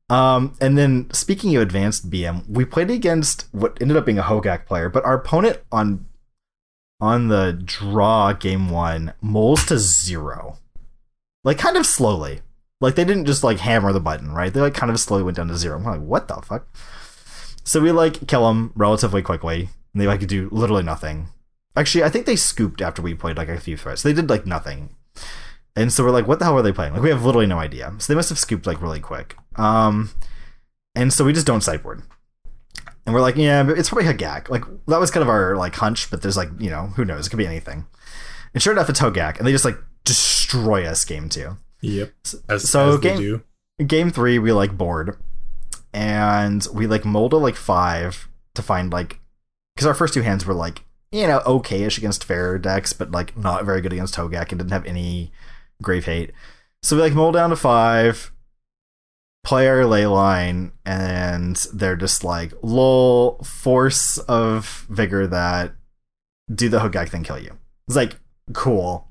Um, 0.09 0.55
and 0.61 0.77
then 0.77 1.09
speaking 1.11 1.55
of 1.55 1.61
advanced 1.61 2.09
BM, 2.09 2.47
we 2.47 2.63
played 2.63 2.89
against 2.89 3.47
what 3.51 3.77
ended 3.81 3.97
up 3.97 4.05
being 4.05 4.19
a 4.19 4.23
Hogak 4.23 4.65
player, 4.65 4.89
but 4.89 5.03
our 5.03 5.15
opponent 5.15 5.59
on 5.71 6.05
on 6.99 7.27
the 7.27 7.59
draw 7.63 8.33
game 8.33 8.69
one 8.69 9.13
moles 9.21 9.65
to 9.65 9.77
zero, 9.77 10.57
like 11.43 11.57
kind 11.57 11.77
of 11.77 11.85
slowly. 11.85 12.41
Like 12.79 12.95
they 12.95 13.05
didn't 13.05 13.25
just 13.25 13.43
like 13.43 13.59
hammer 13.59 13.91
the 13.91 13.99
button, 13.99 14.31
right? 14.31 14.53
They 14.53 14.61
like 14.61 14.73
kind 14.73 14.91
of 14.91 14.99
slowly 14.99 15.23
went 15.23 15.37
down 15.37 15.47
to 15.49 15.57
zero. 15.57 15.77
I'm 15.77 15.83
like, 15.83 16.01
what 16.01 16.27
the 16.27 16.35
fuck? 16.35 16.67
So 17.63 17.81
we 17.81 17.91
like 17.91 18.27
kill 18.27 18.47
them 18.47 18.71
relatively 18.75 19.21
quickly, 19.21 19.69
and 19.93 20.01
they 20.01 20.07
like 20.07 20.25
do 20.25 20.47
literally 20.51 20.83
nothing. 20.83 21.27
Actually, 21.75 22.03
I 22.03 22.09
think 22.09 22.25
they 22.25 22.35
scooped 22.35 22.81
after 22.81 23.01
we 23.01 23.13
played 23.13 23.37
like 23.37 23.49
a 23.49 23.59
few 23.59 23.77
threats. 23.77 24.03
They 24.03 24.13
did 24.13 24.29
like 24.29 24.45
nothing. 24.45 24.95
And 25.75 25.93
so 25.93 26.03
we're 26.03 26.11
like, 26.11 26.27
what 26.27 26.39
the 26.39 26.45
hell 26.45 26.57
are 26.57 26.63
they 26.63 26.71
playing? 26.71 26.93
Like 26.93 27.03
we 27.03 27.09
have 27.09 27.23
literally 27.23 27.45
no 27.45 27.59
idea. 27.59 27.93
So 27.99 28.11
they 28.11 28.17
must 28.17 28.29
have 28.29 28.39
scooped 28.39 28.65
like 28.65 28.81
really 28.81 28.99
quick. 28.99 29.35
Um 29.57 30.11
and 30.95 31.11
so 31.13 31.23
we 31.25 31.33
just 31.33 31.47
don't 31.47 31.61
sideboard. 31.61 32.01
And 33.05 33.13
we're 33.13 33.21
like, 33.21 33.35
yeah, 33.37 33.63
it's 33.69 33.89
probably 33.89 34.05
Hogak. 34.11 34.49
Like 34.49 34.63
that 34.87 34.99
was 34.99 35.11
kind 35.11 35.21
of 35.21 35.29
our 35.29 35.55
like 35.55 35.75
hunch, 35.75 36.09
but 36.11 36.21
there's 36.21 36.35
like, 36.37 36.49
you 36.59 36.69
know, 36.69 36.87
who 36.95 37.05
knows? 37.05 37.27
It 37.27 37.29
could 37.29 37.37
be 37.37 37.45
anything. 37.47 37.85
And 38.53 38.61
sure 38.63 38.73
enough, 38.73 38.89
it's 38.89 38.99
Hogak, 38.99 39.37
and 39.37 39.47
they 39.47 39.51
just 39.51 39.65
like 39.65 39.77
destroy 40.03 40.85
us 40.85 41.05
game 41.05 41.29
two. 41.29 41.57
Yep. 41.81 42.13
As, 42.49 42.69
So 42.69 42.95
as 42.95 42.99
game- 42.99 43.43
game 43.85 44.09
three 44.09 44.39
we 44.39 44.51
like 44.51 44.75
board 44.77 45.15
and 45.93 46.67
we 46.73 46.87
like 46.87 47.05
mold 47.05 47.33
a 47.33 47.37
like 47.37 47.55
five 47.55 48.27
to 48.55 48.61
find 48.61 48.91
like 48.91 49.19
because 49.75 49.85
our 49.85 49.93
first 49.93 50.13
two 50.13 50.21
hands 50.23 50.45
were 50.45 50.53
like 50.53 50.83
you 51.11 51.27
know 51.27 51.41
okay-ish 51.45 51.97
against 51.97 52.23
fair 52.23 52.57
decks 52.57 52.91
but 52.93 53.11
like 53.11 53.37
not 53.37 53.63
very 53.65 53.81
good 53.81 53.93
against 53.93 54.15
Hogak 54.15 54.49
and 54.51 54.57
didn't 54.59 54.71
have 54.71 54.85
any 54.85 55.31
grave 55.81 56.05
hate 56.05 56.31
so 56.81 56.95
we 56.95 57.01
like 57.03 57.13
mold 57.13 57.35
down 57.35 57.51
to 57.51 57.55
five 57.55 58.31
play 59.47 59.65
our 59.69 59.85
ley 59.85 60.05
line 60.05 60.73
and 60.85 61.55
they're 61.73 61.95
just 61.95 62.21
like 62.21 62.51
lol 62.61 63.41
force 63.43 64.17
of 64.17 64.85
vigor 64.89 65.25
that 65.25 65.73
do 66.53 66.67
the 66.67 66.79
Hogak 66.79 67.07
thing 67.07 67.23
kill 67.23 67.39
you 67.39 67.57
it's 67.87 67.95
like 67.95 68.17
cool 68.51 69.07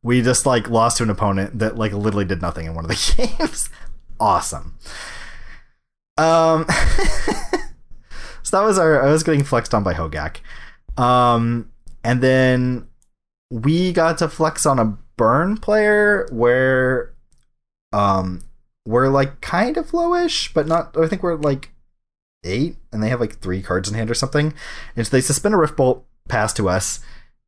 we 0.00 0.22
just 0.22 0.46
like 0.46 0.70
lost 0.70 0.98
to 0.98 1.02
an 1.02 1.10
opponent 1.10 1.58
that 1.58 1.76
like 1.76 1.92
literally 1.92 2.24
did 2.24 2.40
nothing 2.40 2.66
in 2.66 2.74
one 2.74 2.84
of 2.84 2.88
the 2.90 3.14
games. 3.38 3.68
awesome. 4.20 4.78
Um 6.16 6.66
so 8.42 8.58
that 8.58 8.64
was 8.64 8.78
our 8.78 9.02
I 9.02 9.10
was 9.10 9.22
getting 9.22 9.44
flexed 9.44 9.74
on 9.74 9.82
by 9.82 9.94
Hogak. 9.94 10.36
Um 10.96 11.72
and 12.04 12.22
then 12.22 12.86
we 13.50 13.92
got 13.92 14.18
to 14.18 14.28
flex 14.28 14.64
on 14.64 14.78
a 14.78 14.96
burn 15.16 15.56
player 15.56 16.28
where 16.30 17.12
um 17.92 18.42
we're 18.90 19.08
like 19.08 19.40
kind 19.40 19.76
of 19.76 19.90
lowish, 19.92 20.52
but 20.52 20.66
not 20.66 20.96
I 20.96 21.06
think 21.06 21.22
we're 21.22 21.36
like 21.36 21.70
eight 22.44 22.76
and 22.92 23.02
they 23.02 23.08
have 23.08 23.20
like 23.20 23.38
three 23.38 23.62
cards 23.62 23.88
in 23.88 23.94
hand 23.94 24.10
or 24.10 24.14
something. 24.14 24.54
And 24.96 25.06
so 25.06 25.10
they 25.10 25.20
suspend 25.20 25.54
a 25.54 25.58
rift 25.58 25.76
bolt 25.76 26.04
pass 26.28 26.52
to 26.54 26.68
us 26.68 27.00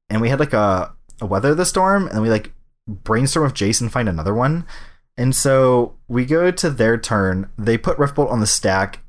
and 0.08 0.20
we 0.20 0.28
had 0.28 0.40
like 0.40 0.52
a, 0.52 0.92
a 1.20 1.26
weather 1.26 1.54
the 1.54 1.64
storm 1.64 2.06
and 2.08 2.22
we 2.22 2.30
like 2.30 2.52
brainstorm 2.86 3.44
with 3.44 3.54
Jason 3.54 3.88
find 3.88 4.08
another 4.08 4.34
one. 4.34 4.66
And 5.16 5.34
so 5.34 5.94
we 6.08 6.24
go 6.24 6.50
to 6.50 6.70
their 6.70 6.96
turn, 6.96 7.50
they 7.58 7.76
put 7.76 7.98
rift 7.98 8.14
bolt 8.14 8.30
on 8.30 8.40
the 8.40 8.46
stack, 8.46 9.00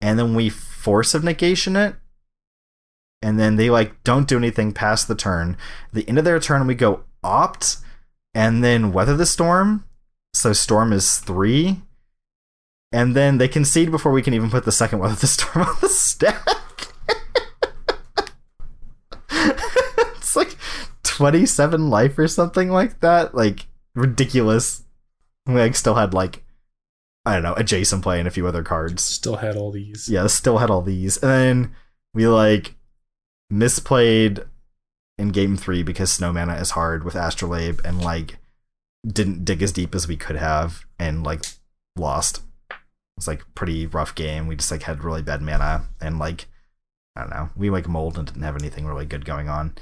and 0.00 0.18
then 0.18 0.34
we 0.34 0.48
force 0.48 1.14
of 1.14 1.24
negation 1.24 1.76
it. 1.76 1.96
And 3.22 3.40
then 3.40 3.56
they 3.56 3.70
like 3.70 4.02
don't 4.04 4.28
do 4.28 4.36
anything 4.36 4.72
past 4.72 5.08
the 5.08 5.14
turn. 5.14 5.56
The 5.92 6.08
end 6.08 6.18
of 6.18 6.24
their 6.24 6.38
turn 6.38 6.66
we 6.66 6.74
go 6.74 7.04
opt 7.24 7.78
and 8.34 8.62
then 8.62 8.92
weather 8.92 9.16
the 9.16 9.26
storm. 9.26 9.85
So 10.36 10.52
storm 10.52 10.92
is 10.92 11.18
three. 11.18 11.80
And 12.92 13.16
then 13.16 13.38
they 13.38 13.48
concede 13.48 13.90
before 13.90 14.12
we 14.12 14.22
can 14.22 14.34
even 14.34 14.50
put 14.50 14.64
the 14.64 14.72
second 14.72 14.98
one 14.98 15.08
weather 15.08 15.20
the 15.20 15.26
storm 15.26 15.66
on 15.66 15.76
the 15.80 15.88
stack. 15.88 16.48
it's 20.16 20.36
like 20.36 20.56
27 21.02 21.88
life 21.88 22.18
or 22.18 22.28
something 22.28 22.70
like 22.70 23.00
that. 23.00 23.34
Like 23.34 23.66
ridiculous. 23.94 24.84
We 25.46 25.54
like 25.54 25.74
still 25.74 25.94
had 25.94 26.12
like 26.12 26.44
I 27.24 27.34
don't 27.34 27.42
know, 27.42 27.54
a 27.54 27.64
Jason 27.64 28.02
play 28.02 28.20
and 28.20 28.28
a 28.28 28.30
few 28.30 28.46
other 28.46 28.62
cards. 28.62 29.02
Still 29.02 29.36
had 29.36 29.56
all 29.56 29.72
these. 29.72 30.08
Yeah, 30.08 30.28
still 30.28 30.58
had 30.58 30.70
all 30.70 30.82
these. 30.82 31.16
And 31.16 31.30
then 31.30 31.74
we 32.14 32.28
like 32.28 32.76
misplayed 33.52 34.46
in 35.18 35.30
game 35.30 35.56
three 35.56 35.82
because 35.82 36.12
Snow 36.12 36.32
Mana 36.32 36.54
is 36.56 36.72
hard 36.72 37.04
with 37.04 37.16
Astrolabe 37.16 37.80
and 37.84 38.00
like 38.00 38.38
didn't 39.06 39.44
dig 39.44 39.62
as 39.62 39.72
deep 39.72 39.94
as 39.94 40.08
we 40.08 40.16
could 40.16 40.36
have 40.36 40.84
and 40.98 41.24
like 41.24 41.44
lost. 41.96 42.38
It 42.70 42.76
was 43.16 43.28
like 43.28 43.54
pretty 43.54 43.86
rough 43.86 44.14
game. 44.14 44.46
We 44.46 44.56
just 44.56 44.70
like 44.70 44.82
had 44.82 45.04
really 45.04 45.22
bad 45.22 45.42
mana 45.42 45.84
and 46.00 46.18
like 46.18 46.46
I 47.16 47.22
don't 47.22 47.30
know. 47.30 47.48
We 47.56 47.70
like 47.70 47.88
mold 47.88 48.18
and 48.18 48.26
didn't 48.26 48.42
have 48.42 48.56
anything 48.56 48.86
really 48.86 49.06
good 49.06 49.24
going 49.24 49.48
on. 49.48 49.74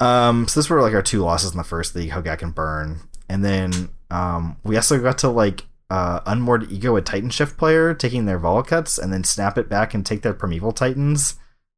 Um, 0.00 0.48
so 0.48 0.60
this 0.60 0.70
were 0.70 0.80
like 0.80 0.94
our 0.94 1.02
two 1.02 1.20
losses 1.20 1.50
in 1.50 1.58
the 1.58 1.64
first 1.64 1.94
league, 1.94 2.10
Hogak 2.10 2.42
and 2.42 2.54
Burn, 2.54 3.00
and 3.28 3.44
then 3.44 3.90
um, 4.10 4.56
we 4.64 4.76
also 4.76 4.98
got 5.00 5.18
to 5.18 5.28
like 5.28 5.66
uh, 5.90 6.20
unmoored 6.26 6.70
ego 6.70 6.96
a 6.96 7.02
Titan 7.02 7.30
Shift 7.30 7.56
player 7.56 7.94
taking 7.94 8.24
their 8.24 8.38
Valakuts 8.38 8.98
and 8.98 9.12
then 9.12 9.24
snap 9.24 9.58
it 9.58 9.68
back 9.68 9.94
and 9.94 10.04
take 10.04 10.22
their 10.22 10.34
Primeval 10.34 10.72
Titans. 10.72 11.34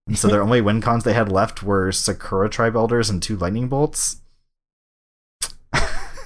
And 0.06 0.18
so 0.18 0.28
their 0.28 0.42
only 0.44 0.60
win 0.60 0.80
cons 0.80 1.04
they 1.04 1.14
had 1.14 1.32
left 1.32 1.62
were 1.62 1.92
Sakura 1.92 2.48
Tribe 2.48 2.76
Elders 2.76 3.10
and 3.10 3.22
two 3.22 3.36
Lightning 3.36 3.68
Bolts. 3.68 4.19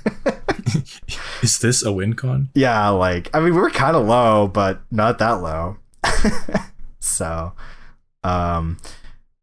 Is 1.42 1.58
this 1.58 1.84
a 1.84 1.92
win 1.92 2.14
con? 2.14 2.48
Yeah, 2.54 2.88
like 2.90 3.30
I 3.34 3.40
mean 3.40 3.54
we 3.54 3.60
were 3.60 3.70
kind 3.70 3.96
of 3.96 4.06
low, 4.06 4.46
but 4.48 4.80
not 4.90 5.18
that 5.18 5.32
low. 5.42 5.76
so, 7.00 7.52
um, 8.22 8.78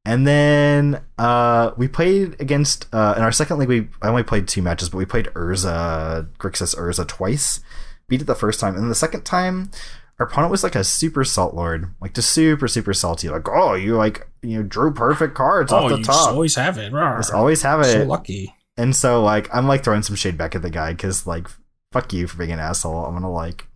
and 0.05 0.25
then 0.27 1.01
uh, 1.17 1.71
we 1.77 1.87
played 1.87 2.35
against 2.39 2.87
uh, 2.93 3.13
in 3.17 3.23
our 3.23 3.31
second 3.31 3.59
league. 3.59 3.69
We 3.69 3.87
I 4.01 4.09
only 4.09 4.23
played 4.23 4.47
two 4.47 4.61
matches, 4.61 4.89
but 4.89 4.97
we 4.97 5.05
played 5.05 5.25
Urza 5.27 6.27
Grixis 6.37 6.75
Urza 6.75 7.07
twice. 7.07 7.59
Beat 8.07 8.21
it 8.21 8.25
the 8.25 8.35
first 8.35 8.59
time, 8.59 8.75
and 8.75 8.89
the 8.89 8.95
second 8.95 9.23
time, 9.23 9.71
our 10.19 10.25
opponent 10.25 10.51
was 10.51 10.63
like 10.63 10.75
a 10.75 10.83
super 10.83 11.23
salt 11.23 11.53
lord, 11.53 11.87
like 12.01 12.13
just 12.13 12.29
super 12.31 12.67
super 12.67 12.93
salty. 12.93 13.29
Like, 13.29 13.47
oh, 13.47 13.73
you 13.75 13.95
like 13.95 14.27
you 14.41 14.57
know 14.57 14.63
drew 14.63 14.91
perfect 14.93 15.35
cards 15.35 15.71
off 15.71 15.87
the 15.89 15.95
Oh, 15.95 15.97
you 15.99 16.03
top. 16.03 16.15
just 16.15 16.29
always 16.29 16.55
have 16.55 16.77
it. 16.77 16.91
Rawr. 16.91 17.17
Just 17.17 17.33
always 17.33 17.61
have 17.61 17.81
it. 17.81 17.85
so 17.85 18.03
lucky. 18.03 18.55
And 18.81 18.95
so 18.95 19.21
like 19.21 19.47
I'm 19.53 19.67
like 19.67 19.83
throwing 19.83 20.01
some 20.01 20.15
shade 20.15 20.39
back 20.39 20.55
at 20.55 20.63
the 20.63 20.71
guy 20.71 20.93
because 20.93 21.27
like 21.27 21.47
fuck 21.91 22.11
you 22.11 22.25
for 22.25 22.37
being 22.37 22.51
an 22.51 22.59
asshole. 22.59 23.05
I'm 23.05 23.13
gonna 23.13 23.31
like 23.31 23.67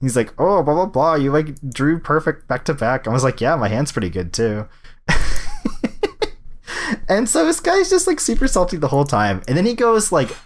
he's 0.00 0.14
like, 0.14 0.32
oh 0.38 0.62
blah 0.62 0.74
blah 0.74 0.86
blah, 0.86 1.16
you 1.16 1.32
like 1.32 1.60
drew 1.68 1.98
perfect 1.98 2.46
back 2.46 2.64
to 2.66 2.74
back. 2.74 3.08
I 3.08 3.10
was 3.10 3.24
like, 3.24 3.40
yeah, 3.40 3.56
my 3.56 3.66
hand's 3.66 3.90
pretty 3.90 4.08
good 4.08 4.32
too. 4.32 4.68
and 7.08 7.28
so 7.28 7.44
this 7.44 7.58
guy's 7.58 7.90
just 7.90 8.06
like 8.06 8.20
super 8.20 8.46
salty 8.46 8.76
the 8.76 8.86
whole 8.86 9.04
time. 9.04 9.42
And 9.48 9.56
then 9.56 9.66
he 9.66 9.74
goes 9.74 10.12
like 10.12 10.36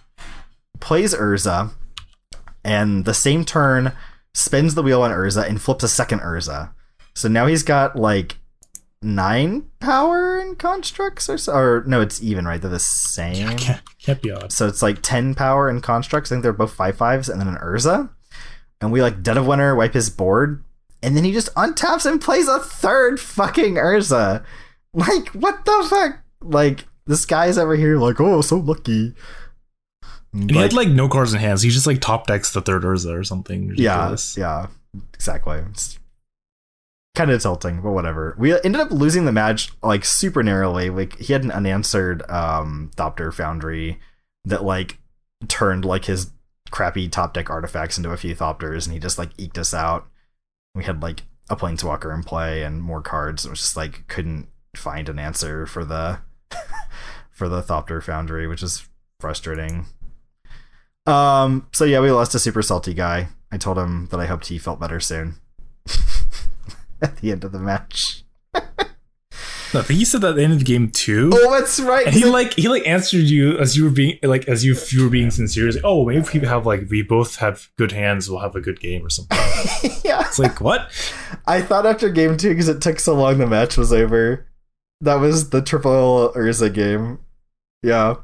plays 0.81 1.15
Urza 1.15 1.71
and 2.65 3.05
the 3.05 3.13
same 3.13 3.45
turn 3.45 3.93
spins 4.33 4.75
the 4.75 4.83
wheel 4.83 5.03
on 5.03 5.11
Urza 5.11 5.47
and 5.47 5.61
flips 5.61 5.85
a 5.85 5.89
second 5.89 6.21
Urza. 6.21 6.73
So 7.15 7.29
now 7.29 7.47
he's 7.47 7.63
got 7.63 7.97
like 7.97 8.39
nine 9.03 9.65
power 9.81 10.39
in 10.39 10.55
constructs 10.57 11.29
or 11.29 11.39
so 11.39 11.55
or 11.55 11.85
no, 11.87 12.01
it's 12.01 12.23
even, 12.23 12.45
right? 12.45 12.61
They're 12.61 12.71
the 12.71 12.79
same. 12.79 13.57
Can't, 13.57 13.81
can't 13.99 14.21
be 14.23 14.31
odd. 14.31 14.53
So 14.53 14.67
it's 14.69 14.83
like 14.83 14.99
10 15.03 15.35
power 15.35 15.71
in 15.71 15.81
constructs. 15.81 16.31
I 16.31 16.35
think 16.35 16.43
they're 16.43 16.53
both 16.53 16.75
five 16.75 16.97
fives 16.97 17.29
and 17.29 17.41
then 17.41 17.49
an 17.49 17.57
Urza. 17.57 18.11
And 18.81 18.93
we 18.93 19.03
like 19.03 19.23
Dead 19.23 19.37
of 19.37 19.47
Winter 19.47 19.75
wipe 19.75 19.95
his 19.95 20.11
board. 20.11 20.65
And 21.03 21.17
then 21.17 21.25
he 21.25 21.33
just 21.33 21.55
untaps 21.55 22.05
and 22.05 22.21
plays 22.21 22.49
a 22.49 22.59
third 22.59 23.19
fucking 23.21 23.75
Urza. 23.77 24.45
Like, 24.93 25.29
what 25.29 25.65
the 25.65 25.87
fuck? 25.89 26.19
Like, 26.43 26.85
this 27.07 27.25
guy's 27.25 27.57
over 27.57 27.77
here 27.77 27.97
like, 27.97 28.21
oh, 28.21 28.41
so 28.41 28.57
lucky. 28.57 29.15
And 30.33 30.51
he 30.51 30.59
had 30.59 30.73
like 30.73 30.89
no 30.89 31.09
cards 31.09 31.33
in 31.33 31.39
hands. 31.39 31.63
He 31.63 31.71
just 31.71 31.87
like 31.87 32.01
top 32.01 32.27
decks 32.27 32.53
the 32.53 32.61
third 32.61 32.83
Urza 32.83 33.17
or 33.17 33.23
something. 33.23 33.73
yeah, 33.77 33.95
Ridiculous. 33.99 34.37
yeah, 34.37 34.67
exactly. 35.15 35.59
It's 35.71 36.00
kind 37.15 37.31
of 37.31 37.43
tilting, 37.43 37.81
but 37.83 37.93
whatever. 37.93 38.37
We 38.39 38.53
ended 38.53 38.81
up 38.81 38.91
losing 38.91 39.25
the 39.25 39.33
match 39.33 39.73
like 39.83 40.05
super 40.05 40.43
narrowly. 40.43 40.91
Like 40.91 41.19
he 41.19 41.33
had 41.33 41.45
an 41.45 41.51
unanswered 41.51 42.23
um 42.31 42.91
Thopter 42.97 43.33
Foundry 43.35 43.99
that 44.45 44.65
like 44.65 44.99
turned 45.49 45.85
like 45.85 46.05
his 46.05 46.31
crappy 46.71 47.09
top 47.09 47.35
deck 47.35 47.51
artifacts 47.51 47.99
into 47.99 48.11
a 48.11 48.17
few 48.17 48.35
Thopters, 48.35 48.87
and 48.87 48.95
he 48.95 49.01
just 49.01 49.19
like 49.19 49.31
eked 49.39 49.59
us 49.59 49.75
out. 49.75 50.07
We 50.75 50.85
had 50.85 51.03
like 51.03 51.23
a 51.49 51.57
Planeswalker 51.57 52.15
in 52.15 52.23
play 52.23 52.63
and 52.63 52.81
more 52.81 53.03
cards. 53.03 53.45
It 53.45 53.51
was 53.51 53.61
just 53.61 53.77
like 53.77 54.07
couldn't 54.09 54.49
find 54.77 55.09
an 55.09 55.19
answer 55.19 55.67
for 55.67 55.85
the 55.85 56.21
for 57.31 57.49
the 57.49 57.63
Thopter 57.63 58.03
Foundry, 58.03 58.47
which 58.47 58.63
is 58.63 58.89
frustrating. 59.19 59.87
Um. 61.07 61.67
So 61.73 61.85
yeah, 61.85 62.01
we 62.01 62.11
lost 62.11 62.35
a 62.35 62.39
super 62.39 62.63
salty 62.63 62.95
guy. 62.95 63.29
I 63.51 63.57
told 63.57 63.79
him 63.79 64.07
that 64.11 64.21
I 64.21 64.27
hoped 64.27 64.47
he 64.47 64.59
felt 64.59 64.79
better 64.79 65.01
soon. 65.01 65.35
At 67.03 67.17
the 67.19 67.33
end 67.33 67.45
of 67.45 67.53
the 67.53 67.59
match. 67.59 68.25
No, 69.73 69.81
I 69.81 69.83
think 69.85 69.99
he 69.99 70.05
said 70.05 70.23
that 70.23 70.31
at 70.31 70.37
the 70.37 70.43
end 70.43 70.53
of 70.53 70.59
the 70.59 70.65
game 70.65 70.91
too. 70.91 71.31
Oh, 71.33 71.53
that's 71.53 71.79
right. 71.79 72.05
And 72.05 72.15
he 72.15 72.25
like 72.25 72.55
he 72.55 72.69
like 72.69 72.85
answered 72.89 73.23
you 73.23 73.57
as 73.59 73.77
you 73.77 73.85
were 73.85 73.91
being 73.91 74.19
like 74.23 74.49
as 74.49 74.65
you 74.65 74.75
you 74.91 75.05
were 75.05 75.11
being 75.11 75.31
sincere. 75.31 75.71
Like, 75.71 75.85
oh, 75.85 76.05
maybe 76.05 76.19
if 76.19 76.33
we 76.33 76.41
have 76.41 76.67
like 76.67 76.91
we 76.91 77.03
both 77.03 77.37
have 77.37 77.69
good 77.79 77.93
hands, 77.93 78.29
we'll 78.29 78.41
have 78.41 78.57
a 78.57 78.61
good 78.61 78.81
game 78.81 79.07
or 79.07 79.11
something. 79.11 79.39
yeah. 80.05 80.23
It's 80.23 80.41
like 80.41 80.61
what? 80.61 80.91
I 81.47 81.63
thought 81.63 81.87
after 81.87 82.09
game 82.09 82.37
two, 82.37 82.49
because 82.49 82.69
it 82.69 82.81
took 82.83 82.99
so 82.99 83.15
long, 83.15 83.39
the 83.39 83.47
match 83.47 83.77
was 83.77 83.93
over. 83.93 84.49
That 85.03 85.17
was 85.21 85.51
the 85.51 85.63
triple 85.63 86.33
Urza 86.35 86.75
game. 86.75 87.21
Yeah. 87.85 88.17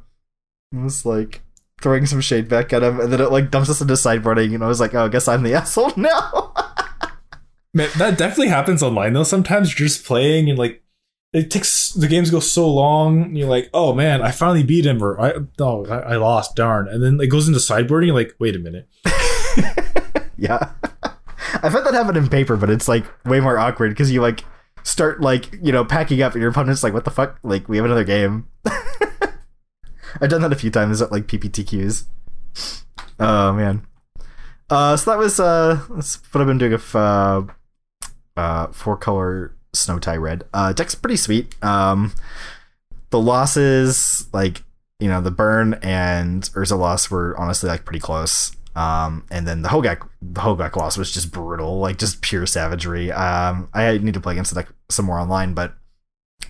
It 0.73 0.79
was 0.79 1.07
like 1.07 1.43
throwing 1.81 2.07
some 2.07 2.21
shade 2.21 2.49
back 2.49 2.73
at 2.73 2.83
him, 2.83 2.99
and 2.99 3.12
then 3.12 3.21
it 3.21 3.31
like 3.31 3.53
dumps 3.53 3.71
us 3.71 3.81
into 3.81 3.95
sideboarding, 3.95 4.53
and 4.53 4.65
I 4.65 4.69
was 4.69 4.81
like, 4.81 4.95
oh, 4.95 5.05
I 5.05 5.09
guess 5.09 5.29
I'm 5.29 5.45
the 5.45 5.55
asshole 5.55 5.93
now. 5.97 6.46
Man, 7.77 7.91
that 7.99 8.17
definitely 8.17 8.49
happens 8.49 8.83
online 8.83 9.12
though. 9.12 9.23
Sometimes 9.23 9.79
you're 9.79 9.87
just 9.87 10.03
playing 10.03 10.49
and 10.49 10.59
like 10.59 10.83
it 11.35 11.51
takes 11.51 11.93
the 11.93 12.09
games 12.09 12.31
go 12.31 12.41
so 12.41 12.67
long. 12.67 13.37
You're 13.37 13.51
like, 13.51 13.69
oh 13.75 13.93
man, 13.93 14.23
I 14.23 14.31
finally 14.31 14.62
beat 14.62 14.87
him, 14.87 15.03
or 15.03 15.21
I 15.21 15.35
oh 15.61 15.85
I, 15.85 16.15
I 16.15 16.17
lost, 16.17 16.57
darn. 16.57 16.89
And 16.89 17.03
then 17.03 17.21
it 17.21 17.27
goes 17.27 17.47
into 17.47 17.61
sideboarding. 17.61 18.07
You're 18.07 18.15
like, 18.15 18.35
wait 18.39 18.57
a 18.57 18.59
minute. 18.59 18.89
yeah. 20.39 20.71
I've 21.62 21.73
had 21.73 21.85
that 21.85 21.93
happen 21.93 22.17
in 22.17 22.31
paper, 22.31 22.57
but 22.57 22.71
it's 22.71 22.89
like 22.89 23.05
way 23.27 23.41
more 23.41 23.59
awkward 23.59 23.91
because 23.91 24.11
you 24.11 24.23
like 24.23 24.43
start 24.83 25.21
like, 25.21 25.53
you 25.62 25.71
know, 25.71 25.85
packing 25.85 26.23
up 26.23 26.33
and 26.33 26.41
your 26.41 26.53
opponent's 26.53 26.83
like, 26.83 26.95
what 26.95 27.05
the 27.05 27.11
fuck? 27.11 27.39
Like, 27.43 27.69
we 27.69 27.77
have 27.77 27.85
another 27.85 28.05
game. 28.05 28.49
I've 28.65 30.31
done 30.31 30.41
that 30.41 30.53
a 30.53 30.57
few 30.57 30.71
times 30.71 31.03
at 31.03 31.12
like 31.12 31.27
PPTQs. 31.27 32.05
Oh 33.21 33.53
man. 33.53 33.87
Uh 34.71 34.97
so 34.97 35.11
that 35.11 35.19
was 35.19 35.39
uh 35.39 35.79
that's 35.91 36.17
what 36.33 36.41
I've 36.41 36.47
been 36.47 36.57
doing 36.57 36.73
with 36.73 36.97
uh 36.97 37.43
uh 38.37 38.68
four 38.68 38.96
color 38.96 39.55
snow 39.72 39.99
tie 39.99 40.16
red. 40.16 40.44
Uh 40.53 40.72
deck's 40.72 40.94
pretty 40.94 41.16
sweet. 41.16 41.55
Um 41.62 42.12
the 43.11 43.20
losses, 43.20 44.27
like, 44.33 44.62
you 44.99 45.09
know, 45.09 45.20
the 45.20 45.31
burn 45.31 45.75
and 45.75 46.42
Urza 46.42 46.79
loss 46.79 47.11
were 47.11 47.35
honestly 47.38 47.68
like 47.68 47.85
pretty 47.85 48.01
close. 48.01 48.53
Um, 48.75 49.25
and 49.31 49.46
then 49.46 49.62
the 49.62 49.68
Hogak, 49.70 50.07
the 50.20 50.40
Hogak 50.40 50.77
loss 50.77 50.99
was 50.99 51.11
just 51.11 51.33
brutal, 51.33 51.79
like 51.79 51.99
just 51.99 52.20
pure 52.20 52.46
savagery. 52.46 53.11
Um, 53.11 53.68
I 53.72 53.96
need 53.99 54.14
to 54.14 54.20
play 54.20 54.33
against 54.35 54.53
the 54.53 54.62
deck 54.62 54.72
some 54.90 55.07
more 55.07 55.18
online, 55.18 55.55
but 55.55 55.75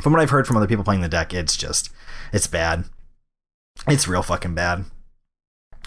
from 0.00 0.12
what 0.12 0.20
I've 0.20 0.30
heard 0.30 0.46
from 0.46 0.56
other 0.56 0.66
people 0.66 0.82
playing 0.82 1.02
the 1.02 1.08
deck, 1.08 1.32
it's 1.32 1.56
just, 1.56 1.90
it's 2.32 2.46
bad. 2.46 2.84
It's 3.86 4.08
real 4.08 4.22
fucking 4.22 4.54
bad. 4.54 4.86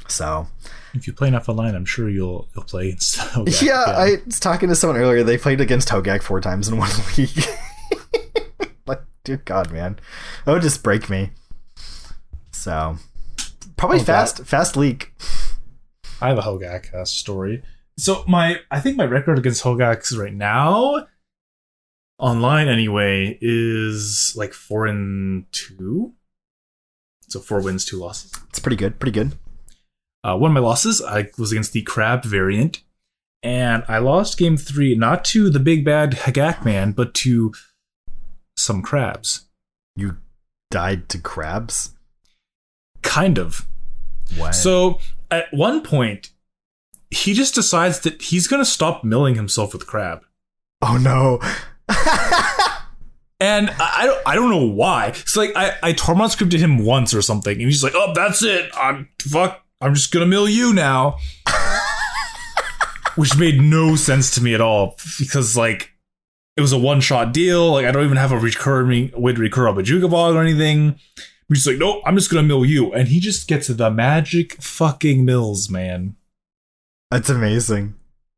So 0.07 0.47
If 0.93 1.07
you 1.07 1.13
play 1.13 1.27
enough 1.27 1.49
online, 1.49 1.75
I'm 1.75 1.85
sure 1.85 2.09
you'll 2.09 2.49
you'll 2.55 2.63
play. 2.65 2.93
Hogak 2.93 3.61
yeah, 3.65 3.83
again. 3.83 3.95
I 3.95 4.25
was 4.25 4.39
talking 4.39 4.69
to 4.69 4.75
someone 4.75 4.97
earlier. 4.99 5.23
They 5.23 5.37
played 5.37 5.61
against 5.61 5.89
Hogak 5.89 6.21
four 6.23 6.41
times 6.41 6.67
in 6.67 6.77
one 6.77 6.89
week. 7.17 7.35
like, 8.87 9.01
dear 9.23 9.37
God, 9.37 9.71
man, 9.71 9.99
that 10.45 10.51
would 10.53 10.61
just 10.61 10.83
break 10.83 11.09
me. 11.09 11.31
So 12.51 12.97
probably 13.77 13.99
Oh, 13.99 14.03
fast, 14.03 14.43
fast 14.45 14.75
leak. 14.75 15.13
I 16.21 16.29
have 16.29 16.37
a 16.37 16.41
Hogak 16.41 16.93
uh, 16.93 17.05
story. 17.05 17.63
So 17.97 18.23
my, 18.27 18.59
I 18.71 18.79
think 18.79 18.97
my 18.97 19.05
record 19.05 19.37
against 19.37 19.63
Hogaks 19.63 20.17
right 20.17 20.33
now, 20.33 21.07
online 22.17 22.67
anyway, 22.67 23.37
is 23.41 24.33
like 24.35 24.53
four 24.53 24.85
and 24.85 25.45
two. 25.51 26.13
So 27.27 27.39
four 27.39 27.61
wins, 27.61 27.85
two 27.85 27.97
losses. 27.97 28.33
It's 28.49 28.59
pretty 28.59 28.75
good, 28.77 28.99
pretty 28.99 29.11
good. 29.11 29.37
Uh, 30.23 30.37
one 30.37 30.51
of 30.51 30.55
my 30.55 30.59
losses 30.59 31.01
I 31.01 31.29
was 31.37 31.51
against 31.51 31.73
the 31.73 31.81
crab 31.81 32.23
variant, 32.23 32.83
and 33.41 33.83
I 33.87 33.99
lost 33.99 34.37
game 34.37 34.57
three 34.57 34.95
not 34.95 35.23
to 35.25 35.49
the 35.49 35.59
big 35.59 35.85
bad 35.85 36.11
Hogak 36.11 36.65
man, 36.65 36.91
but 36.91 37.13
to 37.15 37.53
some 38.57 38.81
crabs. 38.81 39.45
You 39.95 40.17
died 40.71 41.07
to 41.09 41.19
crabs. 41.19 41.91
Kind 43.01 43.37
of. 43.37 43.67
What? 44.37 44.51
So 44.51 44.99
at 45.31 45.53
one 45.53 45.81
point, 45.81 46.31
he 47.09 47.33
just 47.33 47.55
decides 47.55 48.01
that 48.01 48.21
he's 48.21 48.47
going 48.47 48.61
to 48.61 48.69
stop 48.69 49.03
milling 49.03 49.35
himself 49.35 49.73
with 49.73 49.87
crab. 49.87 50.23
oh 50.81 50.97
no. 50.97 51.39
And 53.41 53.69
I, 53.69 53.99
I 53.99 54.05
don't 54.05 54.21
I 54.27 54.35
don't 54.35 54.49
know 54.49 54.65
why. 54.65 55.07
It's 55.07 55.37
like 55.37 55.53
I, 55.55 55.73
I 55.81 55.93
torment 55.93 56.31
scripted 56.31 56.59
him 56.59 56.79
once 56.79 57.13
or 57.13 57.21
something, 57.21 57.53
and 57.53 57.61
he's 57.61 57.83
like, 57.83 57.93
Oh, 57.95 58.11
that's 58.13 58.43
it. 58.43 58.69
I'm 58.75 59.07
fuck 59.21 59.65
I'm 59.81 59.95
just 59.95 60.11
gonna 60.11 60.25
mill 60.25 60.49
you 60.49 60.73
now. 60.73 61.17
Which 63.15 63.37
made 63.37 63.61
no 63.61 63.95
sense 63.95 64.33
to 64.35 64.41
me 64.41 64.53
at 64.53 64.61
all. 64.61 64.97
Because 65.17 65.55
like 65.55 65.93
it 66.57 66.61
was 66.61 66.73
a 66.73 66.77
one 66.77 67.01
shot 67.01 67.33
deal. 67.33 67.71
Like 67.71 67.85
I 67.85 67.91
don't 67.91 68.05
even 68.05 68.17
have 68.17 68.31
a 68.31 68.39
recurring 68.39 69.11
way 69.15 69.33
to 69.33 69.39
recur 69.39 69.67
a 69.67 69.73
Bojuka 69.73 70.09
Bog 70.09 70.35
or 70.35 70.41
anything. 70.41 70.99
He's 71.47 71.65
like, 71.65 71.77
no, 71.77 72.01
I'm 72.05 72.15
just 72.15 72.29
gonna 72.29 72.47
mill 72.47 72.63
you, 72.63 72.93
and 72.93 73.07
he 73.07 73.19
just 73.19 73.47
gets 73.47 73.67
the 73.67 73.89
magic 73.89 74.61
fucking 74.61 75.25
mills, 75.25 75.69
man. 75.69 76.15
That's 77.09 77.29
amazing. 77.29 77.95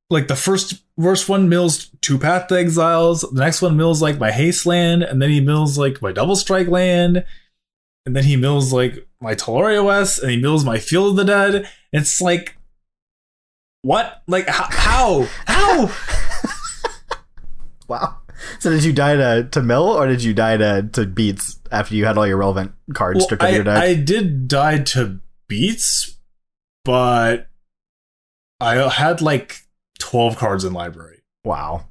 Like 0.10 0.28
the 0.28 0.36
first 0.36 0.82
first 1.02 1.28
one 1.28 1.50
mills 1.50 1.90
two 2.02 2.18
Path 2.18 2.48
to 2.48 2.58
Exiles, 2.58 3.22
the 3.22 3.42
next 3.42 3.62
one 3.62 3.76
mills 3.76 4.02
like 4.02 4.18
my 4.18 4.32
Haste 4.32 4.66
land, 4.66 5.04
and 5.04 5.22
then 5.22 5.30
he 5.30 5.42
mills 5.42 5.78
like 5.78 6.02
my 6.02 6.14
Double 6.14 6.38
Strike 6.38 6.68
land, 6.68 7.26
and 8.06 8.16
then 8.16 8.24
he 8.24 8.38
mills 8.38 8.72
like 8.72 9.06
my 9.22 9.36
Tolaria 9.36 9.84
West, 9.84 10.22
and 10.22 10.32
he 10.32 10.38
mills 10.38 10.66
my 10.66 10.80
Field 10.80 11.12
of 11.12 11.16
the 11.16 11.24
Dead. 11.24 11.70
It's 11.94 12.20
like, 12.22 12.58
what? 13.84 14.22
Like 14.28 14.48
how? 14.48 14.68
How? 14.70 15.28
how? 15.46 15.92
Wow. 17.88 18.20
So 18.60 18.70
did 18.70 18.86
you 18.86 18.94
die 18.94 19.18
to, 19.18 19.50
to 19.52 19.62
mill 19.62 19.84
or 19.84 20.08
did 20.08 20.24
you 20.24 20.34
die 20.34 20.56
to, 20.56 20.88
to 20.94 21.06
beats 21.06 21.60
after 21.74 21.94
you 21.94 22.06
had 22.06 22.18
all 22.18 22.26
your 22.26 22.38
relevant 22.38 22.72
cards 22.94 23.18
Well, 23.18 23.26
stripped 23.26 23.44
out 23.44 23.50
of 23.50 23.56
your 23.56 23.64
deck? 23.66 23.84
I 23.84 23.96
did 23.96 24.48
die 24.48 24.78
to 24.80 25.20
beats, 25.50 26.18
but 26.86 27.50
I 28.62 28.76
had 28.90 29.22
like 29.22 29.58
12 30.00 30.38
cards 30.38 30.64
in 30.64 30.72
library. 30.72 31.18
wow. 31.44 31.88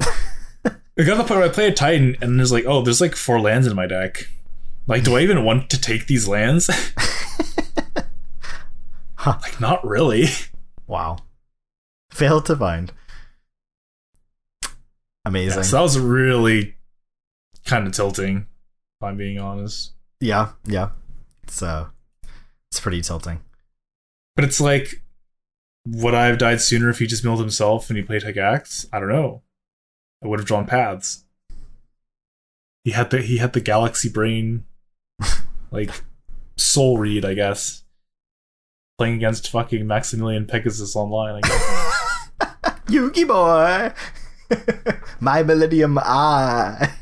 I 0.00 1.04
got 1.04 1.16
to 1.16 1.22
the 1.22 1.24
point 1.24 1.40
where 1.40 1.42
I 1.44 1.48
play 1.48 1.68
a 1.68 1.72
Titan 1.72 2.16
and 2.22 2.38
there's 2.38 2.50
like, 2.50 2.64
oh, 2.66 2.80
there's 2.80 3.00
like 3.02 3.14
four 3.14 3.38
lands 3.38 3.66
in 3.66 3.76
my 3.76 3.86
deck. 3.86 4.28
Like, 4.88 5.04
do 5.04 5.16
I 5.16 5.20
even 5.20 5.44
want 5.44 5.70
to 5.70 5.80
take 5.80 6.06
these 6.06 6.26
lands? 6.26 6.68
Huh. 9.20 9.36
Like, 9.42 9.60
not 9.60 9.84
really. 9.84 10.26
Wow. 10.86 11.16
Failed 12.12 12.46
to 12.46 12.56
find. 12.56 12.92
Amazing. 15.24 15.58
Yeah, 15.58 15.62
so 15.64 15.76
that 15.76 15.82
was 15.82 15.98
really 15.98 16.76
kind 17.66 17.86
of 17.88 17.92
tilting, 17.92 18.46
if 19.00 19.02
I'm 19.02 19.16
being 19.16 19.38
honest. 19.40 19.92
yeah, 20.20 20.50
yeah. 20.64 20.90
It's 21.42 21.60
uh 21.62 21.86
it's 22.70 22.78
pretty 22.80 23.02
tilting. 23.02 23.40
But 24.36 24.44
it's 24.44 24.60
like, 24.60 25.02
would 25.84 26.14
I 26.14 26.26
have 26.26 26.38
died 26.38 26.60
sooner 26.60 26.88
if 26.88 27.00
he 27.00 27.06
just 27.08 27.24
milled 27.24 27.40
himself 27.40 27.90
and 27.90 27.96
he 27.96 28.04
played 28.04 28.22
Hogaks? 28.22 28.86
I 28.92 29.00
don't 29.00 29.08
know. 29.08 29.42
I 30.22 30.28
would 30.28 30.38
have 30.38 30.46
drawn 30.46 30.64
paths. 30.64 31.24
He 32.84 32.92
had 32.92 33.10
the 33.10 33.20
he 33.20 33.38
had 33.38 33.52
the 33.52 33.60
galaxy 33.60 34.08
brain, 34.08 34.64
like 35.70 35.90
soul 36.56 36.98
read, 36.98 37.24
I 37.24 37.34
guess. 37.34 37.84
Playing 38.98 39.14
against 39.14 39.50
fucking 39.50 39.86
Maximilian 39.86 40.46
Pegasus 40.46 40.96
online, 40.96 41.36
I 41.36 41.48
guess. 41.48 42.28
Yugi 42.88 43.26
boy. 43.26 43.92
My 45.20 45.42
Millennium 45.42 45.98
Eye. 46.00 46.92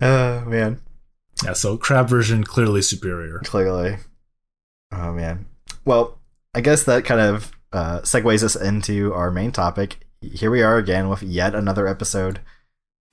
oh 0.00 0.44
man. 0.46 0.80
yeah, 1.44 1.52
so 1.52 1.76
crab 1.76 2.08
version 2.08 2.44
clearly 2.44 2.80
superior. 2.80 3.40
Clearly. 3.44 3.96
Oh 4.92 5.12
man. 5.12 5.46
Well, 5.84 6.18
I 6.54 6.60
guess 6.60 6.84
that 6.84 7.04
kind 7.04 7.20
of 7.20 7.52
uh, 7.72 8.00
segues 8.00 8.42
us 8.42 8.56
into 8.56 9.12
our 9.12 9.30
main 9.30 9.52
topic. 9.52 10.06
Here 10.20 10.50
we 10.50 10.62
are 10.62 10.76
again 10.78 11.08
with 11.08 11.22
yet 11.22 11.54
another 11.54 11.86
episode 11.86 12.40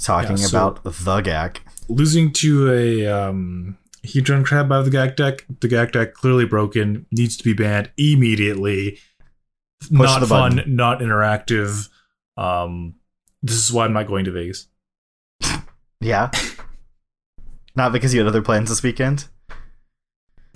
talking 0.02 0.38
Yeah, 0.38 0.46
so- 0.46 0.58
about 0.68 0.84
the 0.84 0.92
Gak. 1.22 1.58
Losing 1.88 2.32
to 2.34 2.72
a 2.72 3.08
um 3.08 3.78
Hedron 4.06 4.46
crab 4.46 4.72
out 4.72 4.80
of 4.80 4.86
the 4.86 4.92
Gak 4.92 5.16
deck, 5.16 5.46
the 5.62 5.68
Gak 5.68 5.92
deck 5.92 6.14
clearly 6.14 6.46
broken, 6.46 7.06
needs 7.12 7.38
to 7.38 7.44
be 7.44 7.54
banned 7.54 7.92
immediately. 7.98 9.00
not 9.92 10.28
fun, 10.28 10.56
button. 10.58 10.76
not 10.76 11.00
interactive. 11.00 11.90
Um 12.38 12.96
this 13.44 13.56
is 13.58 13.72
why 13.72 13.86
I'm 13.86 13.94
not 13.94 14.08
going 14.08 14.26
to 14.26 14.32
Vegas. 14.32 14.68
Yeah. 16.02 16.32
Not 17.78 17.92
because 17.92 18.14
you 18.14 18.22
had 18.22 18.28
other 18.28 18.42
plans 18.42 18.70
this 18.70 18.82
weekend. 18.82 19.28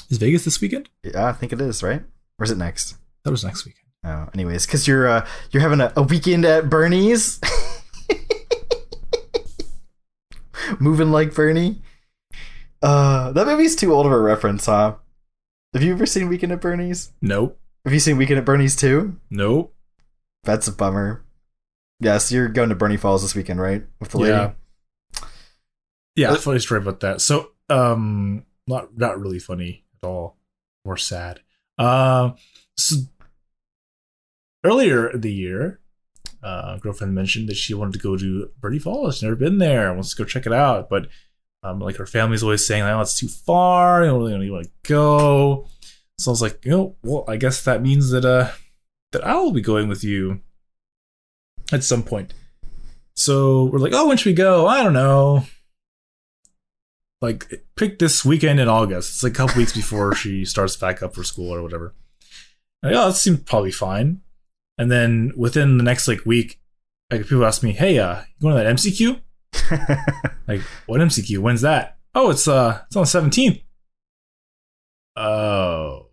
Is 0.10 0.18
Vegas 0.20 0.46
this 0.46 0.62
weekend? 0.62 0.88
Yeah, 1.04 1.26
I 1.28 1.34
think 1.34 1.52
it 1.52 1.60
is, 1.60 1.84
right? 1.84 2.02
Or 2.40 2.46
is 2.46 2.52
it 2.52 2.58
next? 2.58 2.96
That 3.26 3.32
was 3.32 3.44
next 3.44 3.66
weekend. 3.66 3.86
Oh, 4.06 4.30
anyways, 4.34 4.66
because 4.66 4.88
you're 4.88 5.06
uh, 5.08 5.28
you're 5.52 5.62
having 5.62 5.82
a, 5.82 5.92
a 5.98 6.02
weekend 6.02 6.46
at 6.46 6.70
Bernie's, 6.70 7.40
moving 10.80 11.12
like 11.12 11.34
Bernie. 11.34 11.82
Uh, 12.82 13.32
that 13.34 13.48
movie's 13.48 13.76
too 13.76 13.94
old 13.94 14.06
of 14.06 14.12
a 14.12 14.20
reference, 14.20 14.66
huh? 14.66 14.96
Have 15.74 15.84
you 15.84 15.92
ever 15.94 16.06
seen 16.06 16.30
Weekend 16.30 16.52
at 16.52 16.62
Bernie's? 16.62 17.12
Nope. 17.22 17.60
Have 17.86 17.94
you 17.94 18.00
seen 18.00 18.18
Weekend 18.18 18.40
at 18.40 18.46
Bernie's 18.46 18.76
too? 18.76 19.20
Nope. 19.30 19.76
That's 20.44 20.68
a 20.68 20.72
bummer. 20.72 21.24
Yes, 22.00 22.32
you're 22.32 22.48
going 22.48 22.70
to 22.70 22.76
Burney 22.76 22.98
Falls 22.98 23.22
this 23.22 23.36
weekend, 23.36 23.60
right? 23.60 23.86
With 24.00 24.10
the 24.12 24.18
lady. 24.20 24.32
Yeah. 24.32 24.52
Yeah, 26.16 26.32
Uh, 26.32 26.36
funny 26.38 26.60
story 26.60 26.82
about 26.82 27.02
that. 27.02 27.22
So, 27.22 27.52
um, 27.70 28.46
not 28.68 28.98
not 28.98 29.20
really 29.20 29.40
funny 29.40 29.84
at 30.02 30.08
all. 30.08 30.38
More 30.86 30.98
sad. 30.98 31.42
Uh, 31.78 32.32
so 32.78 32.96
earlier 34.64 35.10
in 35.10 35.22
the 35.22 35.32
year, 35.34 35.79
uh, 36.44 36.78
girlfriend 36.78 37.14
mentioned 37.14 37.50
that 37.50 37.58
she 37.58 37.74
wanted 37.74 37.94
to 37.94 38.00
go 38.00 38.18
to 38.18 38.50
Burney 38.60 38.80
Falls. 38.80 39.16
She's 39.16 39.24
never 39.24 39.36
been 39.36 39.58
there. 39.58 39.94
Wants 39.94 40.14
to 40.14 40.22
go 40.22 40.28
check 40.28 40.46
it 40.46 40.54
out, 40.54 40.90
but 40.90 41.08
um, 41.64 41.80
like 41.80 41.98
her 41.98 42.06
family's 42.06 42.44
always 42.44 42.66
saying, 42.66 42.84
"Oh, 42.84 43.02
it's 43.02 43.18
too 43.18 43.28
far. 43.28 44.04
I 44.04 44.08
don't 44.08 44.24
really 44.24 44.50
want 44.50 44.66
to 44.66 44.72
go." 44.84 45.68
So 46.18 46.32
I 46.32 46.34
was 46.34 46.42
like, 46.42 46.64
"You 46.64 46.72
know, 46.72 46.96
well, 47.04 47.26
I 47.28 47.38
guess 47.38 47.64
that 47.64 47.82
means 47.82 48.12
that 48.12 48.26
uh, 48.26 48.52
that 49.12 49.26
I 49.26 49.36
will 49.36 49.52
be 49.52 49.62
going 49.62 49.88
with 49.88 50.04
you 50.04 50.42
at 51.72 51.84
some 51.84 52.04
point." 52.04 52.34
So 53.16 53.66
we're 53.66 53.80
like, 53.80 53.94
"Oh, 53.94 54.08
when 54.08 54.18
should 54.18 54.30
we 54.30 54.34
go? 54.34 54.68
I 54.68 54.84
don't 54.84 54.94
know." 54.94 55.46
like 57.22 57.64
pick 57.76 58.00
this 58.00 58.24
weekend 58.24 58.60
in 58.60 58.68
August. 58.68 59.10
It's 59.12 59.24
like 59.24 59.34
a 59.34 59.36
couple 59.36 59.58
weeks 59.58 59.74
before 59.74 60.16
she 60.16 60.46
starts 60.46 60.76
back 60.76 61.04
up 61.04 61.14
for 61.14 61.24
school 61.24 61.54
or 61.54 61.62
whatever. 61.62 61.94
Like, 62.82 62.96
oh, 62.96 63.08
that 63.08 63.16
seems 63.16 63.42
probably 63.42 63.72
fine. 63.72 64.22
And 64.80 64.90
then 64.90 65.34
within 65.38 65.78
the 65.78 65.84
next 65.84 66.08
like 66.08 66.26
week, 66.26 66.60
like 67.12 67.22
people 67.24 67.46
ask 67.46 67.62
me, 67.62 67.74
"Hey, 67.74 68.00
uh, 68.00 68.22
you 68.22 68.42
going 68.42 68.58
to 68.58 68.64
that 68.64 68.76
MCQ? 68.76 69.22
Like, 70.50 70.62
what 70.88 71.00
MCQ? 71.00 71.38
When's 71.38 71.62
that? 71.62 72.00
Oh, 72.16 72.32
it's 72.32 72.48
uh, 72.48 72.82
it's 72.88 72.96
on 72.96 73.04
the 73.04 73.08
seventeenth. 73.08 73.60
Oh, 75.16 76.08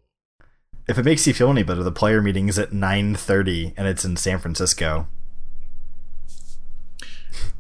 if 0.87 0.99
it 0.99 1.07
makes 1.07 1.27
you 1.27 1.33
feel 1.33 1.49
any 1.49 1.63
better, 1.63 1.83
the 1.83 1.91
player 1.91 2.21
meeting 2.21 2.51
is 2.51 2.59
at 2.59 2.71
nine 2.71 3.15
thirty, 3.15 3.73
and 3.79 3.89
it's 3.89 4.05
in 4.05 4.19
San 4.19 4.39
Francisco. 4.39 5.07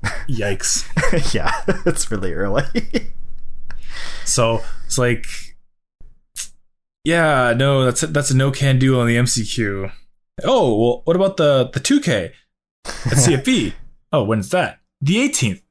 yikes! 0.29 0.85
yeah, 1.35 1.51
it's 1.87 2.11
really 2.11 2.35
early. 2.35 2.65
So 4.27 4.63
it's 4.85 4.99
like, 4.99 5.25
yeah, 7.05 7.55
no, 7.57 7.87
that's 7.87 8.03
a, 8.03 8.09
that's 8.09 8.31
a 8.31 8.37
no 8.37 8.51
can 8.51 8.79
do 8.79 9.01
on 9.01 9.07
the 9.07 9.17
MCQ. 9.17 9.93
Oh, 10.45 10.79
well, 10.79 11.03
what 11.05 11.17
about 11.17 11.39
the 11.39 11.71
the 11.73 11.81
two 11.81 12.01
K 12.01 12.33
at 12.85 12.93
CFP? 12.93 13.73
oh, 14.13 14.25
when's 14.25 14.51
that? 14.51 14.81
The 15.01 15.21
eighteenth. 15.21 15.63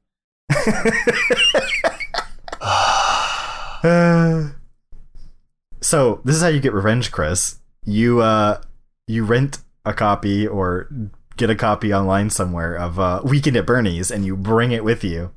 Uh, 2.62 4.50
so 5.82 6.22
this 6.26 6.36
is 6.36 6.42
how 6.42 6.48
you 6.48 6.60
get 6.60 6.74
revenge, 6.74 7.12
Chris. 7.12 7.60
You 7.84 8.22
uh 8.22 8.62
you 9.08 9.24
rent 9.24 9.60
a 9.86 9.94
copy 9.94 10.48
or 10.48 10.90
get 11.38 11.52
a 11.52 11.56
copy 11.56 11.94
online 11.94 12.32
somewhere 12.32 12.76
of 12.76 13.00
uh, 13.00 13.22
Weekend 13.24 13.58
at 13.58 13.68
Bernie's 13.68 14.10
and 14.10 14.26
you 14.26 14.36
bring 14.36 14.72
it 14.72 14.84
with 14.84 15.04
you. 15.04 15.32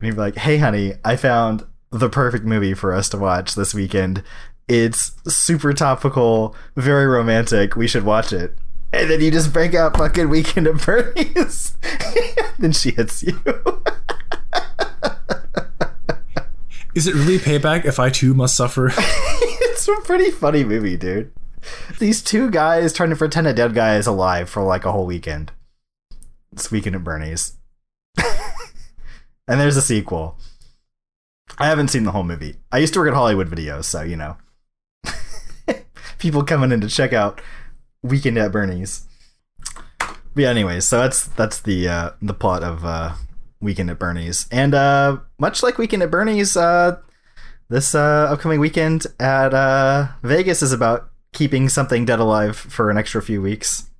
And 0.00 0.08
you're 0.08 0.14
like, 0.14 0.34
"Hey, 0.36 0.58
honey, 0.58 0.94
I 1.04 1.14
found 1.14 1.64
the 1.92 2.08
perfect 2.08 2.44
movie 2.44 2.74
for 2.74 2.92
us 2.92 3.08
to 3.10 3.18
watch 3.18 3.54
this 3.54 3.74
weekend. 3.74 4.24
It's 4.72 5.12
super 5.28 5.74
topical, 5.74 6.56
very 6.76 7.06
romantic. 7.06 7.76
We 7.76 7.86
should 7.86 8.04
watch 8.04 8.32
it." 8.32 8.56
And 8.90 9.10
then 9.10 9.20
you 9.20 9.30
just 9.30 9.52
break 9.52 9.74
out 9.74 9.98
fucking 9.98 10.30
Weekend 10.30 10.66
at 10.66 10.84
Bernie's. 10.84 11.76
then 12.58 12.72
she 12.72 12.92
hits 12.92 13.22
you. 13.22 13.38
Is 16.94 17.06
it 17.06 17.14
really 17.14 17.38
payback 17.38 17.84
if 17.84 17.98
I 17.98 18.08
too 18.08 18.32
must 18.32 18.56
suffer? 18.56 18.90
it's 18.96 19.86
a 19.88 19.96
pretty 20.04 20.30
funny 20.30 20.64
movie, 20.64 20.96
dude. 20.96 21.32
These 21.98 22.22
two 22.22 22.50
guys 22.50 22.94
trying 22.94 23.10
to 23.10 23.16
pretend 23.16 23.46
a 23.46 23.52
dead 23.52 23.74
guy 23.74 23.96
is 23.96 24.06
alive 24.06 24.48
for 24.48 24.62
like 24.62 24.86
a 24.86 24.92
whole 24.92 25.06
weekend. 25.06 25.52
It's 26.52 26.70
Weekend 26.70 26.96
at 26.96 27.04
Bernie's. 27.04 27.58
and 28.16 29.60
there's 29.60 29.76
a 29.76 29.82
sequel. 29.82 30.38
I 31.58 31.66
haven't 31.66 31.88
seen 31.88 32.04
the 32.04 32.12
whole 32.12 32.24
movie. 32.24 32.56
I 32.70 32.78
used 32.78 32.94
to 32.94 33.00
work 33.00 33.08
at 33.08 33.14
Hollywood 33.14 33.50
Videos, 33.50 33.84
so 33.84 34.02
you 34.02 34.16
know. 34.16 34.36
People 36.22 36.44
coming 36.44 36.70
in 36.70 36.80
to 36.80 36.88
check 36.88 37.12
out 37.12 37.40
Weekend 38.04 38.38
at 38.38 38.52
Bernie's. 38.52 39.06
But 39.98 40.16
yeah, 40.36 40.50
anyways, 40.50 40.86
so 40.86 41.00
that's 41.00 41.24
that's 41.24 41.60
the 41.60 41.88
uh 41.88 42.10
the 42.22 42.32
plot 42.32 42.62
of 42.62 42.84
uh 42.84 43.14
Weekend 43.60 43.90
at 43.90 43.98
Bernie's. 43.98 44.46
And 44.52 44.72
uh 44.72 45.18
much 45.40 45.64
like 45.64 45.78
Weekend 45.78 46.00
at 46.04 46.12
Bernie's, 46.12 46.56
uh 46.56 46.98
this 47.68 47.94
uh, 47.94 48.28
upcoming 48.30 48.60
weekend 48.60 49.06
at 49.18 49.52
uh, 49.54 50.08
Vegas 50.22 50.62
is 50.62 50.72
about 50.72 51.10
keeping 51.32 51.70
something 51.70 52.04
dead 52.04 52.20
alive 52.20 52.54
for 52.54 52.90
an 52.90 52.98
extra 52.98 53.22
few 53.22 53.40
weeks. 53.40 53.90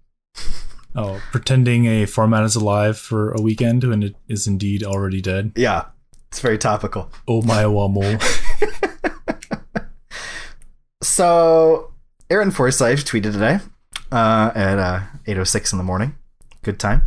oh, 0.94 1.22
pretending 1.32 1.86
a 1.86 2.04
format 2.04 2.44
is 2.44 2.54
alive 2.54 2.98
for 2.98 3.32
a 3.32 3.40
weekend 3.40 3.82
when 3.82 4.02
it 4.02 4.14
is 4.28 4.46
indeed 4.46 4.84
already 4.84 5.22
dead. 5.22 5.52
Yeah, 5.56 5.86
It's 6.28 6.40
very 6.40 6.58
topical. 6.58 7.10
Oh 7.26 7.42
my 7.42 7.64
wamo. 7.64 8.20
So, 11.02 11.91
Aaron 12.32 12.50
Forsyth 12.50 13.04
tweeted 13.04 13.32
today 13.32 13.58
uh, 14.10 14.50
at 14.54 14.78
uh, 14.78 15.00
8.06 15.26 15.72
in 15.72 15.78
the 15.78 15.84
morning. 15.84 16.14
Good 16.62 16.80
time. 16.80 17.02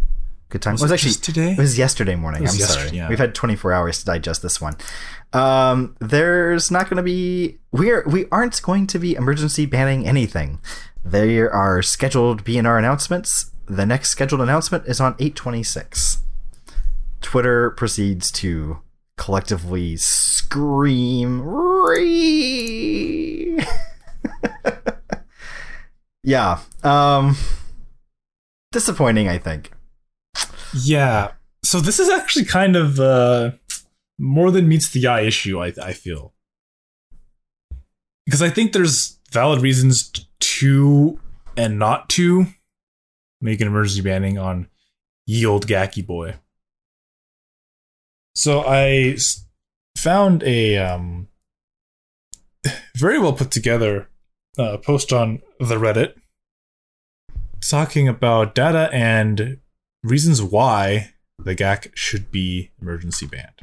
Good 0.50 0.62
time. 0.62 0.74
Was 0.74 0.84
it 0.84 0.86
was 0.86 0.92
actually 0.92 1.14
today? 1.14 1.54
It 1.54 1.58
was 1.58 1.80
yesterday 1.80 2.14
morning. 2.14 2.44
Was 2.44 2.54
I'm 2.54 2.60
yesterday, 2.60 2.86
sorry. 2.90 2.98
yeah. 2.98 3.10
We've 3.10 3.18
had 3.18 3.34
24 3.34 3.74
hours 3.74 3.98
to 4.02 4.06
digest 4.06 4.44
this 4.44 4.62
one. 4.62 4.76
Um, 5.34 5.96
there's 6.00 6.70
not 6.70 6.88
going 6.88 6.98
to 6.98 7.04
be 7.04 7.58
we're 7.72 8.04
we 8.08 8.28
aren't 8.32 8.62
going 8.62 8.86
to 8.86 9.00
be 9.00 9.16
emergency 9.16 9.66
banning 9.66 10.08
anything. 10.08 10.60
There 11.04 11.52
are 11.52 11.82
scheduled 11.82 12.44
BNR 12.44 12.78
announcements. 12.78 13.50
The 13.66 13.88
next 13.88 14.12
scheduled 14.12 14.42
announcement 14.42 14.86
is 14.86 15.02
on 15.02 15.14
826. 15.14 16.20
Twitter 17.22 17.72
proceeds 17.72 18.30
to 18.34 18.78
collectively 19.18 19.98
scream 19.98 21.42
"Ree!" 21.42 21.98
yeah. 26.26 26.60
Um 26.84 27.38
disappointing, 28.72 29.30
I 29.30 29.38
think. 29.38 29.72
Yeah. 30.74 31.32
So 31.64 31.80
this 31.80 32.00
is 32.00 32.10
actually 32.10 32.46
kind 32.46 32.76
of 32.76 33.00
uh, 33.00 33.52
more 34.20 34.52
than 34.52 34.68
meets 34.68 34.90
the 34.90 35.08
eye 35.08 35.22
issue. 35.22 35.62
I 35.62 35.74
I 35.82 35.94
feel 35.94 36.34
because 38.26 38.42
I 38.42 38.50
think 38.50 38.74
there's 38.74 39.18
valid 39.32 39.62
reasons 39.62 40.12
to 40.40 41.20
and 41.56 41.80
not 41.80 42.10
to 42.10 42.48
make 43.42 43.62
an 43.62 43.68
emergency 43.68 44.02
banning 44.02 44.38
on 44.38 44.68
ye 45.26 45.46
old 45.46 45.68
gacky 45.68 46.06
boy. 46.06 46.36
So 48.36 48.64
I 48.68 49.18
found 49.98 50.44
a 50.44 50.78
um, 50.78 51.30
very 52.96 53.20
well 53.20 53.34
put 53.34 53.52
together 53.52 54.10
uh, 54.58 54.78
post 54.78 55.14
on 55.14 55.42
the 55.60 55.76
Reddit 55.76 56.14
talking 57.68 58.08
about 58.08 58.54
data 58.56 58.90
and 58.94 59.58
reasons 60.04 60.42
why 60.42 61.14
the 61.40 61.56
Gak 61.56 61.92
should 61.96 62.32
be 62.32 62.72
emergency 62.82 63.26
banned. 63.26 63.62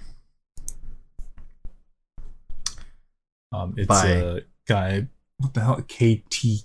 Um, 3.53 3.75
it's 3.77 3.87
By- 3.89 4.07
a 4.09 4.41
guy. 4.67 5.09
What 5.39 5.55
the 5.55 5.61
hell? 5.61 5.83
KT 5.83 6.65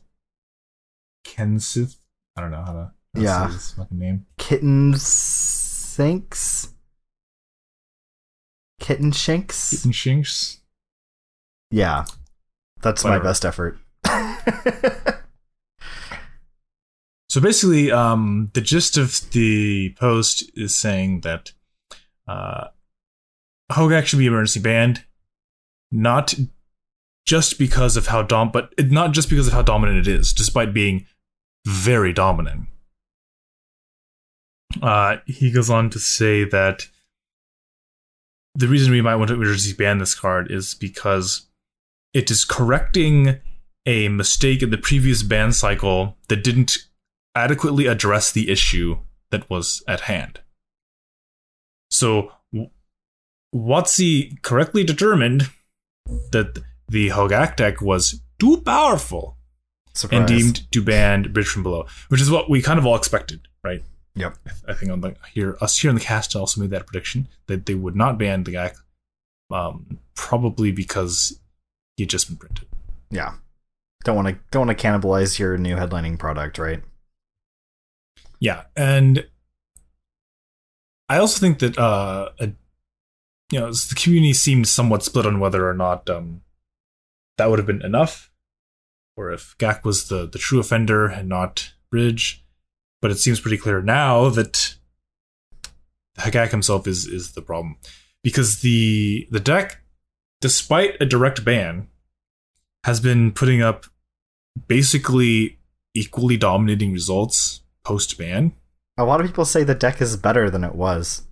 Kensith. 1.26 1.98
I 2.36 2.42
don't 2.42 2.52
know 2.52 2.64
how 2.64 2.74
to 2.74 2.92
how 3.16 3.22
Yeah. 3.22 3.48
his 3.52 3.72
fucking 3.72 3.98
name. 3.98 4.26
Kitten 4.38 4.94
sinks? 4.98 6.74
Kitten 8.80 9.12
shanks? 9.12 9.74
Ethan 9.74 9.92
Shinks. 9.92 10.60
Yeah. 11.72 12.06
That's 12.82 13.04
my 13.04 13.18
best 13.20 13.44
effort. 13.44 13.80
So 17.30 17.42
basically, 17.42 17.92
um, 17.92 18.52
the 18.54 18.62
gist 18.62 18.98
of 18.98 19.30
the 19.32 19.94
post 20.00 20.50
is 20.56 20.76
saying 20.76 21.22
that 21.22 21.52
uh, 22.28 22.68
Hogak 23.72 24.06
should 24.06 24.20
be 24.20 24.28
emergency 24.28 24.62
banned, 24.62 25.04
not 25.92 26.34
just 27.26 27.60
because 27.60 27.98
of 27.98 28.08
how 28.08 28.22
dom, 28.22 28.52
but 28.52 28.72
not 28.80 29.12
just 29.12 29.30
because 29.30 29.48
of 29.48 29.54
how 29.54 29.62
dominant 29.62 30.00
it 30.00 30.08
is, 30.08 30.32
despite 30.32 30.74
being 30.74 31.06
very 31.66 32.14
dominant. 32.14 32.68
Uh, 34.82 35.18
he 35.26 35.52
goes 35.52 35.70
on 35.70 35.90
to 35.90 36.00
say 36.00 36.46
that 36.46 36.88
the 38.56 38.68
reason 38.68 38.92
we 38.92 39.02
might 39.02 39.16
want 39.16 39.28
to 39.28 39.34
emergency 39.34 39.74
ban 39.74 39.98
this 39.98 40.16
card 40.16 40.50
is 40.50 40.74
because 40.74 41.48
it 42.14 42.32
is 42.32 42.46
correcting 42.46 43.40
a 43.86 44.08
mistake 44.10 44.62
in 44.62 44.70
the 44.70 44.78
previous 44.78 45.24
ban 45.24 45.52
cycle 45.52 46.18
that 46.28 46.44
didn't 46.44 46.87
adequately 47.38 47.88
address 47.88 48.32
the 48.32 48.50
issue 48.50 48.98
that 49.32 49.50
was 49.50 49.84
at 49.88 50.02
hand. 50.02 50.42
So, 51.90 52.32
Watsi 53.56 54.42
correctly 54.42 54.84
determined 54.84 55.50
that 56.32 56.60
the 56.88 57.10
Hogak 57.10 57.56
deck 57.56 57.82
was 57.82 58.22
too 58.40 58.62
powerful 58.62 59.38
Surprise. 59.94 60.20
and 60.20 60.28
deemed 60.28 60.72
to 60.72 60.82
ban 60.82 61.32
Bridge 61.34 61.48
from 61.48 61.64
Below, 61.64 61.88
which 62.10 62.22
is 62.22 62.30
what 62.30 62.50
we 62.50 62.62
kind 62.62 62.80
of 62.80 62.86
all 62.86 62.96
expected, 62.96 63.48
right? 63.64 63.84
Yep. 64.16 64.38
I, 64.46 64.50
th- 64.50 64.64
I 64.68 64.74
think 64.74 64.92
on 64.92 65.02
the 65.02 65.16
here 65.32 65.58
us 65.62 65.78
here 65.78 65.90
in 65.90 65.96
the 65.96 66.02
cast 66.02 66.36
also 66.36 66.60
made 66.62 66.72
that 66.72 66.88
prediction 66.88 67.28
that 67.48 67.66
they 67.66 67.76
would 67.76 67.96
not 67.96 68.18
ban 68.18 68.44
the 68.44 68.52
Gak, 68.52 68.76
um, 69.52 70.00
probably 70.16 70.72
because 70.72 71.40
he 71.96 72.04
had 72.04 72.10
just 72.10 72.28
been 72.28 72.38
printed. 72.38 72.68
Yeah. 73.12 73.34
Don't 74.04 74.16
want 74.16 74.28
to 74.28 74.38
don't 74.52 74.68
want 74.68 74.78
to 74.78 74.88
cannibalize 74.88 75.40
your 75.40 75.58
new 75.58 75.76
headlining 75.76 76.18
product, 76.18 76.58
right? 76.58 76.82
Yeah, 78.40 78.64
and 78.76 79.26
I 81.10 81.18
also 81.18 81.40
think 81.40 81.60
that 81.60 81.78
uh, 81.78 82.30
a, 82.40 82.52
you 83.52 83.60
know, 83.60 83.72
the 83.72 83.96
community 83.96 84.34
seemed 84.34 84.68
somewhat 84.68 85.04
split 85.04 85.26
on 85.26 85.40
whether 85.40 85.68
or 85.68 85.74
not 85.74 86.10
um, 86.10 86.42
that 87.38 87.50
would 87.50 87.60
have 87.60 87.66
been 87.66 87.82
enough, 87.82 88.32
or 89.16 89.32
if 89.32 89.56
Gak 89.58 89.84
was 89.84 90.08
the 90.10 90.28
the 90.28 90.40
true 90.40 90.60
offender 90.60 91.08
and 91.08 91.30
not 91.30 91.74
Bridge. 91.90 92.44
But 93.02 93.12
it 93.12 93.20
seems 93.20 93.40
pretty 93.40 93.58
clear 93.58 93.82
now 93.82 94.30
that 94.30 94.76
Hogak 96.18 96.50
himself 96.50 96.88
is 96.88 97.06
is 97.06 97.34
the 97.34 97.42
problem 97.42 97.78
because 98.24 98.62
the 98.62 99.28
the 99.32 99.40
deck, 99.40 99.82
despite 100.42 101.00
a 101.00 101.06
direct 101.06 101.46
ban, 101.46 101.88
has 102.84 103.00
been 103.00 103.32
putting 103.32 103.62
up 103.62 103.86
basically 104.68 105.60
equally 105.94 106.38
dominating 106.38 106.92
results 106.92 107.62
post 107.88 108.18
ban. 108.18 108.52
A 108.98 109.06
lot 109.06 109.22
of 109.22 109.28
people 109.28 109.46
say 109.46 109.64
the 109.64 109.74
deck 109.74 110.02
is 110.02 110.18
better 110.18 110.50
than 110.50 110.66
it 110.66 110.76
was. 110.76 111.24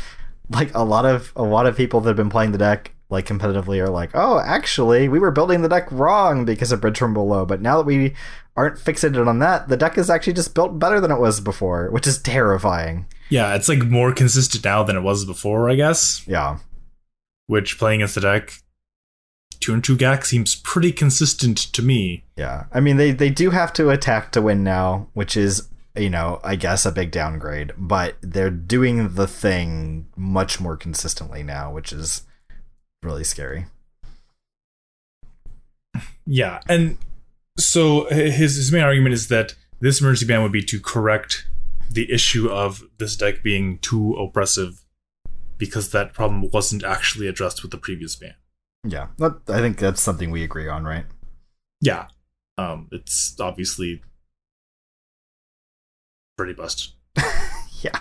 like 0.50 0.74
a 0.74 0.84
lot 0.84 1.06
of 1.06 1.32
a 1.34 1.42
lot 1.42 1.66
of 1.66 1.76
people 1.76 2.00
that 2.00 2.10
have 2.10 2.16
been 2.16 2.28
playing 2.28 2.52
the 2.52 2.58
deck 2.58 2.92
like 3.08 3.26
competitively 3.26 3.78
are 3.78 3.88
like, 3.88 4.10
"Oh, 4.12 4.38
actually, 4.38 5.08
we 5.08 5.18
were 5.18 5.30
building 5.30 5.62
the 5.62 5.68
deck 5.68 5.90
wrong 5.90 6.44
because 6.44 6.70
of 6.70 6.82
Bridge 6.82 6.98
from 6.98 7.14
Below, 7.14 7.46
but 7.46 7.62
now 7.62 7.78
that 7.78 7.86
we 7.86 8.14
aren't 8.56 8.76
fixated 8.76 9.26
on 9.26 9.38
that, 9.38 9.68
the 9.68 9.76
deck 9.76 9.96
is 9.96 10.10
actually 10.10 10.34
just 10.34 10.54
built 10.54 10.78
better 10.78 11.00
than 11.00 11.10
it 11.10 11.18
was 11.18 11.40
before, 11.40 11.90
which 11.90 12.06
is 12.06 12.18
terrifying." 12.18 13.06
Yeah, 13.30 13.54
it's 13.54 13.68
like 13.68 13.84
more 13.84 14.12
consistent 14.12 14.64
now 14.64 14.82
than 14.82 14.96
it 14.96 15.02
was 15.02 15.24
before, 15.24 15.70
I 15.70 15.74
guess. 15.76 16.22
Yeah. 16.26 16.58
Which 17.46 17.78
playing 17.78 18.00
against 18.00 18.16
the 18.16 18.20
deck, 18.20 18.52
two 19.60 19.72
and 19.72 19.82
two 19.82 19.96
Gak 19.96 20.26
seems 20.26 20.54
pretty 20.54 20.92
consistent 20.92 21.56
to 21.72 21.82
me. 21.82 22.24
Yeah. 22.36 22.64
I 22.72 22.80
mean, 22.80 22.98
they 22.98 23.12
they 23.12 23.30
do 23.30 23.50
have 23.50 23.72
to 23.74 23.88
attack 23.88 24.32
to 24.32 24.42
win 24.42 24.62
now, 24.62 25.08
which 25.14 25.36
is, 25.36 25.68
you 25.96 26.10
know, 26.10 26.40
I 26.42 26.56
guess 26.56 26.86
a 26.86 26.92
big 26.92 27.10
downgrade, 27.10 27.72
but 27.76 28.16
they're 28.20 28.50
doing 28.50 29.14
the 29.14 29.26
thing 29.26 30.06
much 30.16 30.60
more 30.60 30.76
consistently 30.76 31.42
now, 31.42 31.72
which 31.72 31.92
is 31.92 32.22
really 33.02 33.24
scary. 33.24 33.66
Yeah, 36.24 36.60
and 36.68 36.98
so 37.58 38.06
his 38.06 38.56
his 38.56 38.72
main 38.72 38.82
argument 38.82 39.12
is 39.14 39.28
that 39.28 39.54
this 39.80 40.00
emergency 40.00 40.26
ban 40.26 40.42
would 40.42 40.52
be 40.52 40.62
to 40.62 40.80
correct 40.80 41.46
the 41.90 42.10
issue 42.10 42.48
of 42.48 42.84
this 42.98 43.16
deck 43.16 43.42
being 43.42 43.78
too 43.78 44.14
oppressive 44.14 44.84
because 45.58 45.90
that 45.90 46.14
problem 46.14 46.48
wasn't 46.50 46.82
actually 46.82 47.26
addressed 47.26 47.62
with 47.62 47.70
the 47.70 47.78
previous 47.78 48.16
ban. 48.16 48.34
Yeah. 48.84 49.08
That, 49.18 49.40
I 49.48 49.58
think 49.58 49.78
that's 49.78 50.00
something 50.00 50.30
we 50.30 50.42
agree 50.42 50.68
on, 50.68 50.84
right? 50.84 51.04
Yeah, 51.80 52.06
um, 52.56 52.88
it's 52.92 53.38
obviously 53.40 54.02
pretty 56.42 56.54
busted. 56.54 56.92
Yeah. 57.82 57.98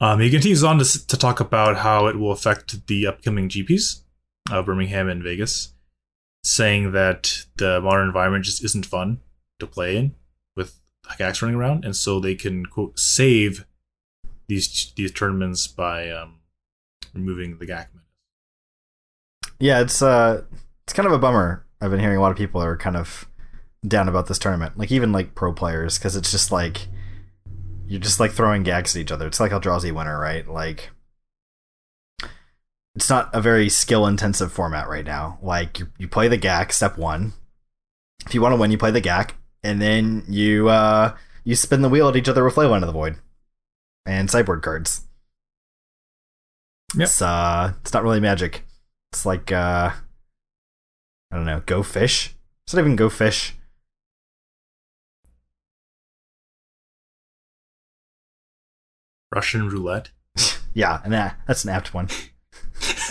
Um, 0.00 0.18
he 0.18 0.28
continues 0.28 0.64
on 0.64 0.78
to, 0.78 1.06
to 1.06 1.16
talk 1.16 1.38
about 1.38 1.76
how 1.76 2.08
it 2.08 2.16
will 2.16 2.32
affect 2.32 2.88
the 2.88 3.06
upcoming 3.06 3.48
GPs, 3.48 4.00
uh, 4.50 4.60
Birmingham 4.60 5.08
and 5.08 5.22
Vegas, 5.22 5.72
saying 6.42 6.90
that 6.92 7.44
the 7.56 7.80
modern 7.80 8.08
environment 8.08 8.44
just 8.44 8.64
isn't 8.64 8.86
fun 8.86 9.20
to 9.60 9.68
play 9.68 9.96
in 9.96 10.16
with 10.56 10.80
hacks 11.16 11.42
running 11.42 11.56
around, 11.56 11.84
and 11.84 11.94
so 11.94 12.18
they 12.18 12.34
can 12.34 12.66
quote 12.66 12.98
save 12.98 13.64
these 14.48 14.92
these 14.96 15.12
tournaments 15.12 15.68
by 15.68 16.10
um, 16.10 16.40
removing 17.14 17.58
the 17.58 17.66
Gak 17.66 17.86
menace. 17.94 19.52
Yeah, 19.60 19.80
it's 19.80 20.02
uh 20.02 20.42
it's 20.82 20.92
kind 20.92 21.06
of 21.06 21.12
a 21.12 21.18
bummer. 21.18 21.64
I've 21.80 21.92
been 21.92 22.00
hearing 22.00 22.18
a 22.18 22.20
lot 22.20 22.32
of 22.32 22.36
people 22.36 22.60
are 22.60 22.76
kind 22.76 22.96
of 22.96 23.28
down 23.86 24.08
about 24.08 24.26
this 24.26 24.38
tournament. 24.38 24.78
Like 24.78 24.92
even 24.92 25.12
like 25.12 25.34
pro 25.34 25.52
players 25.52 25.98
cuz 25.98 26.16
it's 26.16 26.30
just 26.30 26.52
like 26.52 26.88
you're 27.86 28.00
just 28.00 28.20
like 28.20 28.32
throwing 28.32 28.62
gags 28.62 28.96
at 28.96 29.00
each 29.00 29.12
other. 29.12 29.26
It's 29.26 29.40
like 29.40 29.52
Eldrazi 29.52 29.92
Winter, 29.92 30.18
right? 30.18 30.46
Like 30.48 30.90
it's 32.94 33.10
not 33.10 33.30
a 33.32 33.40
very 33.40 33.68
skill 33.68 34.06
intensive 34.06 34.52
format 34.52 34.88
right 34.88 35.04
now. 35.04 35.38
Like 35.42 35.78
you, 35.78 35.88
you 35.98 36.08
play 36.08 36.28
the 36.28 36.38
Gak 36.38 36.72
step 36.72 36.96
1. 36.98 37.32
If 38.26 38.34
you 38.34 38.42
want 38.42 38.52
to 38.52 38.56
win, 38.56 38.70
you 38.70 38.78
play 38.78 38.90
the 38.90 39.00
Gak 39.00 39.32
and 39.62 39.80
then 39.80 40.24
you 40.28 40.68
uh 40.68 41.16
you 41.44 41.56
spin 41.56 41.82
the 41.82 41.88
wheel 41.88 42.08
at 42.08 42.16
each 42.16 42.28
other 42.28 42.44
with 42.44 42.54
Flavor 42.54 42.74
into 42.74 42.86
the 42.86 42.92
Void 42.92 43.16
and 44.06 44.30
sideboard 44.30 44.62
cards. 44.62 45.02
Yep. 46.94 47.06
It's 47.06 47.22
uh, 47.22 47.72
it's 47.80 47.92
not 47.92 48.02
really 48.02 48.20
magic. 48.20 48.64
It's 49.12 49.24
like 49.24 49.50
uh, 49.50 49.90
I 51.30 51.36
don't 51.36 51.46
know, 51.46 51.62
go 51.66 51.82
fish. 51.82 52.34
It's 52.66 52.74
not 52.74 52.80
even 52.80 52.96
go 52.96 53.08
fish. 53.08 53.54
Russian 59.34 59.68
roulette. 59.68 60.10
Yeah, 60.74 61.02
and 61.04 61.12
that, 61.12 61.38
that's 61.46 61.64
an 61.64 61.70
apt 61.70 61.92
one. 61.92 62.08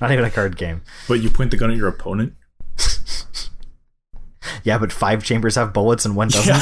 Not 0.00 0.10
even 0.10 0.24
a 0.24 0.30
card 0.30 0.56
game. 0.56 0.80
but 1.06 1.20
you 1.20 1.28
point 1.28 1.50
the 1.50 1.58
gun 1.58 1.70
at 1.70 1.76
your 1.76 1.88
opponent. 1.88 2.32
Yeah, 4.62 4.78
but 4.78 4.92
five 4.92 5.22
chambers 5.24 5.56
have 5.56 5.72
bullets 5.74 6.04
and 6.06 6.16
one 6.16 6.28
doesn't. 6.28 6.54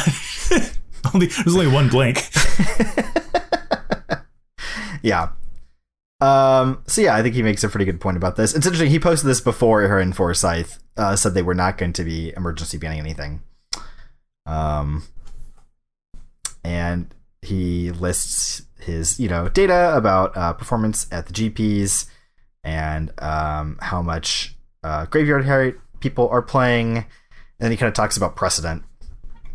Yeah. 0.50 0.68
only 1.14 1.26
there's 1.26 1.54
only 1.54 1.68
one 1.68 1.88
blank. 1.88 2.28
Yeah. 5.02 5.30
Um, 6.20 6.82
so 6.86 7.00
yeah, 7.00 7.14
I 7.16 7.22
think 7.22 7.34
he 7.34 7.42
makes 7.42 7.64
a 7.64 7.68
pretty 7.68 7.84
good 7.84 8.00
point 8.00 8.16
about 8.16 8.36
this. 8.36 8.54
It's 8.54 8.64
interesting. 8.64 8.90
He 8.90 9.00
posted 9.00 9.28
this 9.28 9.40
before 9.40 9.82
Aaron 9.82 10.12
Forsyth 10.12 10.78
uh, 10.96 11.16
said 11.16 11.34
they 11.34 11.42
were 11.42 11.54
not 11.54 11.76
going 11.76 11.92
to 11.94 12.04
be 12.04 12.32
emergency 12.36 12.78
banning 12.78 13.00
anything. 13.00 13.42
Um, 14.46 15.02
and 16.62 17.12
he 17.42 17.90
lists 17.90 18.62
his 18.78 19.20
you 19.20 19.28
know 19.28 19.48
data 19.48 19.94
about 19.96 20.36
uh, 20.36 20.52
performance 20.52 21.06
at 21.12 21.26
the 21.26 21.32
GPs 21.32 22.06
and 22.64 23.12
um, 23.18 23.78
how 23.80 24.00
much 24.00 24.56
uh, 24.82 25.06
graveyard 25.06 25.80
people 26.00 26.28
are 26.28 26.42
playing. 26.42 26.96
And 26.98 27.06
then 27.58 27.70
he 27.70 27.76
kind 27.76 27.88
of 27.88 27.94
talks 27.94 28.16
about 28.16 28.36
precedent 28.36 28.82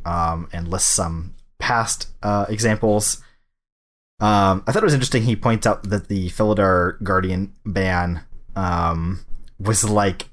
um, 0.05 0.49
and 0.53 0.67
lists 0.67 0.93
some 0.93 1.35
past 1.59 2.09
uh, 2.23 2.45
examples. 2.49 3.21
Um, 4.19 4.63
I 4.65 4.71
thought 4.71 4.83
it 4.83 4.85
was 4.85 4.93
interesting. 4.93 5.23
He 5.23 5.35
points 5.35 5.67
out 5.67 5.83
that 5.89 6.07
the 6.07 6.29
Felidar 6.29 7.01
Guardian 7.03 7.53
ban 7.65 8.23
um, 8.55 9.25
was 9.59 9.83
like 9.83 10.29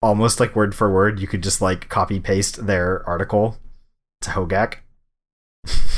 almost 0.00 0.40
like 0.40 0.56
word 0.56 0.74
for 0.74 0.92
word. 0.92 1.20
You 1.20 1.26
could 1.26 1.42
just 1.42 1.60
like 1.60 1.88
copy 1.88 2.20
paste 2.20 2.66
their 2.66 3.06
article 3.06 3.58
to 4.22 4.30
Hogak 4.30 4.76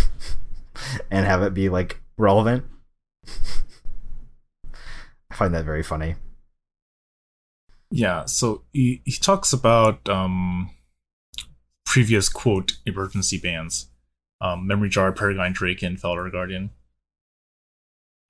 and 1.11 1.27
have 1.27 1.43
it 1.43 1.55
be 1.55 1.69
like 1.69 2.01
relevant. 2.17 2.65
I 5.31 5.35
find 5.35 5.55
that 5.55 5.65
very 5.65 5.83
funny. 5.83 6.17
Yeah, 7.91 8.27
so 8.27 8.65
he, 8.73 9.03
he 9.05 9.13
talks 9.13 9.53
about 9.53 10.09
um, 10.09 10.71
previous 11.87 12.29
quote 12.29 12.77
emergency 12.85 13.39
bans. 13.39 13.89
Um, 14.41 14.67
Memory 14.67 14.89
Jar, 14.89 15.11
Paragon 15.13 15.53
Drake, 15.53 15.83
and 15.83 15.99
Felidar 15.99 16.31
Guardian. 16.31 16.71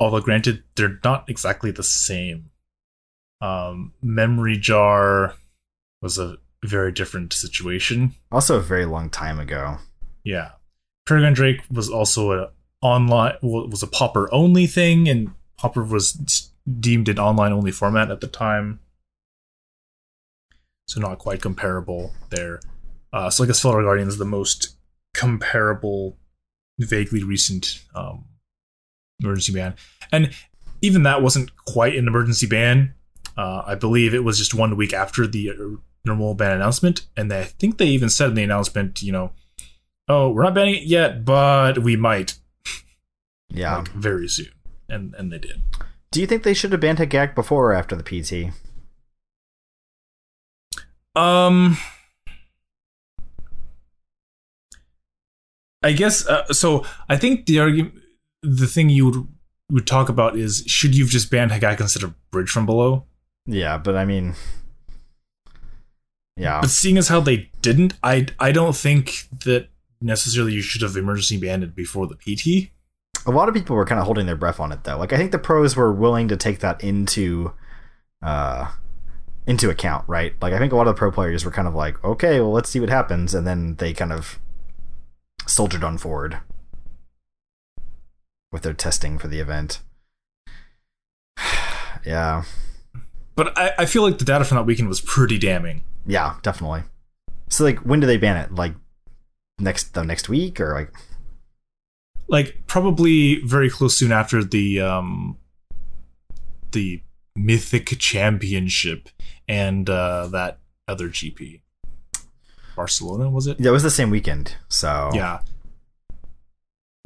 Although 0.00 0.20
granted, 0.20 0.62
they're 0.76 1.00
not 1.04 1.28
exactly 1.28 1.70
the 1.70 1.82
same. 1.82 2.50
Um, 3.40 3.92
Memory 4.00 4.56
Jar 4.56 5.34
was 6.00 6.18
a 6.18 6.38
very 6.64 6.92
different 6.92 7.32
situation. 7.32 8.14
Also, 8.32 8.56
a 8.56 8.62
very 8.62 8.86
long 8.86 9.10
time 9.10 9.38
ago. 9.38 9.78
Yeah, 10.24 10.52
Paragon 11.08 11.32
Drake 11.32 11.62
was 11.70 11.88
also 11.88 12.32
a 12.32 12.50
online 12.82 13.32
was 13.40 13.82
a 13.82 13.86
Pauper 13.86 14.28
only 14.30 14.66
thing, 14.66 15.08
and 15.08 15.30
Pauper 15.56 15.82
was 15.82 16.50
deemed 16.80 17.08
an 17.08 17.18
online 17.18 17.50
only 17.50 17.72
format 17.72 18.10
at 18.10 18.20
the 18.20 18.26
time, 18.26 18.80
so 20.86 21.00
not 21.00 21.18
quite 21.18 21.40
comparable 21.40 22.12
there. 22.28 22.60
Uh, 23.10 23.30
so 23.30 23.42
I 23.42 23.46
guess 23.46 23.62
Felidar 23.62 23.84
Guardian 23.84 24.08
is 24.08 24.18
the 24.18 24.26
most 24.26 24.76
comparable, 25.14 26.18
vaguely 26.78 27.24
recent 27.24 27.82
um, 27.94 28.26
emergency 29.18 29.54
ban, 29.54 29.76
and 30.12 30.34
even 30.82 31.04
that 31.04 31.22
wasn't 31.22 31.56
quite 31.64 31.96
an 31.96 32.06
emergency 32.06 32.46
ban. 32.46 32.92
Uh, 33.34 33.62
I 33.66 33.76
believe 33.76 34.12
it 34.12 34.24
was 34.24 34.36
just 34.36 34.54
one 34.54 34.76
week 34.76 34.92
after 34.92 35.26
the 35.26 35.50
uh, 35.52 35.78
normal 36.04 36.34
ban 36.34 36.52
announcement, 36.52 37.06
and 37.16 37.32
I 37.32 37.44
think 37.44 37.78
they 37.78 37.86
even 37.86 38.10
said 38.10 38.28
in 38.28 38.34
the 38.34 38.42
announcement, 38.42 39.00
you 39.00 39.10
know, 39.10 39.32
oh, 40.08 40.30
we're 40.30 40.42
not 40.44 40.54
banning 40.54 40.74
it 40.76 40.82
yet, 40.84 41.24
but 41.24 41.78
we 41.78 41.96
might 41.96 42.34
Yeah. 43.50 43.78
like 43.78 43.88
very 43.88 44.28
soon, 44.28 44.52
and 44.88 45.14
and 45.14 45.32
they 45.32 45.38
did. 45.38 45.62
Do 46.10 46.20
you 46.20 46.26
think 46.26 46.42
they 46.42 46.54
should 46.54 46.72
have 46.72 46.80
banned 46.80 46.98
Hogak 46.98 47.34
before 47.34 47.70
or 47.70 47.74
after 47.74 47.94
the 47.94 48.02
PT? 48.02 48.52
Um, 51.14 51.76
I 55.82 55.92
guess 55.92 56.26
uh, 56.26 56.46
so. 56.52 56.84
I 57.08 57.16
think 57.16 57.46
the 57.46 57.58
argument, 57.60 57.94
the 58.42 58.66
thing 58.66 58.88
you 58.88 59.06
would 59.06 59.28
would 59.70 59.86
talk 59.86 60.08
about 60.08 60.36
is 60.36 60.64
should 60.66 60.94
you've 60.96 61.10
just 61.10 61.30
banned 61.30 61.50
Hogak 61.50 61.80
instead 61.80 62.02
of 62.02 62.14
Bridge 62.30 62.50
from 62.50 62.66
Below? 62.66 63.04
Yeah, 63.46 63.78
but 63.78 63.96
I 63.96 64.04
mean, 64.04 64.34
yeah, 66.36 66.60
But 66.60 66.70
seeing 66.70 66.98
as 66.98 67.08
how 67.08 67.20
they 67.20 67.50
didn't, 67.62 67.94
I 68.02 68.26
I 68.38 68.52
don't 68.52 68.76
think 68.76 69.28
that 69.44 69.68
necessarily 70.00 70.52
you 70.52 70.62
should 70.62 70.82
have 70.82 70.96
emergency 70.96 71.36
banned 71.38 71.62
it 71.64 71.74
before 71.74 72.06
the 72.06 72.14
PT. 72.16 72.70
a 73.26 73.30
lot 73.30 73.48
of 73.48 73.54
people 73.54 73.74
were 73.76 73.84
kind 73.84 73.98
of 74.00 74.04
holding 74.06 74.26
their 74.26 74.36
breath 74.36 74.60
on 74.60 74.72
it 74.72 74.84
though. 74.84 74.96
Like 74.98 75.12
I 75.12 75.16
think 75.16 75.32
the 75.32 75.38
pros 75.38 75.76
were 75.76 75.92
willing 75.92 76.28
to 76.28 76.36
take 76.36 76.60
that 76.60 76.82
into, 76.82 77.52
uh, 78.22 78.70
into 79.46 79.70
account, 79.70 80.04
right? 80.08 80.34
Like 80.40 80.52
I 80.52 80.58
think 80.58 80.72
a 80.72 80.76
lot 80.76 80.86
of 80.86 80.94
the 80.94 80.98
pro 80.98 81.10
players 81.10 81.44
were 81.44 81.50
kind 81.50 81.66
of 81.68 81.74
like, 81.74 82.02
okay, 82.04 82.40
well, 82.40 82.52
let's 82.52 82.68
see 82.70 82.80
what 82.80 82.90
happens, 82.90 83.34
and 83.34 83.46
then 83.46 83.76
they 83.76 83.92
kind 83.92 84.12
of 84.12 84.38
soldiered 85.46 85.82
on 85.84 85.98
forward 85.98 86.38
with 88.52 88.62
their 88.62 88.74
testing 88.74 89.18
for 89.18 89.28
the 89.28 89.40
event. 89.40 89.80
yeah, 92.04 92.44
But 93.34 93.56
I, 93.58 93.72
I 93.78 93.86
feel 93.86 94.02
like 94.02 94.18
the 94.18 94.24
data 94.24 94.44
from 94.44 94.56
that 94.56 94.64
weekend 94.66 94.88
was 94.88 95.00
pretty 95.00 95.38
damning. 95.38 95.82
yeah, 96.06 96.36
definitely. 96.42 96.82
So 97.50 97.64
like, 97.64 97.78
when 97.80 98.00
do 98.00 98.06
they 98.06 98.16
ban 98.18 98.36
it? 98.36 98.54
Like 98.54 98.74
next 99.58 99.94
the 99.94 100.02
next 100.04 100.28
week 100.28 100.60
or 100.60 100.72
like? 100.74 100.92
like 102.30 102.62
probably 102.66 103.40
very 103.42 103.70
close 103.70 103.96
soon 103.96 104.12
after 104.12 104.44
the 104.44 104.80
um 104.80 105.38
the 106.72 107.02
mythic 107.34 107.86
championship 107.98 109.08
and 109.48 109.88
uh 109.88 110.26
that 110.26 110.58
other 110.86 111.08
gp 111.08 111.62
barcelona 112.76 113.30
was 113.30 113.46
it 113.46 113.58
yeah 113.58 113.68
it 113.68 113.72
was 113.72 113.82
the 113.82 113.90
same 113.90 114.10
weekend, 114.10 114.56
so 114.68 115.10
yeah 115.14 115.38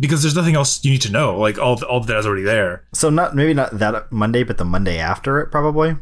because 0.01 0.23
there's 0.23 0.35
nothing 0.35 0.57
else 0.57 0.85
you 0.85 0.91
need 0.91 1.01
to 1.03 1.13
know 1.13 1.39
like 1.39 1.57
all 1.59 1.77
the, 1.77 1.87
all 1.87 2.01
the 2.01 2.07
data's 2.09 2.27
already 2.27 2.43
there 2.43 2.85
So 2.93 3.09
not 3.09 3.37
maybe 3.37 3.55
not 3.55 3.79
that 3.79 4.11
Monday, 4.11 4.43
but 4.43 4.59
the 4.59 4.65
Monday 4.65 4.99
after 4.99 5.39
it, 5.39 5.53
probably. 5.53 5.97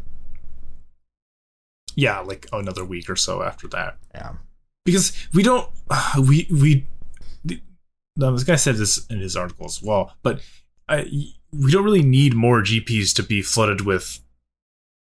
yeah 1.95 2.21
like 2.21 2.47
another 2.53 2.85
week 2.87 3.11
or 3.11 3.17
so 3.17 3.43
after 3.43 3.69
that 3.69 3.99
Yeah. 4.15 4.33
Because 4.91 5.13
we 5.35 5.43
don't 5.43 5.69
uh, 5.91 6.23
we 6.27 6.47
we 6.51 6.87
the, 7.45 7.61
no, 8.17 8.33
this 8.33 8.45
guy 8.45 8.57
said 8.57 8.77
this 8.77 9.07
in 9.07 9.19
his 9.21 9.37
article 9.37 9.67
as 9.67 9.83
well 9.83 10.15
but 10.23 10.41
I, 10.89 11.07
we 11.53 11.71
don't 11.71 11.85
really 11.85 12.03
need 12.03 12.35
more 12.35 12.63
gps 12.63 13.15
to 13.17 13.23
be 13.23 13.43
flooded 13.43 13.81
with 13.83 14.21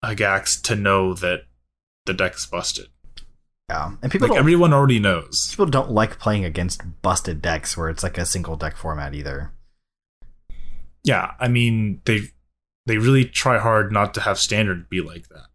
Hogaks 0.04 0.60
to 0.62 0.74
know 0.76 1.12
that 1.14 1.44
the 2.06 2.14
deck's 2.14 2.46
busted 2.46 2.86
Yeah, 3.68 3.92
and 4.02 4.10
people 4.10 4.28
like 4.28 4.38
everyone 4.38 4.72
already 4.72 4.98
knows 4.98 5.48
people 5.50 5.66
don't 5.66 5.90
like 5.90 6.18
playing 6.18 6.44
against 6.44 6.82
busted 7.02 7.42
decks 7.42 7.76
where 7.76 7.88
it's 7.90 8.02
like 8.02 8.18
a 8.18 8.24
single 8.26 8.56
deck 8.56 8.76
format 8.76 9.14
either. 9.14 9.52
yeah 11.04 11.32
i 11.38 11.48
mean 11.48 12.00
they 12.04 12.20
they 12.86 12.96
really 12.98 13.24
try 13.24 13.58
hard 13.58 13.92
not 13.92 14.14
to 14.14 14.20
have 14.22 14.38
standard 14.38 14.88
be 14.88 15.00
like 15.00 15.28
that 15.28 15.46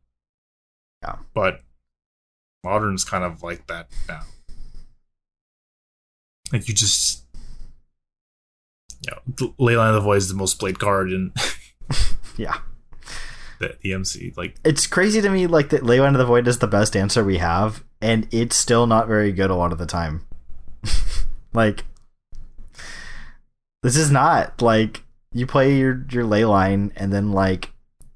Yeah. 1.02 1.16
but 1.34 1.62
modern's 2.66 3.06
kind 3.06 3.24
of 3.24 3.42
like 3.42 3.66
that 3.68 3.88
now 4.10 4.22
like 6.52 6.68
you 6.68 6.74
just 6.74 7.24
you 9.06 9.12
know 9.12 9.54
leyline 9.60 9.90
of 9.90 9.96
the 9.96 10.02
void 10.02 10.18
is 10.18 10.28
the 10.28 10.36
most 10.36 10.60
played 10.60 10.80
card 10.80 11.12
in 11.12 11.32
Yeah, 12.38 12.58
the, 13.60 13.76
the 13.82 13.94
mc 13.94 14.34
like 14.36 14.56
it's 14.64 14.88
crazy 14.88 15.22
to 15.22 15.30
me 15.30 15.48
like 15.48 15.70
that. 15.70 15.84
Leyline 15.84 16.12
of 16.12 16.18
the 16.18 16.26
Void 16.26 16.48
is 16.48 16.60
the 16.60 16.68
best 16.68 16.96
answer 16.96 17.24
we 17.24 17.38
have, 17.38 17.84
and 18.02 18.28
it's 18.32 18.56
still 18.56 18.88
not 18.88 19.08
very 19.08 19.32
good 19.32 19.50
a 19.50 19.56
lot 19.56 19.72
of 19.72 19.78
the 19.78 19.86
time. 19.86 20.26
like, 21.54 21.86
this 23.84 23.96
is 23.96 24.12
not 24.12 24.62
like 24.62 25.04
you 25.32 25.46
play 25.48 25.76
your 25.76 26.06
your 26.12 26.26
Leyline, 26.26 26.92
and 26.96 27.14
then 27.14 27.32
like 27.32 27.72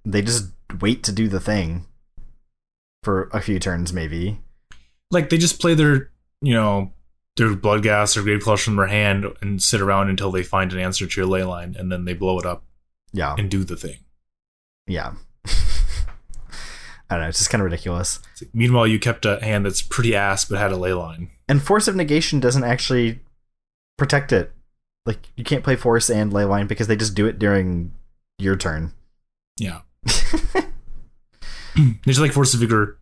they 0.06 0.22
just 0.22 0.52
wait 0.82 1.04
to 1.04 1.12
do 1.12 1.28
the 1.28 1.40
thing 1.40 1.86
for 3.04 3.30
a 3.34 3.42
few 3.42 3.60
turns, 3.60 3.94
maybe. 3.94 4.40
like 5.12 5.30
they 5.30 5.38
just 5.38 5.60
play 5.62 5.74
their 5.74 6.10
you 6.42 6.54
know 6.54 6.92
their 7.38 7.50
Bloodghast 7.56 8.18
or 8.18 8.22
grave 8.24 8.42
clutch 8.42 8.62
from 8.64 8.76
their 8.76 8.88
hand 8.88 9.26
and 9.42 9.62
sit 9.64 9.80
around 9.82 10.10
until 10.10 10.32
they 10.32 10.44
find 10.44 10.74
an 10.74 10.80
answer 10.80 11.08
to 11.08 11.22
your 11.22 11.30
ley 11.30 11.44
line 11.44 11.76
and 11.80 11.92
then 11.92 12.04
they 12.06 12.14
blow 12.14 12.38
it 12.40 12.46
up 12.46 12.64
Yeah, 13.14 13.36
and 13.38 13.50
do 13.50 13.64
the 13.64 13.76
thing 13.78 14.00
yeah. 14.88 15.14
I 17.12 17.16
don't 17.16 17.22
know. 17.22 17.30
It's 17.30 17.38
just 17.40 17.50
kind 17.50 17.62
of 17.62 17.66
ridiculous. 17.66 18.20
Like, 18.42 18.50
meanwhile 18.54 18.86
you 18.88 19.00
kept 19.00 19.26
a 19.26 19.40
hand 19.44 19.66
that's 19.66 19.82
pretty 19.82 20.16
ass 20.16 20.46
but 20.46 20.60
had 20.60 20.72
a 20.72 20.78
ley 20.78 20.94
line 20.94 21.30
and 21.48 21.62
force 21.62 21.88
of 21.88 21.96
negation 21.96 22.40
doesn't 22.40 22.64
actually 22.64 23.20
protect 23.98 24.32
it 24.32 24.52
like 25.06 25.30
you 25.38 25.44
can't 25.44 25.64
play 25.64 25.76
force 25.76 26.10
and 26.10 26.32
leyline 26.34 26.68
because 26.68 26.88
they 26.88 26.96
just 26.96 27.16
do 27.16 27.26
it 27.26 27.40
during 27.40 27.92
your 28.38 28.56
turn 28.56 28.94
Yeah. 29.60 29.82
they 31.76 31.98
just 32.06 32.20
like 32.20 32.34
Force 32.34 32.54
of 32.54 32.60
Vigor 32.60 33.00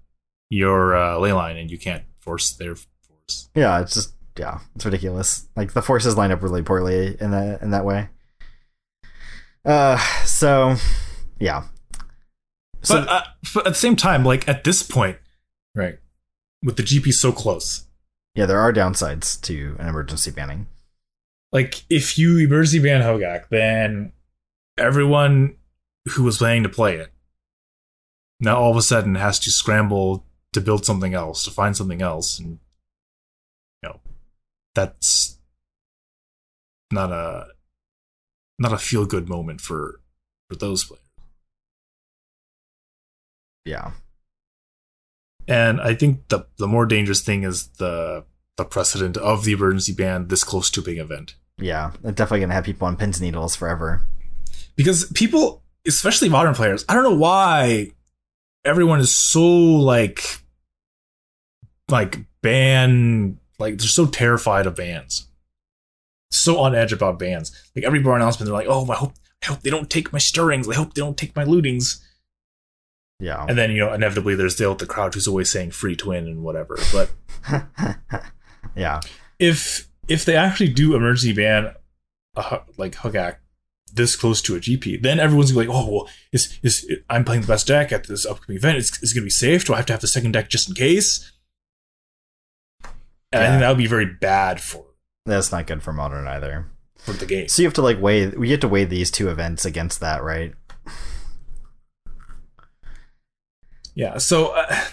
your 0.49 0.95
uh, 0.95 1.17
ley 1.19 1.33
line, 1.33 1.57
and 1.57 1.69
you 1.69 1.77
can't 1.77 2.03
force 2.19 2.51
their 2.51 2.75
force. 2.75 3.49
Yeah, 3.55 3.81
it's 3.81 3.93
just 3.93 4.13
yeah, 4.37 4.59
it's 4.75 4.85
ridiculous. 4.85 5.47
Like 5.55 5.73
the 5.73 5.81
forces 5.81 6.17
line 6.17 6.31
up 6.31 6.41
really 6.41 6.61
poorly 6.61 7.17
in 7.19 7.31
that 7.31 7.61
in 7.61 7.71
that 7.71 7.85
way. 7.85 8.09
Uh, 9.65 9.97
so 10.23 10.75
yeah. 11.39 11.63
So 12.81 13.01
but, 13.01 13.09
uh, 13.09 13.23
but 13.53 13.67
at 13.67 13.69
the 13.71 13.79
same 13.79 13.95
time, 13.95 14.23
like 14.23 14.47
at 14.47 14.63
this 14.63 14.83
point, 14.83 15.17
right, 15.75 15.99
with 16.63 16.77
the 16.77 16.83
GP 16.83 17.11
so 17.13 17.31
close, 17.31 17.85
yeah, 18.35 18.45
there 18.45 18.59
are 18.59 18.71
downsides 18.71 19.41
to 19.41 19.75
an 19.79 19.87
emergency 19.87 20.31
banning. 20.31 20.67
Like 21.51 21.83
if 21.89 22.17
you 22.17 22.37
emergency 22.39 22.79
ban 22.79 23.01
Hogak, 23.01 23.49
then 23.49 24.13
everyone 24.77 25.55
who 26.11 26.23
was 26.23 26.37
planning 26.37 26.63
to 26.63 26.69
play 26.69 26.95
it 26.97 27.11
now 28.39 28.57
all 28.57 28.71
of 28.71 28.77
a 28.77 28.81
sudden 28.81 29.15
has 29.15 29.39
to 29.39 29.51
scramble 29.51 30.25
to 30.53 30.61
build 30.61 30.85
something 30.85 31.13
else, 31.13 31.43
to 31.43 31.51
find 31.51 31.75
something 31.75 32.01
else, 32.01 32.39
and 32.39 32.59
you 33.83 33.89
know 33.89 33.99
that's 34.75 35.37
not 36.91 37.11
a 37.11 37.47
not 38.59 38.73
a 38.73 38.77
feel 38.77 39.05
good 39.05 39.29
moment 39.29 39.61
for 39.61 39.99
for 40.49 40.55
those 40.55 40.83
players. 40.83 41.03
Yeah. 43.65 43.91
And 45.47 45.79
I 45.81 45.93
think 45.93 46.27
the 46.29 46.45
the 46.57 46.67
more 46.67 46.85
dangerous 46.85 47.21
thing 47.21 47.43
is 47.43 47.67
the 47.77 48.25
the 48.57 48.65
precedent 48.65 49.17
of 49.17 49.45
the 49.45 49.53
emergency 49.53 49.93
ban 49.93 50.27
this 50.27 50.43
close 50.43 50.69
to 50.71 50.79
a 50.79 50.83
big 50.83 50.97
event. 50.97 51.35
Yeah, 51.59 51.91
definitely 52.03 52.41
gonna 52.41 52.53
have 52.53 52.65
people 52.65 52.87
on 52.87 52.97
pins 52.97 53.17
and 53.17 53.25
needles 53.25 53.55
forever. 53.55 54.01
Because 54.75 55.11
people, 55.13 55.63
especially 55.87 56.29
modern 56.29 56.53
players, 56.53 56.85
I 56.87 56.93
don't 56.93 57.03
know 57.03 57.15
why 57.15 57.91
everyone 58.67 58.99
is 58.99 59.13
so 59.13 59.45
like 59.45 60.41
like 61.89 62.19
ban 62.41 63.39
like 63.59 63.77
they're 63.77 63.87
so 63.87 64.05
terrified 64.05 64.67
of 64.67 64.75
bans. 64.75 65.27
So 66.29 66.59
on 66.59 66.75
edge 66.75 66.91
about 66.91 67.19
bans. 67.19 67.51
Like 67.75 67.85
every 67.85 68.01
bar 68.01 68.15
announcement, 68.15 68.47
they're 68.47 68.57
like, 68.57 68.67
"Oh, 68.69 68.89
I 68.91 68.95
hope, 68.95 69.13
I 69.43 69.47
hope 69.47 69.61
they 69.61 69.69
don't 69.69 69.89
take 69.89 70.11
my 70.11 70.19
stirrings. 70.19 70.67
I 70.67 70.75
hope 70.75 70.93
they 70.93 71.01
don't 71.01 71.17
take 71.17 71.35
my 71.35 71.45
lootings." 71.45 72.03
Yeah. 73.19 73.45
And 73.47 73.57
then 73.57 73.71
you 73.71 73.79
know, 73.79 73.93
inevitably, 73.93 74.35
there's 74.35 74.53
still 74.53 74.75
the 74.75 74.85
crowd 74.85 75.13
who's 75.13 75.27
always 75.27 75.49
saying 75.49 75.71
"free 75.71 75.95
twin" 75.95 76.27
and 76.27 76.43
whatever. 76.43 76.77
But 76.91 77.11
yeah, 78.75 78.99
if 79.39 79.87
if 80.07 80.25
they 80.25 80.35
actually 80.35 80.69
do 80.69 80.95
emergency 80.95 81.33
ban 81.33 81.73
a, 82.35 82.59
like 82.77 82.95
Hogak 82.95 83.37
this 83.97 84.15
close 84.15 84.41
to 84.43 84.55
a 84.55 84.59
GP, 84.59 85.01
then 85.01 85.19
everyone's 85.19 85.51
gonna 85.51 85.65
be 85.65 85.71
like, 85.71 85.77
"Oh, 85.77 85.91
well, 85.91 86.09
is 86.31 86.57
is 86.63 86.89
I'm 87.09 87.25
playing 87.25 87.41
the 87.41 87.47
best 87.47 87.67
deck 87.67 87.91
at 87.91 88.07
this 88.07 88.25
upcoming 88.25 88.57
event? 88.57 88.77
Is 88.77 88.97
is 89.01 89.11
it 89.11 89.15
gonna 89.15 89.25
be 89.25 89.29
safe? 89.29 89.65
Do 89.65 89.73
I 89.73 89.77
have 89.77 89.85
to 89.87 89.93
have 89.93 90.01
the 90.01 90.07
second 90.07 90.31
deck 90.31 90.49
just 90.49 90.69
in 90.69 90.75
case?" 90.75 91.31
And 93.33 93.43
I 93.43 93.47
think 93.49 93.59
that 93.59 93.69
would 93.69 93.77
be 93.77 93.87
very 93.87 94.05
bad 94.05 94.61
for 94.61 94.85
that's 95.25 95.51
not 95.51 95.67
good 95.67 95.83
for 95.83 95.91
modern 95.91 96.27
either. 96.27 96.67
for 96.97 97.11
the 97.13 97.25
game. 97.25 97.47
So 97.47 97.61
you 97.61 97.67
have 97.67 97.73
to 97.75 97.81
like 97.81 98.01
weigh. 98.01 98.27
We 98.27 98.51
have 98.51 98.61
to 98.61 98.67
weigh 98.67 98.85
these 98.85 99.11
two 99.11 99.29
events 99.29 99.65
against 99.65 99.99
that, 99.99 100.23
right? 100.23 100.53
Yeah. 103.93 104.17
So, 104.19 104.49
uh, 104.49 104.85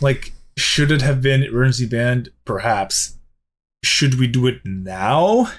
like, 0.00 0.32
should 0.56 0.90
it 0.90 1.02
have 1.02 1.20
been 1.20 1.42
emergency 1.42 1.86
banned? 1.86 2.30
Perhaps. 2.44 3.16
Should 3.84 4.18
we 4.18 4.26
do 4.26 4.46
it 4.46 4.60
now? 4.64 5.52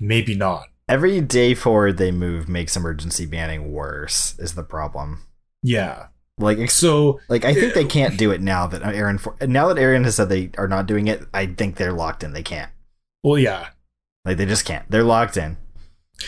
Maybe 0.00 0.34
not. 0.34 0.66
Every 0.88 1.20
day 1.20 1.54
forward 1.54 1.96
they 1.96 2.10
move 2.10 2.48
makes 2.48 2.76
emergency 2.76 3.26
banning 3.26 3.72
worse. 3.72 4.38
Is 4.38 4.54
the 4.54 4.62
problem? 4.62 5.26
Yeah. 5.62 6.08
Like, 6.38 6.70
So 6.70 7.20
like 7.28 7.44
I 7.44 7.54
think 7.54 7.74
they 7.74 7.84
uh, 7.84 7.88
can't 7.88 8.18
do 8.18 8.30
it 8.32 8.40
now 8.40 8.66
that 8.66 8.82
Aaron. 8.82 9.18
For- 9.18 9.36
now 9.46 9.68
that 9.68 9.80
Aaron 9.80 10.04
has 10.04 10.16
said 10.16 10.28
they 10.28 10.50
are 10.58 10.68
not 10.68 10.86
doing 10.86 11.06
it, 11.06 11.22
I 11.32 11.46
think 11.46 11.76
they're 11.76 11.92
locked 11.92 12.22
in. 12.24 12.32
They 12.32 12.42
can't. 12.42 12.70
Well, 13.22 13.38
yeah, 13.38 13.68
Like 14.24 14.36
they 14.36 14.44
just 14.46 14.64
can't. 14.66 14.90
They're 14.90 15.04
locked 15.04 15.36
in. 15.38 15.56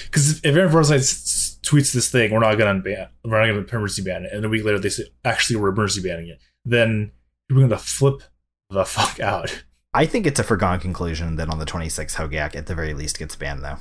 because 0.04 0.38
if 0.42 0.56
Aaron 0.56 0.70
Forsyth 0.70 1.58
tweets 1.62 1.92
this 1.92 2.10
thing, 2.10 2.32
we're 2.32 2.38
not 2.40 2.56
going 2.56 2.76
to 2.76 2.82
ban, 2.82 3.08
we're 3.24 3.38
not 3.38 3.52
going 3.52 3.66
to 3.66 3.76
emergency 3.76 4.02
ban 4.02 4.24
it, 4.24 4.32
and 4.32 4.44
a 4.44 4.48
week 4.48 4.64
later 4.64 4.78
they 4.78 4.88
say 4.88 5.04
actually 5.24 5.56
we're 5.56 5.68
emergency 5.68 6.08
banning 6.08 6.28
it, 6.28 6.38
then 6.64 7.12
we're 7.50 7.56
going 7.58 7.68
to 7.70 7.76
flip 7.78 8.22
the 8.70 8.84
fuck 8.86 9.20
out. 9.20 9.64
I 9.92 10.06
think 10.06 10.26
it's 10.26 10.40
a 10.40 10.44
foregone 10.44 10.78
conclusion 10.80 11.36
that 11.36 11.50
on 11.50 11.58
the 11.58 11.66
26th, 11.66 12.14
Hogak 12.16 12.54
at 12.54 12.66
the 12.66 12.74
very 12.74 12.94
least 12.94 13.18
gets 13.18 13.34
banned, 13.36 13.62
though. 13.64 13.78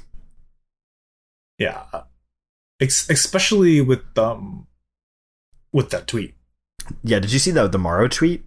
Yeah, 1.57 1.83
Ex- 2.81 3.09
especially 3.09 3.81
with 3.81 4.17
um 4.17 4.67
with 5.71 5.89
that 5.91 6.07
tweet. 6.07 6.35
Yeah, 7.03 7.19
did 7.19 7.31
you 7.31 7.39
see 7.39 7.51
the 7.51 7.67
the 7.67 7.77
Maro 7.77 8.07
tweet? 8.07 8.45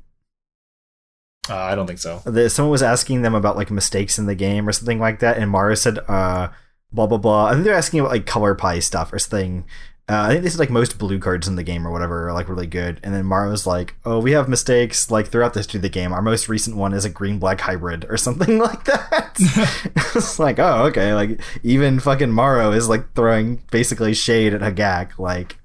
Uh, 1.49 1.57
I 1.57 1.75
don't 1.75 1.87
think 1.87 1.99
so. 1.99 2.21
The, 2.27 2.51
someone 2.51 2.71
was 2.71 2.83
asking 2.83 3.23
them 3.23 3.35
about 3.35 3.57
like 3.57 3.71
mistakes 3.71 4.19
in 4.19 4.27
the 4.27 4.35
game 4.35 4.69
or 4.69 4.73
something 4.73 4.99
like 4.99 5.21
that, 5.21 5.39
and 5.39 5.51
Maro 5.51 5.75
said, 5.75 5.99
uh, 6.07 6.49
blah 6.93 7.07
blah 7.07 7.19
blah. 7.19 7.47
I 7.47 7.53
think 7.53 7.65
they're 7.65 7.75
asking 7.75 8.01
about 8.01 8.13
like 8.13 8.27
color 8.27 8.55
pie 8.55 8.81
stuff 8.81 9.13
or 9.13 9.19
something. 9.19 9.65
Uh, 10.11 10.23
I 10.23 10.29
think 10.31 10.43
they 10.43 10.49
said 10.49 10.59
like 10.59 10.71
most 10.71 10.99
blue 10.99 11.19
cards 11.19 11.47
in 11.47 11.57
the 11.57 11.63
game 11.63 11.87
or 11.87 11.91
whatever 11.91 12.29
are 12.29 12.33
like 12.33 12.49
really 12.49 12.67
good, 12.67 12.99
and 13.03 13.15
then 13.15 13.29
was 13.29 13.67
like, 13.67 13.95
"Oh, 14.07 14.19
we 14.21 14.33
have 14.33 14.49
mistakes 14.49 15.11
like 15.11 15.29
throughout 15.29 15.53
the 15.53 15.61
history 15.61 15.79
of 15.79 15.83
the 15.83 15.91
game. 15.91 16.15
Our 16.15 16.23
most 16.23 16.49
recent 16.49 16.77
one 16.77 16.95
is 16.95 17.05
a 17.05 17.11
green 17.11 17.39
black 17.39 17.61
hybrid 17.61 18.07
or 18.09 18.17
something 18.17 18.59
like 18.59 18.85
that." 18.85 19.37
it's 20.15 20.39
like, 20.39 20.59
oh, 20.59 20.85
okay, 20.87 21.13
like 21.13 21.41
even 21.63 22.01
fucking 22.01 22.31
Maro 22.31 22.73
is 22.73 22.89
like 22.89 23.13
throwing 23.15 23.63
basically 23.71 24.15
shade 24.15 24.55
at 24.55 24.63
Hogak, 24.63 25.19
like, 25.19 25.59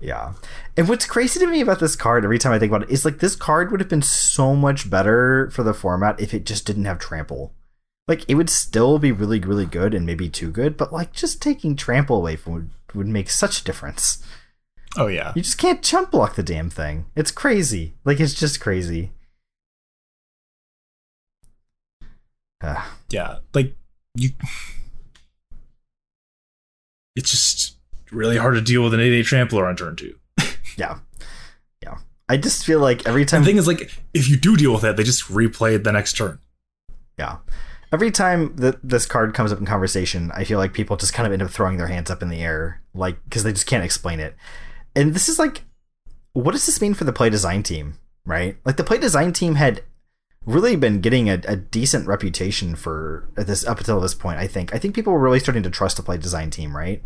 yeah. 0.00 0.34
And 0.76 0.88
what's 0.88 1.06
crazy 1.06 1.40
to 1.40 1.46
me 1.46 1.60
about 1.60 1.80
this 1.80 1.96
card 1.96 2.24
every 2.24 2.38
time 2.38 2.52
I 2.52 2.58
think 2.58 2.70
about 2.70 2.84
it 2.84 2.90
is 2.90 3.04
like 3.04 3.18
this 3.18 3.36
card 3.36 3.70
would 3.70 3.80
have 3.80 3.88
been 3.88 4.02
so 4.02 4.54
much 4.54 4.90
better 4.90 5.50
for 5.50 5.62
the 5.62 5.74
format 5.74 6.20
if 6.20 6.34
it 6.34 6.46
just 6.46 6.66
didn't 6.66 6.84
have 6.84 6.98
trample. 6.98 7.52
Like 8.06 8.24
it 8.28 8.34
would 8.34 8.50
still 8.50 8.98
be 8.98 9.12
really, 9.12 9.40
really 9.40 9.66
good 9.66 9.94
and 9.94 10.04
maybe 10.04 10.28
too 10.28 10.50
good, 10.50 10.76
but 10.76 10.92
like 10.92 11.12
just 11.12 11.40
taking 11.40 11.74
trample 11.76 12.16
away 12.16 12.36
from 12.36 12.70
would, 12.94 13.06
make 13.06 13.30
such 13.30 13.60
a 13.60 13.64
difference. 13.64 14.22
Oh 14.96 15.08
yeah, 15.08 15.32
You 15.34 15.42
just 15.42 15.58
can't 15.58 15.82
jump 15.82 16.12
block 16.12 16.36
the 16.36 16.42
damn 16.42 16.70
thing. 16.70 17.06
It's 17.16 17.30
crazy. 17.30 17.94
Like 18.04 18.20
it's 18.20 18.34
just 18.34 18.60
crazy. 18.60 19.12
Ah, 22.62 22.96
yeah. 23.10 23.38
Like 23.52 23.74
you, 24.16 24.30
it's 27.16 27.30
just 27.30 27.76
really 28.10 28.36
hard 28.36 28.54
to 28.54 28.60
deal 28.60 28.82
with 28.82 28.94
an 28.94 29.00
eight 29.00 29.12
eight 29.12 29.26
trampler 29.26 29.66
on 29.66 29.76
turn 29.76 29.96
two. 29.96 30.18
yeah. 30.76 30.98
Yeah. 31.82 31.98
I 32.28 32.36
just 32.36 32.64
feel 32.64 32.80
like 32.80 33.06
every 33.06 33.24
time 33.24 33.42
the 33.42 33.46
thing 33.46 33.56
is, 33.56 33.66
like, 33.66 33.90
if 34.14 34.28
you 34.28 34.36
do 34.36 34.56
deal 34.56 34.72
with 34.72 34.84
it, 34.84 34.96
they 34.96 35.02
just 35.02 35.24
replay 35.24 35.74
it 35.74 35.84
the 35.84 35.92
next 35.92 36.16
turn. 36.16 36.38
Yeah. 37.18 37.38
Every 37.94 38.10
time 38.10 38.56
that 38.56 38.80
this 38.82 39.06
card 39.06 39.34
comes 39.34 39.52
up 39.52 39.60
in 39.60 39.66
conversation, 39.66 40.32
I 40.34 40.42
feel 40.42 40.58
like 40.58 40.72
people 40.72 40.96
just 40.96 41.14
kind 41.14 41.28
of 41.28 41.32
end 41.32 41.42
up 41.42 41.50
throwing 41.50 41.76
their 41.76 41.86
hands 41.86 42.10
up 42.10 42.22
in 42.22 42.28
the 42.28 42.42
air, 42.42 42.82
like 42.92 43.22
because 43.22 43.44
they 43.44 43.52
just 43.52 43.68
can't 43.68 43.84
explain 43.84 44.18
it. 44.18 44.34
And 44.96 45.14
this 45.14 45.28
is 45.28 45.38
like, 45.38 45.62
what 46.32 46.50
does 46.50 46.66
this 46.66 46.80
mean 46.80 46.94
for 46.94 47.04
the 47.04 47.12
play 47.12 47.30
design 47.30 47.62
team? 47.62 47.98
Right? 48.26 48.56
Like 48.64 48.78
the 48.78 48.82
play 48.82 48.98
design 48.98 49.32
team 49.32 49.54
had 49.54 49.84
really 50.44 50.74
been 50.74 51.00
getting 51.00 51.30
a, 51.30 51.40
a 51.46 51.54
decent 51.54 52.08
reputation 52.08 52.74
for 52.74 53.28
this 53.36 53.64
up 53.64 53.78
until 53.78 54.00
this 54.00 54.14
point. 54.14 54.40
I 54.40 54.48
think. 54.48 54.74
I 54.74 54.78
think 54.78 54.96
people 54.96 55.12
were 55.12 55.20
really 55.20 55.38
starting 55.38 55.62
to 55.62 55.70
trust 55.70 55.96
the 55.96 56.02
play 56.02 56.18
design 56.18 56.50
team, 56.50 56.76
right? 56.76 57.00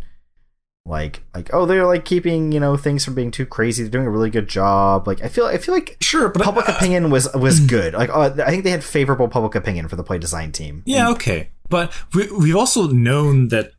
Like, 0.88 1.22
like 1.34 1.50
oh, 1.52 1.66
they're 1.66 1.86
like 1.86 2.04
keeping 2.04 2.50
you 2.50 2.60
know 2.60 2.76
things 2.76 3.04
from 3.04 3.14
being 3.14 3.30
too 3.30 3.46
crazy. 3.46 3.82
They're 3.82 3.90
doing 3.90 4.06
a 4.06 4.10
really 4.10 4.30
good 4.30 4.48
job. 4.48 5.06
Like, 5.06 5.22
I 5.22 5.28
feel, 5.28 5.44
I 5.44 5.58
feel 5.58 5.74
like 5.74 5.96
Sure, 6.00 6.28
but 6.30 6.42
public 6.42 6.68
opinion 6.68 7.10
was 7.10 7.32
was 7.34 7.60
good. 7.66 7.94
Like, 7.94 8.10
uh, 8.10 8.34
I 8.44 8.50
think 8.50 8.64
they 8.64 8.70
had 8.70 8.82
favorable 8.82 9.28
public 9.28 9.54
opinion 9.54 9.88
for 9.88 9.96
the 9.96 10.02
play 10.02 10.18
design 10.18 10.52
team. 10.52 10.82
Yeah, 10.86 11.10
okay. 11.10 11.50
But 11.68 11.92
we, 12.14 12.30
we've 12.32 12.56
also 12.56 12.88
known 12.88 13.48
that, 13.48 13.72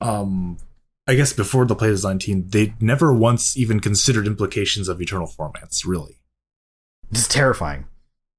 um, 0.00 0.58
I 1.08 1.14
guess 1.14 1.32
before 1.32 1.66
the 1.66 1.74
play 1.74 1.88
design 1.88 2.20
team, 2.20 2.48
they 2.48 2.74
never 2.80 3.12
once 3.12 3.56
even 3.56 3.80
considered 3.80 4.26
implications 4.26 4.88
of 4.88 5.02
eternal 5.02 5.26
formats, 5.26 5.84
really. 5.84 6.20
It's 7.10 7.26
terrifying. 7.26 7.86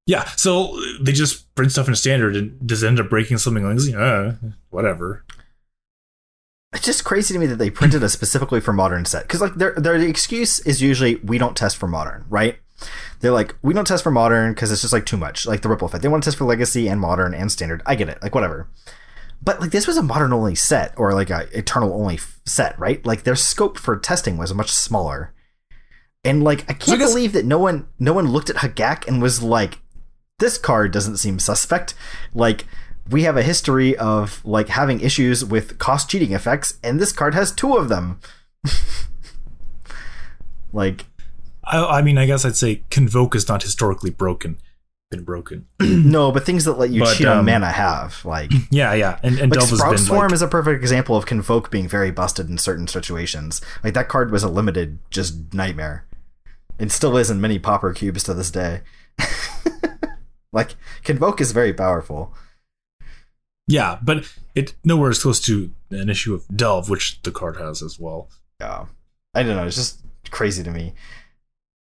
Yeah, 0.06 0.24
so 0.36 0.78
they 1.00 1.12
just 1.12 1.54
print 1.54 1.72
stuff 1.72 1.88
in 1.88 1.94
standard, 1.94 2.36
and 2.36 2.66
does 2.66 2.82
it 2.82 2.88
end 2.88 3.00
up 3.00 3.08
breaking 3.08 3.38
something 3.38 3.64
like, 3.64 3.94
uh, 3.94 4.32
whatever. 4.70 5.24
It's 6.74 6.84
just 6.84 7.04
crazy 7.04 7.32
to 7.34 7.40
me 7.40 7.46
that 7.46 7.56
they 7.56 7.70
printed 7.70 8.02
a 8.02 8.08
specifically 8.08 8.60
for 8.60 8.72
modern 8.72 9.04
set 9.04 9.22
because 9.22 9.40
like 9.40 9.54
their 9.54 9.74
their 9.74 9.94
excuse 9.96 10.58
is 10.60 10.82
usually 10.82 11.16
we 11.16 11.38
don't 11.38 11.56
test 11.56 11.76
for 11.76 11.86
modern, 11.86 12.24
right? 12.28 12.58
They're 13.20 13.30
like 13.30 13.54
we 13.62 13.72
don't 13.72 13.86
test 13.86 14.02
for 14.02 14.10
modern 14.10 14.52
because 14.52 14.72
it's 14.72 14.80
just 14.80 14.92
like 14.92 15.06
too 15.06 15.16
much, 15.16 15.46
like 15.46 15.62
the 15.62 15.68
ripple 15.68 15.86
effect. 15.86 16.02
They 16.02 16.08
want 16.08 16.24
to 16.24 16.26
test 16.28 16.38
for 16.38 16.44
legacy 16.44 16.88
and 16.88 17.00
modern 17.00 17.32
and 17.32 17.50
standard. 17.50 17.82
I 17.86 17.94
get 17.94 18.08
it, 18.08 18.18
like 18.22 18.34
whatever. 18.34 18.68
But 19.40 19.60
like 19.60 19.70
this 19.70 19.86
was 19.86 19.96
a 19.96 20.02
modern 20.02 20.32
only 20.32 20.54
set 20.54 20.92
or 20.96 21.14
like 21.14 21.30
a 21.30 21.46
eternal 21.56 21.92
only 21.94 22.14
f- 22.14 22.40
set, 22.44 22.78
right? 22.78 23.04
Like 23.06 23.22
their 23.22 23.36
scope 23.36 23.78
for 23.78 23.96
testing 23.96 24.36
was 24.36 24.52
much 24.52 24.70
smaller. 24.70 25.32
And 26.24 26.42
like 26.42 26.62
I 26.62 26.72
can't 26.74 26.98
guess- 26.98 27.10
believe 27.12 27.32
that 27.34 27.44
no 27.44 27.58
one 27.58 27.86
no 27.98 28.12
one 28.12 28.28
looked 28.28 28.50
at 28.50 28.56
Hogak 28.56 29.06
and 29.06 29.22
was 29.22 29.42
like, 29.42 29.78
this 30.38 30.58
card 30.58 30.92
doesn't 30.92 31.18
seem 31.18 31.38
suspect. 31.38 31.94
Like 32.34 32.66
we 33.10 33.24
have 33.24 33.36
a 33.36 33.42
history 33.42 33.96
of 33.96 34.44
like 34.44 34.68
having 34.68 35.00
issues 35.00 35.44
with 35.44 35.78
cost 35.78 36.08
cheating 36.08 36.32
effects, 36.32 36.78
and 36.82 37.00
this 37.00 37.12
card 37.12 37.34
has 37.34 37.52
two 37.52 37.74
of 37.74 37.88
them. 37.88 38.20
Like, 40.74 41.06
I, 41.62 41.82
I 41.82 42.02
mean, 42.02 42.18
I 42.18 42.26
guess 42.26 42.44
I'd 42.44 42.56
say 42.56 42.82
Convoke 42.90 43.34
is 43.34 43.48
not 43.48 43.62
historically 43.62 44.10
broken. 44.10 44.58
Been 45.10 45.22
broken. 45.22 45.66
no, 45.80 46.32
but 46.32 46.44
things 46.44 46.64
that 46.64 46.78
let 46.78 46.90
you 46.90 47.02
But, 47.02 47.16
cheat 47.16 47.28
on 47.28 47.38
um, 47.38 47.44
mana 47.46 47.70
have 47.70 48.22
like. 48.24 48.50
yeah, 48.70 48.92
yeah, 48.92 49.18
and 49.22 49.38
and 49.38 49.50
Like 49.50 49.60
Delve 49.60 49.70
has 49.70 49.78
Sprout 49.78 49.94
been 49.94 50.04
Swarm 50.04 50.28
like, 50.28 50.32
is 50.32 50.42
a 50.42 50.48
perfect 50.48 50.82
example 50.82 51.16
of 51.16 51.26
Convoke 51.26 51.70
being 51.70 51.88
very 51.88 52.10
busted 52.10 52.50
in 52.50 52.58
certain 52.58 52.88
situations. 52.88 53.60
Like 53.84 53.94
that 53.94 54.08
card 54.08 54.32
was 54.32 54.42
a 54.42 54.48
limited 54.48 54.98
just 55.10 55.54
nightmare. 55.54 56.04
It 56.78 56.90
still 56.90 57.16
is 57.16 57.30
in 57.30 57.40
many 57.40 57.60
Pauper 57.60 57.92
cubes 57.92 58.24
to 58.24 58.34
this 58.34 58.50
day. 58.50 58.80
like 60.52 60.74
Convoke 61.04 61.40
is 61.40 61.52
very 61.52 61.72
powerful. 61.72 62.34
Yeah, 63.66 63.98
but 64.02 64.24
it 64.54 64.74
nowhere 64.84 65.10
is 65.10 65.22
close 65.22 65.40
to 65.40 65.72
an 65.90 66.10
issue 66.10 66.34
of 66.34 66.46
Delve, 66.48 66.88
which 66.88 67.20
the 67.22 67.30
card 67.30 67.56
has 67.56 67.82
as 67.82 67.98
well. 67.98 68.28
Yeah, 68.60 68.86
I 69.34 69.42
don't 69.42 69.56
know. 69.56 69.66
It's 69.66 69.76
just 69.76 70.00
crazy 70.30 70.62
to 70.62 70.70
me 70.70 70.94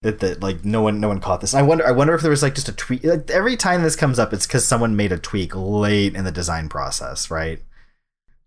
that 0.04 0.20
that 0.20 0.44
like 0.44 0.64
no 0.64 0.82
one 0.82 1.00
no 1.00 1.08
one 1.08 1.20
caught 1.20 1.42
this. 1.42 1.54
I 1.54 1.62
wonder 1.62 1.88
I 1.88 1.92
wonder 1.92 2.14
if 2.14 2.22
there 2.22 2.30
was 2.30 2.44
like 2.44 2.56
just 2.56 2.70
a 2.70 2.74
tweak. 2.74 3.04
Like, 3.04 3.32
every 3.32 3.58
time 3.58 3.82
this 3.82 3.96
comes 3.96 4.20
up, 4.20 4.34
it's 4.34 4.46
because 4.46 4.66
someone 4.66 4.96
made 4.96 5.12
a 5.12 5.18
tweak 5.18 5.56
late 5.56 6.16
in 6.16 6.26
the 6.26 6.32
design 6.32 6.70
process, 6.70 7.32
right? 7.32 7.60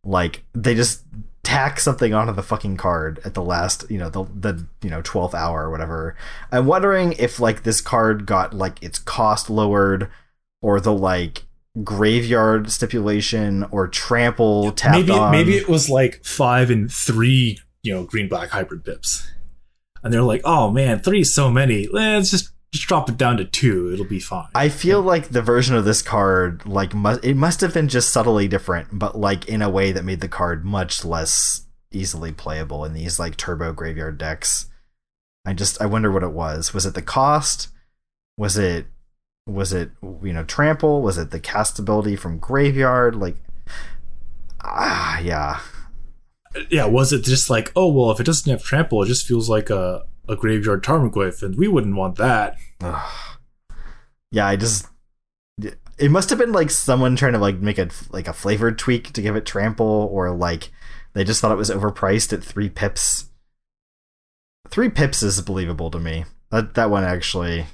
Like 0.04 0.44
they 0.54 0.74
just 0.74 1.02
tack 1.42 1.80
something 1.80 2.12
onto 2.12 2.32
the 2.32 2.42
fucking 2.42 2.76
card 2.76 3.20
at 3.24 3.34
the 3.34 3.42
last, 3.42 3.90
you 3.90 3.98
know, 3.98 4.10
the 4.10 4.24
the 4.24 4.66
you 4.82 4.90
know 4.90 5.02
twelfth 5.02 5.34
hour 5.34 5.64
or 5.64 5.70
whatever. 5.70 6.14
I'm 6.52 6.66
wondering 6.66 7.14
if 7.18 7.40
like 7.40 7.62
this 7.62 7.80
card 7.80 8.26
got 8.26 8.54
like 8.54 8.82
its 8.82 8.98
cost 8.98 9.50
lowered, 9.50 10.10
or 10.60 10.78
the 10.78 10.92
like 10.92 11.44
graveyard 11.82 12.70
stipulation 12.70 13.64
or 13.70 13.88
trample 13.88 14.72
tapped 14.72 14.98
maybe 14.98 15.12
on. 15.12 15.30
maybe 15.30 15.56
it 15.56 15.68
was 15.68 15.88
like 15.88 16.24
five 16.24 16.70
and 16.70 16.90
three, 16.90 17.58
you 17.82 17.94
know, 17.94 18.04
green 18.04 18.28
black 18.28 18.50
hybrid 18.50 18.84
pips, 18.84 19.30
and 20.02 20.12
they're 20.12 20.22
like, 20.22 20.42
oh 20.44 20.70
man, 20.70 21.00
three 21.00 21.20
is 21.20 21.34
so 21.34 21.50
many. 21.50 21.86
Let's 21.88 22.30
just 22.30 22.50
just 22.72 22.88
drop 22.88 23.08
it 23.08 23.16
down 23.16 23.36
to 23.36 23.44
two. 23.44 23.92
It'll 23.92 24.04
be 24.04 24.20
fine. 24.20 24.48
I 24.54 24.68
feel 24.68 25.00
like 25.00 25.28
the 25.28 25.42
version 25.42 25.76
of 25.76 25.84
this 25.84 26.02
card, 26.02 26.66
like, 26.66 26.94
mu- 26.94 27.18
it 27.22 27.36
must 27.36 27.60
have 27.60 27.72
been 27.72 27.88
just 27.88 28.12
subtly 28.12 28.48
different, 28.48 28.88
but 28.92 29.16
like 29.16 29.48
in 29.48 29.62
a 29.62 29.70
way 29.70 29.92
that 29.92 30.04
made 30.04 30.20
the 30.20 30.28
card 30.28 30.64
much 30.64 31.04
less 31.04 31.66
easily 31.92 32.32
playable 32.32 32.84
in 32.84 32.92
these 32.92 33.18
like 33.18 33.36
turbo 33.36 33.72
graveyard 33.72 34.18
decks. 34.18 34.68
I 35.46 35.52
just 35.52 35.80
I 35.80 35.86
wonder 35.86 36.10
what 36.10 36.24
it 36.24 36.32
was. 36.32 36.74
Was 36.74 36.86
it 36.86 36.94
the 36.94 37.02
cost? 37.02 37.68
Was 38.36 38.58
it 38.58 38.86
was 39.46 39.72
it 39.72 39.90
you 40.02 40.32
know 40.32 40.44
trample? 40.44 41.02
Was 41.02 41.18
it 41.18 41.30
the 41.30 41.40
castability 41.40 42.18
from 42.18 42.38
graveyard? 42.38 43.14
Like, 43.14 43.36
ah, 44.62 45.18
yeah, 45.20 45.60
yeah, 46.70 46.86
was 46.86 47.12
it 47.12 47.24
just 47.24 47.50
like, 47.50 47.72
oh 47.76 47.88
well, 47.88 48.10
if 48.10 48.20
it 48.20 48.26
doesn't 48.26 48.50
have 48.50 48.62
trample, 48.62 49.02
it 49.02 49.06
just 49.06 49.26
feels 49.26 49.48
like 49.48 49.70
a 49.70 50.04
a 50.28 50.36
graveyard 50.36 50.82
Tarmogoyf, 50.82 51.42
and 51.42 51.56
we 51.56 51.68
wouldn't 51.68 51.96
want 51.96 52.16
that. 52.16 52.56
Ugh. 52.80 53.38
yeah. 54.30 54.46
I 54.46 54.56
just 54.56 54.86
it 55.98 56.10
must 56.10 56.30
have 56.30 56.38
been 56.38 56.52
like 56.52 56.70
someone 56.70 57.16
trying 57.16 57.32
to 57.32 57.38
like 57.38 57.58
make 57.58 57.78
a 57.78 57.88
like 58.10 58.28
a 58.28 58.32
flavored 58.32 58.78
tweak 58.78 59.12
to 59.12 59.22
give 59.22 59.36
it 59.36 59.46
trample, 59.46 60.08
or 60.12 60.30
like 60.34 60.70
they 61.14 61.24
just 61.24 61.40
thought 61.40 61.52
it 61.52 61.56
was 61.56 61.70
overpriced 61.70 62.32
at 62.32 62.42
three 62.42 62.68
pips. 62.68 63.26
Three 64.68 64.90
pips 64.90 65.22
is 65.22 65.40
believable 65.40 65.90
to 65.90 65.98
me. 65.98 66.24
That 66.50 66.74
that 66.74 66.90
one 66.90 67.04
actually, 67.04 67.66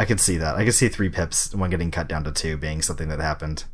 I 0.00 0.06
could 0.06 0.18
see 0.18 0.38
that. 0.38 0.56
I 0.56 0.64
could 0.64 0.72
see 0.72 0.88
three 0.88 1.10
pips, 1.10 1.54
one 1.54 1.68
getting 1.68 1.90
cut 1.90 2.08
down 2.08 2.24
to 2.24 2.32
two, 2.32 2.56
being 2.56 2.80
something 2.80 3.10
that 3.10 3.20
happened. 3.20 3.64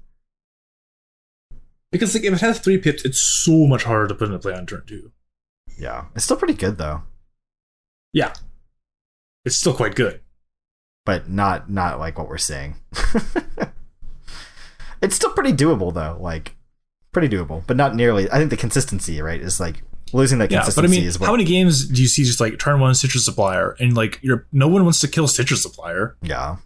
Because 1.92 2.12
like 2.14 2.24
if 2.24 2.32
it 2.34 2.40
has 2.40 2.58
three 2.58 2.78
pips, 2.78 3.04
it's 3.04 3.20
so 3.20 3.64
much 3.68 3.84
harder 3.84 4.08
to 4.08 4.14
put 4.16 4.26
into 4.26 4.40
play 4.40 4.52
on 4.52 4.66
turn 4.66 4.82
two. 4.88 5.12
Yeah, 5.78 6.06
it's 6.16 6.24
still 6.24 6.36
pretty 6.36 6.54
good 6.54 6.78
though, 6.78 7.02
Yeah, 8.12 8.32
it's 9.44 9.56
still 9.56 9.72
quite 9.72 9.94
good. 9.94 10.20
but 11.04 11.30
not 11.30 11.70
not 11.70 12.00
like 12.00 12.18
what 12.18 12.28
we're 12.28 12.38
seeing. 12.38 12.74
it's 15.00 15.14
still 15.14 15.30
pretty 15.30 15.52
doable 15.52 15.94
though, 15.94 16.18
like 16.20 16.56
pretty 17.12 17.28
doable, 17.28 17.62
but 17.68 17.76
not 17.76 17.94
nearly. 17.94 18.28
I 18.32 18.38
think 18.38 18.50
the 18.50 18.56
consistency, 18.56 19.22
right, 19.22 19.40
is 19.40 19.60
like 19.60 19.84
losing 20.12 20.38
that 20.38 20.50
consistency 20.50 20.96
Yeah, 20.98 21.10
but 21.12 21.16
I 21.16 21.18
mean, 21.18 21.26
how 21.26 21.32
many 21.32 21.44
games 21.44 21.88
do 21.88 22.00
you 22.00 22.08
see 22.08 22.24
just 22.24 22.40
like 22.40 22.58
turn 22.58 22.80
one 22.80 22.94
Stitcher's 22.94 23.24
Supplier 23.24 23.76
and 23.78 23.96
like 23.96 24.18
you're 24.22 24.46
no 24.52 24.68
one 24.68 24.84
wants 24.84 25.00
to 25.00 25.08
kill 25.08 25.28
Stitcher's 25.28 25.62
Supplier, 25.62 26.16
yeah, 26.22 26.56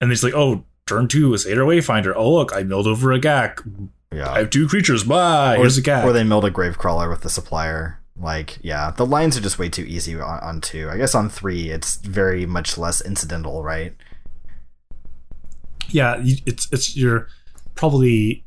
and 0.00 0.12
it's 0.12 0.22
like, 0.22 0.34
oh, 0.34 0.64
turn 0.86 1.08
two 1.08 1.34
is 1.34 1.44
Satyr 1.44 1.64
Wayfinder. 1.64 2.12
Oh 2.14 2.32
look, 2.32 2.52
I 2.54 2.62
milled 2.62 2.86
over 2.86 3.12
a 3.12 3.20
Gak. 3.20 3.60
yeah. 4.12 4.30
I 4.30 4.38
have 4.38 4.50
two 4.50 4.68
creatures. 4.68 5.04
Bye. 5.04 5.56
or, 5.56 5.60
Here's 5.60 5.78
a 5.78 5.82
Gak. 5.82 6.04
or 6.04 6.12
they 6.12 6.24
milled 6.24 6.44
a 6.44 6.50
Gravecrawler 6.50 7.10
with 7.10 7.22
the 7.22 7.30
supplier. 7.30 8.00
Like, 8.20 8.58
yeah, 8.62 8.90
the 8.90 9.06
lines 9.06 9.36
are 9.36 9.40
just 9.40 9.60
way 9.60 9.68
too 9.68 9.84
easy 9.84 10.16
on, 10.18 10.40
on 10.40 10.60
two. 10.60 10.90
I 10.90 10.96
guess 10.96 11.14
on 11.14 11.30
three, 11.30 11.70
it's 11.70 11.96
very 11.96 12.46
much 12.46 12.76
less 12.76 13.00
incidental, 13.00 13.62
right? 13.62 13.94
yeah, 15.90 16.16
it's 16.24 16.68
it's 16.72 16.96
you're 16.96 17.28
probably 17.74 18.44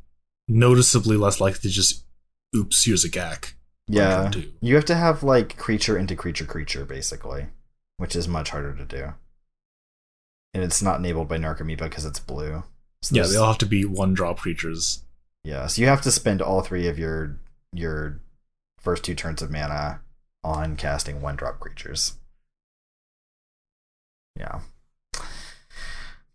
noticeably 0.48 1.18
less 1.18 1.40
likely 1.40 1.60
to 1.62 1.70
just 1.70 2.04
oops, 2.56 2.84
here's 2.84 3.04
a 3.04 3.10
Gak. 3.10 3.54
Yeah, 3.92 4.30
two. 4.32 4.52
you 4.62 4.76
have 4.76 4.86
to 4.86 4.96
have 4.96 5.24
like 5.24 5.58
creature 5.58 5.98
into 5.98 6.16
creature 6.16 6.46
creature 6.46 6.86
basically, 6.86 7.48
which 7.98 8.16
is 8.16 8.28
much 8.28 8.50
harder 8.50 8.74
to 8.76 8.86
do. 8.86 9.14
And 10.54 10.64
it's 10.64 10.82
not 10.82 11.00
enabled 11.00 11.28
by 11.28 11.38
Narcomoeba 11.38 11.84
because 11.84 12.06
it's 12.06 12.20
blue. 12.20 12.64
So 13.02 13.16
Yeah, 13.16 13.24
they 13.24 13.38
all 13.38 13.48
have 13.48 13.58
to 13.60 13.66
be 13.66 13.86
one 13.86 14.14
drop 14.14 14.40
creatures. 14.40 15.04
Yeah, 15.44 15.68
so 15.68 15.82
you 15.82 15.88
have 15.88 16.02
to 16.02 16.12
spend 16.12 16.42
all 16.42 16.62
three 16.62 16.88
of 16.88 17.00
your 17.00 17.38
your 17.74 18.20
first 18.80 19.04
two 19.04 19.16
turns 19.16 19.42
of 19.42 19.52
mana 19.52 20.02
on 20.44 20.76
casting 20.76 21.22
one 21.22 21.36
drop 21.36 21.60
creatures. 21.60 22.16
Yeah. 24.38 24.62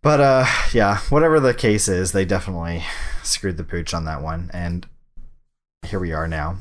But 0.01 0.19
uh 0.19 0.45
yeah, 0.73 0.99
whatever 1.09 1.39
the 1.39 1.53
case 1.53 1.87
is, 1.87 2.11
they 2.11 2.25
definitely 2.25 2.83
screwed 3.23 3.57
the 3.57 3.63
pooch 3.63 3.93
on 3.93 4.05
that 4.05 4.21
one 4.21 4.49
and 4.53 4.87
here 5.85 5.99
we 5.99 6.11
are 6.11 6.27
now. 6.27 6.57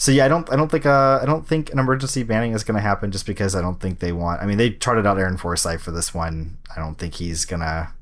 So 0.00 0.12
yeah, 0.12 0.24
I 0.24 0.28
don't 0.28 0.50
I 0.52 0.56
don't 0.56 0.70
think 0.70 0.86
uh 0.86 1.18
I 1.20 1.26
don't 1.26 1.46
think 1.46 1.72
an 1.72 1.78
emergency 1.78 2.22
banning 2.22 2.52
is 2.52 2.62
gonna 2.64 2.80
happen 2.80 3.10
just 3.10 3.26
because 3.26 3.54
I 3.56 3.60
don't 3.60 3.80
think 3.80 3.98
they 3.98 4.12
want 4.12 4.40
I 4.40 4.46
mean 4.46 4.56
they 4.56 4.70
charted 4.70 5.06
out 5.06 5.18
Aaron 5.18 5.36
Forsyth 5.36 5.82
for 5.82 5.90
this 5.90 6.14
one. 6.14 6.58
I 6.74 6.80
don't 6.80 6.96
think 6.96 7.14
he's 7.14 7.44
gonna 7.44 7.92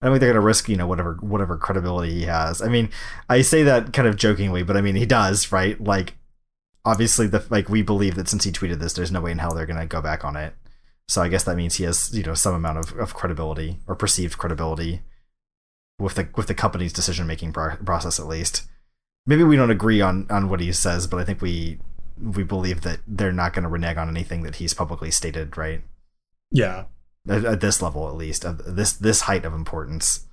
I 0.00 0.06
don't 0.06 0.14
think 0.14 0.20
they're 0.20 0.32
gonna 0.32 0.44
risk, 0.44 0.68
you 0.68 0.76
know, 0.76 0.86
whatever 0.86 1.14
whatever 1.20 1.58
credibility 1.58 2.12
he 2.14 2.22
has. 2.22 2.62
I 2.62 2.68
mean, 2.68 2.90
I 3.28 3.42
say 3.42 3.62
that 3.64 3.92
kind 3.92 4.08
of 4.08 4.16
jokingly, 4.16 4.62
but 4.62 4.76
I 4.76 4.80
mean 4.80 4.96
he 4.96 5.06
does, 5.06 5.52
right? 5.52 5.78
Like 5.80 6.14
obviously 6.86 7.26
the 7.26 7.44
like 7.50 7.68
we 7.68 7.82
believe 7.82 8.14
that 8.14 8.28
since 8.28 8.44
he 8.44 8.52
tweeted 8.52 8.78
this, 8.78 8.94
there's 8.94 9.12
no 9.12 9.20
way 9.20 9.32
in 9.32 9.38
hell 9.38 9.54
they're 9.54 9.66
gonna 9.66 9.86
go 9.86 10.00
back 10.00 10.24
on 10.24 10.36
it. 10.36 10.54
So 11.08 11.22
I 11.22 11.28
guess 11.28 11.44
that 11.44 11.56
means 11.56 11.76
he 11.76 11.84
has, 11.84 12.16
you 12.16 12.24
know, 12.24 12.34
some 12.34 12.54
amount 12.54 12.78
of, 12.78 12.92
of 12.98 13.14
credibility 13.14 13.78
or 13.86 13.94
perceived 13.94 14.38
credibility 14.38 15.02
with 15.98 16.14
the 16.14 16.28
with 16.34 16.46
the 16.46 16.54
company's 16.54 16.92
decision 16.94 17.26
making 17.26 17.52
pro- 17.52 17.76
process 17.76 18.18
at 18.18 18.26
least. 18.26 18.62
Maybe 19.26 19.42
we 19.44 19.56
don't 19.56 19.70
agree 19.70 20.00
on 20.00 20.26
on 20.30 20.48
what 20.48 20.60
he 20.60 20.72
says, 20.72 21.06
but 21.06 21.18
I 21.18 21.24
think 21.24 21.42
we 21.42 21.78
we 22.20 22.42
believe 22.42 22.82
that 22.82 23.00
they're 23.06 23.32
not 23.32 23.52
going 23.52 23.64
to 23.64 23.68
renege 23.68 23.96
on 23.96 24.08
anything 24.08 24.42
that 24.42 24.56
he's 24.56 24.72
publicly 24.72 25.10
stated, 25.10 25.56
right? 25.56 25.82
Yeah, 26.50 26.84
At, 27.28 27.44
at 27.44 27.60
this 27.60 27.82
level, 27.82 28.08
at 28.08 28.14
least, 28.14 28.44
of 28.44 28.76
this 28.76 28.92
this 28.92 29.22
height 29.22 29.44
of 29.44 29.52
importance. 29.52 30.26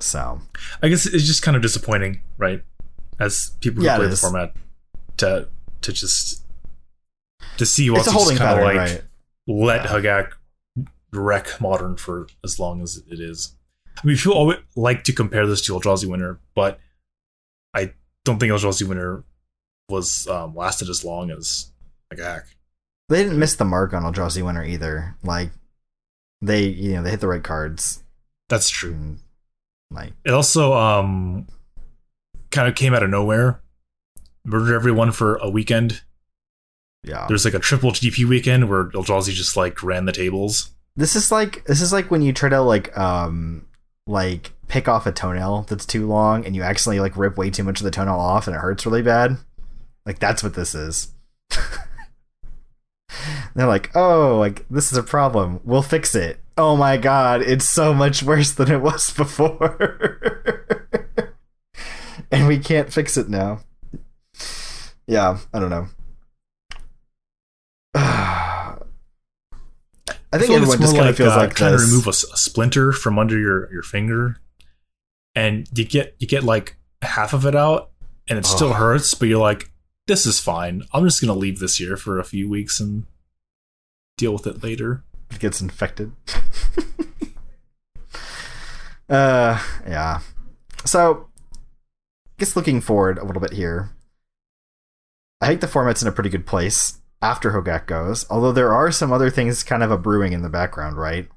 So 0.00 0.40
I 0.82 0.88
guess 0.88 1.06
it's 1.06 1.26
just 1.26 1.42
kind 1.42 1.56
of 1.56 1.62
disappointing, 1.62 2.22
right? 2.38 2.62
As 3.18 3.52
people 3.60 3.80
who 3.80 3.86
Yeah, 3.86 3.96
play 3.96 4.08
the 4.08 4.16
format, 4.16 4.54
to 5.18 5.48
to 5.82 5.92
just 5.92 6.44
to 7.58 7.66
see 7.66 7.90
what's 7.90 8.08
kind 8.08 8.58
of 8.58 8.64
like 8.64 8.76
right? 8.76 9.02
let 9.46 9.84
Yeah. 9.84 9.90
Hogak 9.90 10.32
wreck 11.12 11.60
modern 11.60 11.96
for 11.96 12.28
as 12.44 12.58
long 12.58 12.80
as 12.82 13.02
it 13.08 13.20
is. 13.20 13.54
I 14.02 14.06
mean, 14.06 14.16
people 14.16 14.32
always 14.34 14.58
like 14.76 15.04
to 15.04 15.12
compare 15.12 15.46
this 15.46 15.60
to 15.66 15.74
Eldrazi 15.74 16.06
Winter, 16.06 16.40
but 16.54 16.78
don't 18.24 18.38
think 18.38 18.52
Eldrazi 18.52 18.86
Winter 18.86 19.24
was 19.88 20.26
um, 20.28 20.54
lasted 20.54 20.88
as 20.88 21.04
long 21.04 21.30
as 21.30 21.72
Hogak. 22.12 22.42
They 23.08 23.22
didn't 23.24 23.38
miss 23.38 23.56
the 23.56 23.64
mark 23.64 23.92
on 23.92 24.02
Eldrazi 24.02 24.42
Winter 24.44 24.62
either. 24.64 25.16
Like 25.24 25.50
they, 26.42 26.64
you 26.66 26.92
know, 26.94 27.02
they 27.02 27.10
hit 27.10 27.20
the 27.20 27.28
right 27.28 27.42
cards. 27.42 28.02
That's 28.48 28.68
true. 28.70 28.92
And, 28.92 29.18
like 29.90 30.12
It 30.24 30.32
also 30.32 30.72
um 30.74 31.46
kind 32.50 32.68
of 32.68 32.74
came 32.74 32.94
out 32.94 33.02
of 33.02 33.10
nowhere. 33.10 33.60
Murdered 34.44 34.74
everyone 34.74 35.12
for 35.12 35.36
a 35.36 35.50
weekend. 35.50 36.02
yeah, 37.02 37.26
There's 37.28 37.44
like 37.44 37.54
a 37.54 37.58
triple 37.58 37.90
GP 37.90 38.26
weekend 38.28 38.68
where 38.70 38.84
Eldrazi 38.90 39.32
just 39.32 39.56
like 39.56 39.82
ran 39.82 40.04
the 40.04 40.12
tables. 40.12 40.70
this 40.96 41.16
is 41.16 41.30
like 41.32 41.64
this 41.66 41.80
is 41.80 41.92
like 41.92 42.10
when 42.10 42.22
you 42.22 42.32
try 42.32 42.48
to 42.48 42.60
like 42.60 42.96
um 42.96 43.66
like 44.10 44.52
pick 44.68 44.88
off 44.88 45.06
a 45.06 45.12
toenail 45.12 45.62
that's 45.68 45.86
too 45.86 46.06
long 46.06 46.44
and 46.44 46.54
you 46.54 46.62
accidentally 46.62 47.00
like 47.00 47.16
rip 47.16 47.36
way 47.36 47.50
too 47.50 47.64
much 47.64 47.80
of 47.80 47.84
the 47.84 47.90
toenail 47.90 48.14
off 48.14 48.46
and 48.46 48.54
it 48.54 48.60
hurts 48.60 48.84
really 48.84 49.02
bad. 49.02 49.38
Like 50.04 50.18
that's 50.18 50.42
what 50.42 50.54
this 50.54 50.74
is. 50.74 51.12
They're 53.54 53.66
like, 53.66 53.90
oh, 53.94 54.38
like 54.38 54.66
this 54.68 54.92
is 54.92 54.98
a 54.98 55.02
problem. 55.02 55.60
We'll 55.64 55.82
fix 55.82 56.14
it. 56.14 56.40
Oh 56.56 56.76
my 56.76 56.96
god, 56.96 57.42
it's 57.42 57.64
so 57.64 57.94
much 57.94 58.22
worse 58.22 58.52
than 58.52 58.70
it 58.70 58.80
was 58.80 59.12
before. 59.16 60.20
and 62.30 62.46
we 62.46 62.58
can't 62.58 62.92
fix 62.92 63.16
it 63.16 63.28
now. 63.28 63.60
Yeah, 65.06 65.38
I 65.52 65.58
don't 65.58 65.70
know. 65.70 65.88
I 70.32 70.38
think 70.38 70.50
like 70.50 70.56
everyone 70.58 70.76
it's 70.76 70.84
just 70.86 70.96
kind 70.96 71.08
of 71.08 71.16
feels 71.16 71.32
uh, 71.32 71.36
like 71.38 71.54
trying 71.54 71.72
this. 71.72 71.82
to 71.82 71.88
remove 71.88 72.06
a 72.06 72.12
splinter 72.12 72.92
from 72.92 73.18
under 73.18 73.38
your, 73.38 73.72
your 73.72 73.82
finger, 73.82 74.36
and 75.34 75.66
you 75.74 75.84
get 75.84 76.14
you 76.18 76.26
get 76.28 76.44
like 76.44 76.76
half 77.02 77.32
of 77.32 77.44
it 77.46 77.56
out, 77.56 77.90
and 78.28 78.38
it 78.38 78.46
still 78.46 78.68
Oh. 78.68 78.72
hurts, 78.74 79.14
but 79.14 79.28
you're 79.28 79.40
like, 79.40 79.70
this 80.06 80.26
is 80.26 80.38
fine. 80.38 80.82
I'm 80.92 81.04
just 81.04 81.20
gonna 81.20 81.34
leave 81.34 81.58
this 81.58 81.76
here 81.76 81.96
for 81.96 82.18
a 82.18 82.24
few 82.24 82.48
weeks 82.48 82.78
and 82.80 83.04
deal 84.16 84.32
with 84.32 84.46
it 84.46 84.62
later. 84.62 85.02
it 85.30 85.38
gets 85.40 85.60
infected. 85.60 86.12
uh, 89.08 89.62
yeah. 89.86 90.20
So, 90.84 91.28
I 91.52 91.56
guess 92.38 92.56
looking 92.56 92.80
forward 92.80 93.18
a 93.18 93.24
little 93.24 93.42
bit 93.42 93.52
here, 93.52 93.90
I 95.40 95.48
think 95.48 95.60
the 95.60 95.68
format's 95.68 96.02
in 96.02 96.08
a 96.08 96.12
pretty 96.12 96.30
good 96.30 96.46
place 96.46 96.98
after 97.22 97.50
Hogak 97.52 97.86
goes. 97.86 98.26
Although 98.30 98.52
there 98.52 98.72
are 98.72 98.90
some 98.90 99.12
other 99.12 99.30
things 99.30 99.62
kind 99.62 99.82
of 99.82 99.90
a 99.90 99.98
brewing 99.98 100.32
in 100.32 100.42
the 100.42 100.48
background, 100.48 100.96
right? 100.96 101.28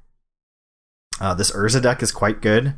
Uh, 1.20 1.34
this 1.34 1.50
Urza 1.52 1.82
deck 1.82 2.02
is 2.02 2.12
quite 2.12 2.40
good. 2.40 2.74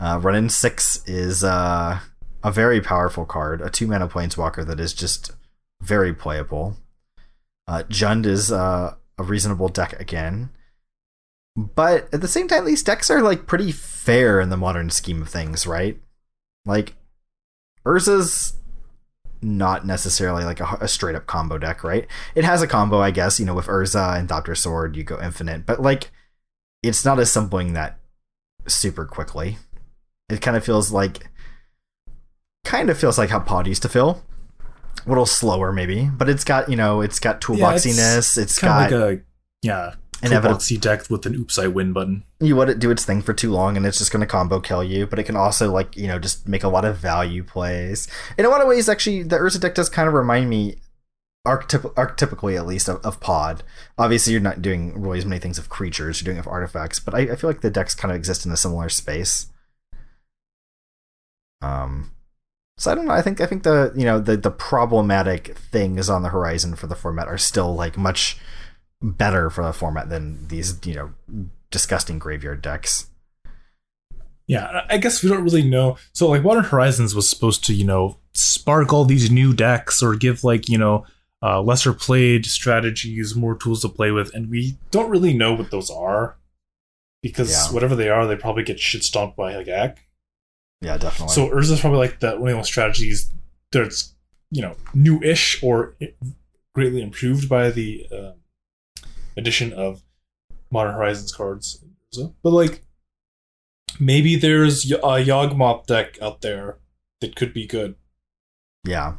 Uh, 0.00 0.20
Wrenn 0.22 0.36
and 0.36 0.52
Six 0.52 1.02
is 1.08 1.42
uh, 1.42 2.00
a 2.44 2.52
very 2.52 2.80
powerful 2.80 3.24
card, 3.24 3.60
a 3.60 3.70
two 3.70 3.86
mana 3.86 4.08
planeswalker 4.08 4.66
that 4.66 4.78
is 4.78 4.94
just 4.94 5.32
very 5.82 6.14
playable. 6.14 6.76
Uh, 7.66 7.82
Jund 7.88 8.26
is 8.26 8.52
uh, 8.52 8.94
a 9.18 9.22
reasonable 9.22 9.68
deck 9.68 9.98
again. 10.00 10.50
But 11.56 12.08
at 12.14 12.20
the 12.20 12.28
same 12.28 12.46
time, 12.46 12.64
these 12.64 12.84
decks 12.84 13.10
are 13.10 13.20
like 13.20 13.46
pretty 13.48 13.72
fair 13.72 14.40
in 14.40 14.48
the 14.48 14.56
modern 14.56 14.90
scheme 14.90 15.22
of 15.22 15.28
things, 15.28 15.66
right? 15.66 16.00
Like 16.64 16.94
Urza's 17.84 18.57
not 19.42 19.86
necessarily 19.86 20.44
like 20.44 20.60
a, 20.60 20.78
a 20.80 20.88
straight 20.88 21.14
up 21.14 21.26
combo 21.26 21.58
deck, 21.58 21.84
right? 21.84 22.06
It 22.34 22.44
has 22.44 22.62
a 22.62 22.66
combo, 22.66 23.00
I 23.00 23.10
guess. 23.10 23.38
You 23.38 23.46
know, 23.46 23.54
with 23.54 23.66
Urza 23.66 24.18
and 24.18 24.28
Thopter 24.28 24.56
Sword, 24.56 24.96
you 24.96 25.04
go 25.04 25.20
infinite, 25.20 25.66
but 25.66 25.80
like 25.80 26.10
it's 26.82 27.04
not 27.04 27.18
assembling 27.18 27.72
that 27.72 27.98
super 28.66 29.04
quickly. 29.04 29.58
It 30.28 30.40
kind 30.40 30.56
of 30.56 30.64
feels 30.64 30.92
like, 30.92 31.28
kind 32.64 32.90
of 32.90 32.98
feels 32.98 33.18
like 33.18 33.30
how 33.30 33.40
Pod 33.40 33.66
used 33.66 33.82
to 33.82 33.88
feel. 33.88 34.22
A 35.06 35.08
little 35.08 35.26
slower, 35.26 35.72
maybe, 35.72 36.10
but 36.12 36.28
it's 36.28 36.44
got 36.44 36.68
you 36.68 36.76
know, 36.76 37.00
it's 37.00 37.18
got 37.18 37.40
toolboxiness. 37.40 38.36
it's 38.36 38.58
Kind 38.58 38.90
got 38.90 38.92
of 38.92 39.00
like 39.10 39.18
a 39.18 39.22
yeah, 39.62 39.94
toolboxy 40.22 40.80
deck 40.80 41.08
with 41.10 41.26
an 41.26 41.34
oops 41.34 41.58
I 41.58 41.66
win 41.66 41.92
button. 41.92 42.24
you 42.40 42.56
let 42.56 42.68
it 42.68 42.78
do 42.78 42.90
its 42.90 43.04
thing 43.04 43.22
for 43.22 43.32
too 43.32 43.50
long 43.50 43.76
and 43.76 43.86
it's 43.86 43.98
just 43.98 44.10
going 44.10 44.20
to 44.20 44.26
combo 44.26 44.60
kill 44.60 44.82
you 44.82 45.06
but 45.06 45.18
it 45.18 45.24
can 45.24 45.36
also 45.36 45.70
like 45.70 45.96
you 45.96 46.06
know 46.06 46.18
just 46.18 46.48
make 46.48 46.64
a 46.64 46.68
lot 46.68 46.84
of 46.84 46.96
value 46.96 47.44
plays 47.44 48.08
in 48.36 48.44
a 48.44 48.48
lot 48.48 48.60
of 48.60 48.68
ways 48.68 48.88
actually 48.88 49.22
the 49.22 49.36
urza 49.36 49.60
deck 49.60 49.74
does 49.74 49.88
kind 49.88 50.08
of 50.08 50.14
remind 50.14 50.50
me 50.50 50.76
archetyp- 51.46 51.94
archetypically 51.94 52.56
at 52.56 52.66
least 52.66 52.88
of, 52.88 53.04
of 53.04 53.20
pod 53.20 53.62
obviously 53.96 54.32
you're 54.32 54.42
not 54.42 54.60
doing 54.60 55.00
really 55.00 55.18
as 55.18 55.26
many 55.26 55.40
things 55.40 55.58
of 55.58 55.68
creatures 55.68 56.20
you're 56.20 56.32
doing 56.32 56.38
of 56.38 56.48
artifacts 56.48 56.98
but 56.98 57.14
I, 57.14 57.20
I 57.20 57.36
feel 57.36 57.48
like 57.48 57.60
the 57.60 57.70
decks 57.70 57.94
kind 57.94 58.10
of 58.10 58.16
exist 58.16 58.44
in 58.44 58.52
a 58.52 58.56
similar 58.56 58.88
space 58.88 59.46
um 61.62 62.10
so 62.78 62.92
I 62.92 62.94
don't 62.94 63.06
know. 63.06 63.12
I 63.12 63.22
think 63.22 63.40
I 63.40 63.46
think 63.46 63.64
the 63.64 63.92
you 63.96 64.04
know 64.04 64.20
the 64.20 64.36
the 64.36 64.52
problematic 64.52 65.58
things 65.58 66.08
on 66.08 66.22
the 66.22 66.28
horizon 66.28 66.76
for 66.76 66.86
the 66.86 66.94
format 66.94 67.26
are 67.26 67.36
still 67.36 67.74
like 67.74 67.98
much 67.98 68.38
better 69.02 69.48
for 69.50 69.64
the 69.64 69.72
format 69.72 70.08
than 70.10 70.48
these 70.48 70.78
you 70.84 70.94
know 70.94 71.46
disgusting 71.70 72.18
graveyard 72.18 72.62
decks. 72.62 73.08
Yeah, 74.46 74.86
I 74.88 74.96
guess 74.96 75.22
we 75.22 75.28
don't 75.28 75.44
really 75.44 75.62
know. 75.62 75.98
So, 76.14 76.26
like, 76.30 76.42
Modern 76.42 76.64
Horizons 76.64 77.14
was 77.14 77.28
supposed 77.28 77.66
to, 77.66 77.74
you 77.74 77.84
know, 77.84 78.16
spark 78.32 78.94
all 78.94 79.04
these 79.04 79.30
new 79.30 79.52
decks 79.52 80.02
or 80.02 80.14
give, 80.16 80.42
like, 80.42 80.70
you 80.70 80.78
know, 80.78 81.04
uh, 81.42 81.60
lesser 81.60 81.92
played 81.92 82.46
strategies, 82.46 83.34
more 83.36 83.54
tools 83.54 83.82
to 83.82 83.90
play 83.90 84.10
with, 84.10 84.34
and 84.34 84.48
we 84.48 84.78
don't 84.90 85.10
really 85.10 85.34
know 85.34 85.52
what 85.52 85.70
those 85.70 85.90
are 85.90 86.38
because 87.22 87.50
Yeah. 87.50 87.74
whatever 87.74 87.94
they 87.94 88.08
are, 88.08 88.26
they 88.26 88.36
probably 88.36 88.62
get 88.62 88.80
shit 88.80 89.04
stomped 89.04 89.36
by 89.36 89.54
like 89.54 89.66
Hogak. 89.66 89.96
Yeah, 90.80 90.96
definitely. 90.96 91.34
So, 91.34 91.50
Urza's 91.50 91.80
probably 91.80 91.98
like 91.98 92.20
that 92.20 92.40
one 92.40 92.48
of 92.50 92.56
those 92.56 92.66
strategies 92.68 93.30
that's, 93.70 94.14
you 94.50 94.62
know, 94.62 94.76
new-ish 94.94 95.62
or 95.62 95.94
greatly 96.74 97.02
improved 97.02 97.50
by 97.50 97.70
the 97.70 98.06
uh, 98.10 98.32
addition 99.38 99.72
of 99.72 100.02
Modern 100.70 100.94
Horizons 100.94 101.32
cards. 101.32 101.84
But 102.42 102.50
like, 102.50 102.82
maybe 104.00 104.36
there's 104.36 104.90
a 104.90 105.24
Yawgmoth 105.24 105.86
deck 105.86 106.20
out 106.20 106.40
there 106.40 106.78
that 107.20 107.36
could 107.36 107.52
be 107.54 107.66
good. 107.66 107.96
yeah, 108.84 109.14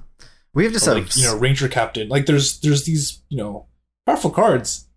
we 0.53 0.63
have 0.63 0.73
to 0.73 0.79
have 0.79 1.03
like, 1.03 1.15
you 1.15 1.23
know, 1.23 1.37
Ranger 1.37 1.67
Captain. 1.67 2.09
Like, 2.09 2.25
there's 2.25 2.59
there's 2.59 2.85
these 2.85 3.21
you 3.29 3.37
know 3.37 3.67
powerful 4.05 4.31
cards 4.31 4.87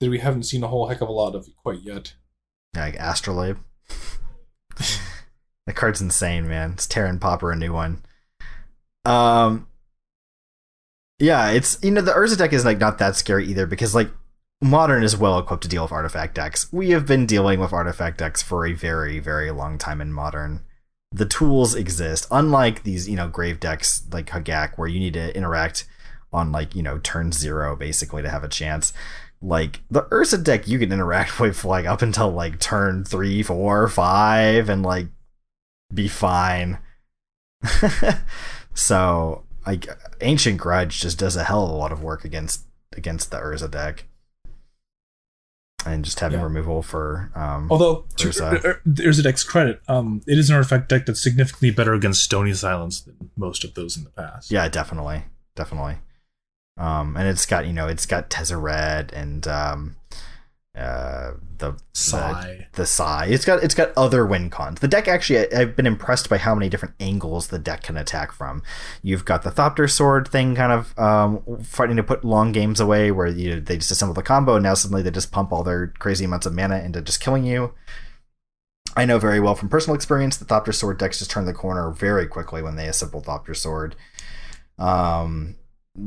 that 0.00 0.10
we 0.10 0.18
haven't 0.18 0.44
seen 0.44 0.62
a 0.62 0.68
whole 0.68 0.88
heck 0.88 1.00
of 1.00 1.08
a 1.08 1.12
lot 1.12 1.34
of 1.34 1.48
quite 1.56 1.80
yet. 1.82 2.14
like 2.74 2.96
Astrolabe. 2.96 3.58
the 5.66 5.72
card's 5.72 6.00
insane, 6.00 6.48
man. 6.48 6.72
It's 6.72 6.86
tearing 6.86 7.18
Pauper 7.18 7.52
a 7.52 7.56
new 7.56 7.72
one. 7.72 8.02
Um, 9.04 9.68
yeah, 11.18 11.50
it's 11.50 11.78
you 11.82 11.90
know 11.90 12.00
the 12.00 12.12
Urza 12.12 12.36
deck 12.36 12.52
is 12.52 12.64
like 12.64 12.78
not 12.78 12.98
that 12.98 13.16
scary 13.16 13.46
either 13.46 13.66
because 13.66 13.94
like 13.94 14.10
modern 14.60 15.02
is 15.02 15.16
well 15.16 15.38
equipped 15.38 15.62
to 15.62 15.68
deal 15.68 15.82
with 15.82 15.92
artifact 15.92 16.34
decks. 16.34 16.72
We 16.72 16.90
have 16.90 17.06
been 17.06 17.26
dealing 17.26 17.60
with 17.60 17.72
artifact 17.72 18.18
decks 18.18 18.42
for 18.42 18.66
a 18.66 18.72
very 18.72 19.18
very 19.18 19.50
long 19.50 19.78
time 19.78 20.00
in 20.00 20.12
modern. 20.12 20.60
The 21.12 21.26
tools 21.26 21.74
exist, 21.74 22.26
unlike 22.30 22.82
these 22.82 23.08
you 23.08 23.16
know 23.16 23.28
grave 23.28 23.60
decks 23.60 24.02
like 24.12 24.26
Hogak 24.26 24.76
where 24.76 24.88
you 24.88 25.00
need 25.00 25.14
to 25.14 25.36
interact 25.36 25.86
on 26.32 26.52
like 26.52 26.74
you 26.74 26.82
know 26.82 26.98
turn 26.98 27.32
zero 27.32 27.74
basically 27.76 28.22
to 28.22 28.30
have 28.30 28.44
a 28.44 28.48
chance. 28.48 28.92
Like 29.42 29.80
the 29.90 30.02
Urza 30.02 30.42
deck, 30.42 30.68
you 30.68 30.78
can 30.78 30.92
interact 30.92 31.40
with 31.40 31.64
like 31.64 31.86
up 31.86 32.02
until 32.02 32.30
like 32.30 32.60
turn 32.60 33.04
three, 33.04 33.42
four, 33.42 33.88
five, 33.88 34.68
and 34.68 34.82
like 34.82 35.06
be 35.92 36.08
fine. 36.08 36.78
so 38.74 39.44
like 39.66 39.86
ancient 40.20 40.58
grudge 40.58 41.00
just 41.00 41.18
does 41.18 41.36
a 41.36 41.44
hell 41.44 41.64
of 41.64 41.70
a 41.70 41.74
lot 41.74 41.92
of 41.92 42.02
work 42.02 42.24
against 42.24 42.66
against 42.96 43.30
the 43.30 43.38
Urza 43.38 43.70
deck. 43.70 44.04
And 45.86 46.04
just 46.04 46.20
having 46.20 46.38
Yeah. 46.40 46.44
removal 46.44 46.82
for 46.82 47.30
um 47.34 47.68
Although 47.70 48.04
to 48.16 48.28
Urza. 48.28 48.62
Ur- 48.64 48.80
Urza 48.86 49.22
deck's 49.22 49.42
credit, 49.44 49.80
um, 49.88 50.20
it 50.26 50.38
is 50.38 50.50
an 50.50 50.56
artifact 50.56 50.88
deck 50.90 51.06
that's 51.06 51.22
significantly 51.22 51.70
better 51.70 51.94
against 51.94 52.22
Stony 52.22 52.52
Silence 52.52 53.00
than 53.00 53.30
most 53.36 53.64
of 53.64 53.74
those 53.74 53.96
in 53.96 54.04
the 54.04 54.10
past. 54.10 54.50
Yeah, 54.50 54.68
definitely, 54.68 55.24
definitely. 55.56 55.96
Um, 56.76 57.16
and 57.16 57.26
it's 57.28 57.46
got 57.46 57.66
you 57.66 57.72
know 57.72 57.88
it's 57.88 58.06
got 58.06 58.28
Tezzeret 58.30 59.12
and 59.12 59.46
um, 59.48 59.96
uh, 60.76 61.32
the 61.58 61.76
Sai. 61.92 62.68
the, 62.72 62.82
the 62.82 62.86
Sai. 62.86 63.26
It's 63.26 63.44
got 63.44 63.62
it's 63.62 63.74
got 63.74 63.92
other 63.96 64.24
win 64.24 64.50
cons. 64.50 64.80
The 64.80 64.88
deck 64.88 65.08
actually, 65.08 65.40
I, 65.40 65.60
I've 65.60 65.76
been 65.76 65.86
impressed 65.86 66.28
by 66.28 66.38
how 66.38 66.54
many 66.54 66.68
different 66.68 66.94
angles 67.00 67.48
the 67.48 67.58
deck 67.58 67.82
can 67.82 67.96
attack 67.96 68.32
from. 68.32 68.62
You've 69.02 69.24
got 69.24 69.42
the 69.42 69.50
Thopter 69.50 69.90
Sword 69.90 70.28
thing, 70.28 70.54
kind 70.54 70.72
of 70.72 70.98
um, 70.98 71.62
fighting 71.62 71.96
to 71.96 72.02
put 72.02 72.24
long 72.24 72.52
games 72.52 72.78
away, 72.78 73.10
where 73.10 73.26
you 73.26 73.60
they 73.60 73.76
just 73.76 73.90
assemble 73.90 74.14
the 74.14 74.22
combo, 74.22 74.54
and 74.54 74.62
now 74.62 74.74
suddenly 74.74 75.02
they 75.02 75.10
just 75.10 75.32
pump 75.32 75.52
all 75.52 75.64
their 75.64 75.88
crazy 75.98 76.24
amounts 76.24 76.46
of 76.46 76.54
mana 76.54 76.78
into 76.78 77.02
just 77.02 77.20
killing 77.20 77.44
you. 77.44 77.74
I 78.96 79.04
know 79.04 79.18
very 79.18 79.38
well 79.38 79.54
from 79.54 79.68
personal 79.68 79.94
experience 79.94 80.36
the 80.36 80.44
Thopter 80.44 80.74
Sword 80.74 80.98
decks 80.98 81.18
just 81.18 81.30
turn 81.30 81.46
the 81.46 81.52
corner 81.52 81.90
very 81.90 82.26
quickly 82.26 82.62
when 82.62 82.76
they 82.76 82.86
assemble 82.86 83.22
Thopter 83.22 83.56
Sword. 83.56 83.96
Um, 84.78 85.56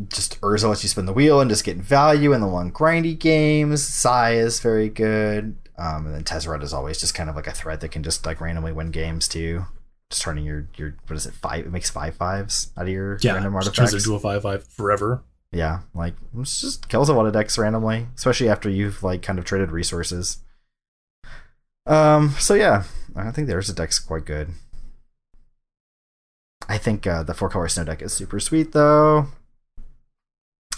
just 0.07 0.39
Urza 0.41 0.69
lets 0.69 0.83
you 0.83 0.89
spin 0.89 1.05
the 1.05 1.13
wheel 1.13 1.41
and 1.41 1.49
just 1.49 1.63
get 1.65 1.77
value 1.77 2.33
in 2.33 2.41
the 2.41 2.47
long 2.47 2.71
grindy 2.71 3.17
games. 3.17 3.83
Sai 3.83 4.33
is 4.35 4.59
very 4.59 4.89
good. 4.89 5.55
Um, 5.77 6.05
and 6.05 6.15
then 6.15 6.23
Tezzeret 6.23 6.63
is 6.63 6.73
always 6.73 6.99
just 6.99 7.15
kind 7.15 7.29
of 7.29 7.35
like 7.35 7.47
a 7.47 7.51
threat 7.51 7.81
that 7.81 7.89
can 7.89 8.03
just 8.03 8.25
like 8.25 8.39
randomly 8.39 8.71
win 8.71 8.91
games 8.91 9.27
too. 9.27 9.65
Just 10.09 10.21
turning 10.21 10.45
your 10.45 10.67
your 10.77 10.95
what 11.07 11.15
is 11.17 11.25
it 11.25 11.33
five? 11.33 11.65
It 11.65 11.71
makes 11.71 11.89
five 11.89 12.15
fives 12.15 12.71
out 12.77 12.83
of 12.83 12.89
your 12.89 13.17
Yeah, 13.21 13.33
random 13.33 13.53
just 13.55 13.67
turns 13.75 13.79
artifacts. 13.93 14.05
into 14.05 14.15
a 14.15 14.19
five 14.19 14.43
five 14.43 14.63
forever. 14.67 15.23
Yeah, 15.51 15.81
like 15.93 16.13
it 16.37 16.43
just 16.45 16.87
kills 16.89 17.09
a 17.09 17.13
lot 17.13 17.25
of 17.25 17.33
decks 17.33 17.57
randomly, 17.57 18.07
especially 18.15 18.49
after 18.49 18.69
you've 18.69 19.03
like 19.03 19.21
kind 19.21 19.37
of 19.39 19.45
traded 19.45 19.71
resources. 19.71 20.37
Um. 21.85 22.31
So 22.39 22.53
yeah, 22.53 22.83
I 23.15 23.31
think 23.31 23.47
there's 23.47 23.69
a 23.69 23.73
deck's 23.73 23.99
quite 23.99 24.25
good. 24.25 24.49
I 26.69 26.77
think 26.77 27.05
uh, 27.05 27.23
the 27.23 27.33
four 27.33 27.49
color 27.49 27.67
snow 27.67 27.83
deck 27.83 28.01
is 28.01 28.13
super 28.13 28.39
sweet 28.39 28.71
though. 28.71 29.27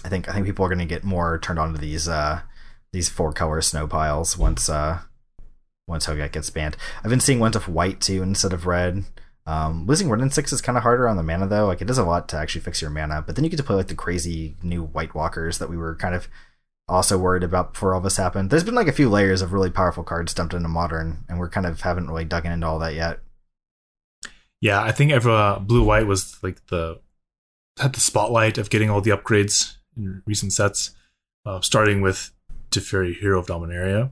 I 0.06 0.08
think 0.08 0.28
I 0.28 0.32
think 0.32 0.46
people 0.46 0.64
are 0.64 0.68
going 0.68 0.78
to 0.78 0.84
get 0.84 1.02
more 1.02 1.36
turned 1.36 1.58
on 1.58 1.72
to 1.72 1.80
these 1.80 2.08
uh 2.08 2.42
these 2.92 3.08
four 3.08 3.32
color 3.32 3.60
snow 3.60 3.88
piles 3.88 4.38
once 4.38 4.68
uh 4.68 5.00
once 5.88 6.06
Hogak 6.06 6.30
gets 6.30 6.48
banned. 6.48 6.76
I've 7.02 7.10
been 7.10 7.20
seeing 7.20 7.40
ones 7.40 7.56
of 7.56 7.68
white 7.68 8.00
too 8.00 8.22
instead 8.22 8.52
of 8.52 8.66
red. 8.66 9.04
Um, 9.46 9.86
losing 9.86 10.08
Wrenn 10.08 10.20
and 10.20 10.32
Six 10.32 10.52
is 10.52 10.60
kind 10.60 10.76
of 10.76 10.82
harder 10.84 11.08
on 11.08 11.16
the 11.16 11.22
mana 11.24 11.48
though. 11.48 11.66
Like 11.66 11.80
it 11.80 11.88
does 11.88 11.98
a 11.98 12.04
lot 12.04 12.28
to 12.28 12.36
actually 12.36 12.60
fix 12.60 12.80
your 12.80 12.90
mana, 12.90 13.22
but 13.26 13.34
then 13.34 13.44
you 13.44 13.50
get 13.50 13.56
to 13.56 13.64
play 13.64 13.74
like 13.74 13.88
the 13.88 13.94
crazy 13.96 14.56
new 14.62 14.84
White 14.84 15.14
Walkers 15.14 15.58
that 15.58 15.68
we 15.68 15.76
were 15.76 15.96
kind 15.96 16.14
of 16.14 16.28
also 16.88 17.18
worried 17.18 17.42
about 17.42 17.72
before 17.72 17.92
all 17.92 18.00
this 18.00 18.16
happened. 18.16 18.50
There's 18.50 18.64
been 18.64 18.76
like 18.76 18.88
a 18.88 18.92
few 18.92 19.08
layers 19.08 19.42
of 19.42 19.52
really 19.52 19.70
powerful 19.70 20.04
cards 20.04 20.34
dumped 20.34 20.54
into 20.54 20.68
modern, 20.68 21.24
and 21.28 21.38
we're 21.38 21.50
kind 21.50 21.66
of 21.66 21.80
haven't 21.80 22.08
really 22.08 22.24
dug 22.24 22.46
into 22.46 22.66
all 22.66 22.78
that 22.78 22.94
yet. 22.94 23.18
Yeah, 24.60 24.80
I 24.80 24.92
think 24.92 25.10
ever 25.10 25.30
uh, 25.30 25.58
blue 25.58 25.82
white 25.82 26.06
was 26.06 26.40
like 26.44 26.64
the 26.66 27.00
had 27.78 27.92
the 27.92 28.00
spotlight 28.00 28.56
of 28.56 28.70
getting 28.70 28.88
all 28.88 29.00
the 29.00 29.10
upgrades 29.10 29.75
in 29.96 30.22
recent 30.26 30.52
sets, 30.52 30.94
uh, 31.44 31.60
starting 31.60 32.00
with 32.00 32.30
Teferi, 32.70 33.16
Hero 33.18 33.38
of 33.38 33.46
Dominaria, 33.46 34.10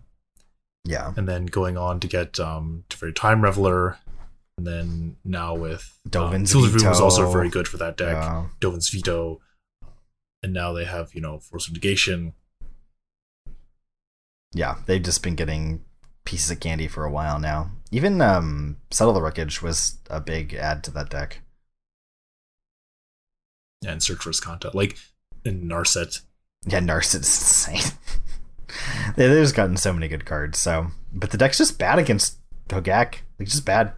Yeah. 0.84 1.12
and 1.16 1.28
then 1.28 1.46
going 1.46 1.76
on 1.76 2.00
to 2.00 2.06
get 2.08 2.38
um, 2.40 2.84
Teferi 2.88 3.14
Time 3.14 3.42
Raveler, 3.42 3.96
and 4.56 4.66
then 4.66 5.16
now 5.24 5.54
with 5.54 5.98
Dovin's 6.08 6.54
of 6.54 6.62
Doom 6.62 6.88
was 6.88 7.00
also 7.00 7.30
very 7.30 7.48
good 7.48 7.66
for 7.68 7.76
that 7.78 7.96
deck. 7.96 8.14
Yeah. 8.14 8.46
Dovin's 8.60 8.88
Veto, 8.90 9.40
and 10.42 10.52
now 10.52 10.72
they 10.72 10.84
have 10.84 11.12
you 11.14 11.20
know 11.20 11.38
Force 11.40 11.66
of 11.66 11.74
Negation. 11.74 12.34
yeah, 14.52 14.76
they've 14.86 15.02
just 15.02 15.22
been 15.22 15.34
getting 15.34 15.84
pieces 16.24 16.50
of 16.50 16.60
candy 16.60 16.86
for 16.88 17.04
a 17.04 17.10
while 17.10 17.38
now. 17.40 17.70
Even 17.90 18.20
um, 18.20 18.76
Settle 18.90 19.12
the 19.12 19.20
Wreckage 19.20 19.60
was 19.60 19.98
a 20.08 20.20
big 20.20 20.54
add 20.54 20.84
to 20.84 20.90
that 20.92 21.10
deck. 21.10 21.40
and 23.86 24.02
Search 24.02 24.22
for 24.22 24.30
Azcanta. 24.30 24.72
Like 24.72 24.96
in 25.44 25.68
Narset, 25.68 26.22
Yeah, 26.66 26.80
Narset 26.80 27.20
is 27.20 27.68
insane. 27.68 27.92
they, 29.16 29.28
they've 29.28 29.42
just 29.42 29.54
gotten 29.54 29.76
so 29.76 29.92
many 29.92 30.08
good 30.08 30.24
cards. 30.24 30.58
So, 30.58 30.88
but 31.12 31.30
the 31.30 31.38
deck's 31.38 31.58
just 31.58 31.78
bad 31.78 31.98
against 31.98 32.38
Hogak. 32.68 33.16
Like 33.38 33.48
just 33.48 33.64
bad. 33.64 33.92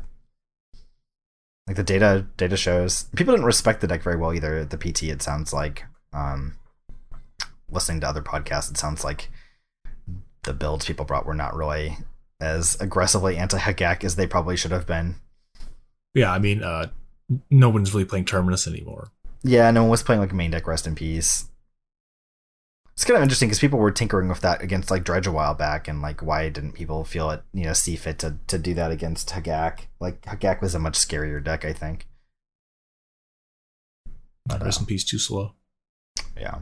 Like 1.67 1.77
the 1.77 1.83
data 1.83 2.27
data 2.37 2.57
shows 2.57 3.05
people 3.17 3.35
didn't 3.35 3.47
respect 3.47 3.81
the 3.81 3.89
deck 3.89 4.03
very 4.03 4.17
well 4.17 4.33
either. 4.33 4.65
The 4.65 4.79
PT 4.79 5.05
it 5.05 5.23
sounds 5.23 5.53
like. 5.53 5.85
Um, 6.13 6.57
listening 7.71 8.01
to 8.01 8.09
other 8.09 8.23
podcasts, 8.23 8.71
it 8.71 8.77
sounds 8.77 9.05
like 9.05 9.29
the 10.45 10.55
builds 10.55 10.87
people 10.87 11.05
brought 11.05 11.27
were 11.27 11.35
not 11.35 11.55
really 11.55 11.99
as 12.41 12.77
aggressively 12.81 13.37
anti 13.37 13.59
Hogak 13.59 14.05
as 14.05 14.17
they 14.17 14.27
probably 14.27 14.57
should 14.57 14.71
have 14.71 14.87
been. 14.87 15.17
yeah, 16.15 16.33
I 16.33 16.39
mean, 16.39 16.63
uh, 16.63 16.89
no 17.51 17.69
one's 17.69 17.93
really 17.93 18.05
playing 18.05 18.25
Terminus 18.25 18.67
anymore. 18.67 19.11
Yeah, 19.47 19.71
no 19.71 19.83
one 19.83 19.91
was 19.91 20.03
playing 20.03 20.21
like 20.21 20.35
main 20.35 20.51
deck 20.51 20.67
Rest 20.67 20.89
in 20.89 20.97
Peace. 20.97 21.49
It's 22.95 23.05
kind 23.05 23.17
of 23.17 23.23
interesting 23.23 23.49
because 23.49 23.61
people 23.61 23.79
were 23.79 23.93
tinkering 23.93 24.29
with 24.29 24.41
that 24.41 24.61
against 24.61 24.91
like 24.91 25.05
Dredge 25.05 25.29
a 25.29 25.33
while 25.33 25.55
back, 25.55 25.87
and 25.87 26.03
like 26.03 26.21
why 26.21 26.49
didn't 26.49 26.73
people 26.73 27.05
feel 27.05 27.31
it, 27.31 27.43
you 27.53 27.65
know, 27.65 27.73
see 27.73 27.95
fit 27.95 28.19
to 28.21 28.39
to 28.49 28.59
do 28.59 28.75
that 28.75 28.91
against 28.91 29.31
Hogak? 29.31 29.87
Like 30.01 30.21
Hogak 30.23 30.61
was 30.61 30.75
a 30.75 30.81
much 30.81 30.95
scarier 30.95 31.43
deck, 31.43 31.65
I 31.65 31.73
think. 31.73 32.09
Uh, 34.51 34.59
rest 34.61 34.81
in 34.81 34.87
peace, 34.87 35.05
too 35.05 35.19
slow. 35.19 35.53
Yeah. 36.37 36.59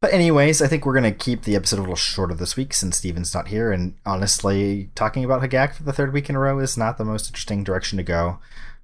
But 0.00 0.12
anyways, 0.12 0.62
I 0.62 0.68
think 0.68 0.86
we're 0.86 0.94
gonna 0.94 1.10
keep 1.10 1.42
the 1.42 1.56
episode 1.56 1.78
a 1.78 1.82
little 1.82 1.96
shorter 1.96 2.34
this 2.34 2.56
week 2.56 2.72
since 2.72 2.98
Steven's 2.98 3.34
not 3.34 3.48
here, 3.48 3.72
and 3.72 3.94
honestly, 4.06 4.90
talking 4.94 5.24
about 5.24 5.42
Hogak 5.42 5.74
for 5.74 5.82
the 5.82 5.92
third 5.92 6.12
week 6.12 6.30
in 6.30 6.36
a 6.36 6.38
row 6.38 6.60
is 6.60 6.76
not 6.76 6.98
the 6.98 7.04
most 7.04 7.28
interesting 7.30 7.64
direction 7.64 7.96
to 7.96 8.04
go. 8.04 8.38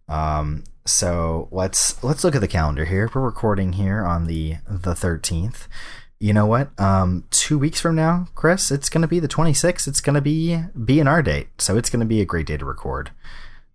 Um, 0.08 0.64
so 0.86 1.48
let's 1.50 2.02
let's 2.02 2.24
look 2.24 2.34
at 2.34 2.40
the 2.40 2.48
calendar 2.48 2.84
here. 2.84 3.10
We're 3.14 3.22
recording 3.22 3.74
here 3.74 4.04
on 4.04 4.26
the 4.26 4.56
the 4.68 4.94
thirteenth. 4.94 5.68
You 6.18 6.32
know 6.32 6.46
what? 6.46 6.78
Um, 6.80 7.24
two 7.30 7.58
weeks 7.58 7.80
from 7.80 7.94
now, 7.94 8.28
Chris, 8.34 8.70
it's 8.70 8.88
gonna 8.88 9.08
be 9.08 9.20
the 9.20 9.28
twenty 9.28 9.52
sixth. 9.52 9.86
It's 9.86 10.00
gonna 10.00 10.20
be 10.20 10.58
B 10.84 11.00
and 11.00 11.08
R 11.08 11.22
date, 11.22 11.48
so 11.58 11.76
it's 11.76 11.90
gonna 11.90 12.06
be 12.06 12.20
a 12.20 12.24
great 12.24 12.46
day 12.46 12.56
to 12.56 12.64
record. 12.64 13.10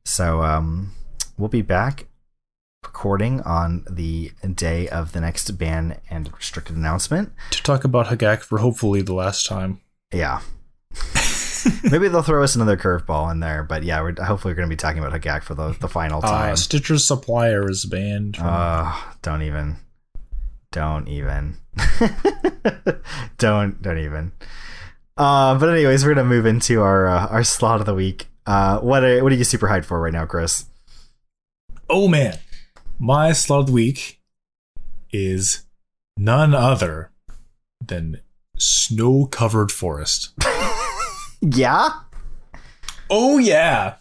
So 0.05 0.41
um, 0.41 0.93
we'll 1.38 1.49
be 1.49 1.62
back 1.62 2.07
recording 2.84 3.41
on 3.41 3.86
the 3.89 4.32
day 4.55 4.88
of 4.88 5.12
the 5.12 5.22
next 5.22 5.51
ban 5.57 5.99
and 6.09 6.34
restricted 6.34 6.76
announcement. 6.76 7.32
To 7.51 7.62
talk 7.62 7.84
about 7.84 8.07
Hogak 8.07 8.41
for 8.41 8.57
hopefully 8.57 9.01
the 9.01 9.14
last 9.14 9.45
time. 9.45 9.82
Yeah. 10.12 10.41
Maybe 11.84 12.07
they'll 12.07 12.22
throw 12.24 12.43
us 12.43 12.55
another 12.55 12.78
curveball 12.78 13.32
in 13.32 13.39
there, 13.39 13.64
but 13.64 13.84
yeah, 13.84 14.01
we're 14.01 14.16
hopefully 14.24 14.51
we're 14.53 14.57
going 14.57 14.70
to 14.70 14.74
be 14.74 14.78
talking 14.78 15.03
about 15.03 15.20
Hogak 15.20 15.43
for 15.43 15.55
the, 15.55 15.76
the 15.80 15.88
final 15.88 16.22
time. 16.22 16.53
Uh, 16.53 16.55
Stitcher's 16.55 17.05
Supplier 17.05 17.70
is 17.70 17.86
banned. 17.86 18.38
From, 18.38 18.47
Uh, 18.47 18.95
don't 19.22 19.41
even. 19.41 19.78
Don't 20.72 21.07
even. 21.07 21.57
don't 23.38 23.82
don't 23.82 23.97
even. 23.97 24.32
Uh, 25.18 25.57
but 25.57 25.70
anyways, 25.70 26.05
we're 26.05 26.14
gonna 26.16 26.28
move 26.28 26.45
into 26.45 26.82
our 26.82 27.07
uh, 27.07 27.28
our 27.28 27.43
slot 27.43 27.80
of 27.80 27.86
the 27.86 27.93
week. 27.93 28.28
Uh, 28.45 28.80
what 28.80 29.03
are 29.03 29.22
what 29.24 29.32
are 29.32 29.36
you 29.36 29.43
super 29.43 29.68
hyped 29.68 29.86
for 29.86 29.99
right 29.99 30.14
now, 30.14 30.26
Chris? 30.26 30.66
oh 31.89 32.07
man, 32.07 32.38
my 32.97 33.34
slot 33.34 33.62
of 33.62 33.66
the 33.68 33.74
week 33.74 34.22
is 35.12 35.64
none 36.18 36.53
other 36.53 37.12
than 37.86 38.22
Snow 38.57 39.26
Covered 39.26 39.72
Forest. 39.72 40.32
Yeah, 41.42 41.89
Oh 43.10 43.38
yeah, 43.39 43.96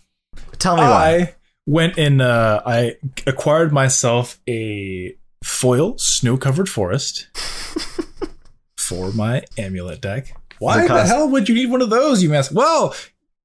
tell 0.58 0.76
me 0.76 0.82
why. 0.82 0.88
I 1.16 1.34
went 1.66 1.98
and 1.98 2.20
uh, 2.22 2.62
I 2.64 2.96
acquired 3.26 3.72
myself 3.72 4.38
a 4.48 5.16
foil 5.42 5.98
snow 5.98 6.36
covered 6.36 6.68
forest 6.68 7.26
for 8.76 9.10
my 9.12 9.42
amulet 9.58 10.00
deck. 10.00 10.36
Why 10.58 10.86
the 10.86 11.04
hell 11.04 11.28
would 11.30 11.48
you 11.48 11.54
need 11.54 11.70
one 11.70 11.80
of 11.82 11.90
those, 11.90 12.22
you 12.22 12.34
ask? 12.34 12.52
Well, 12.52 12.94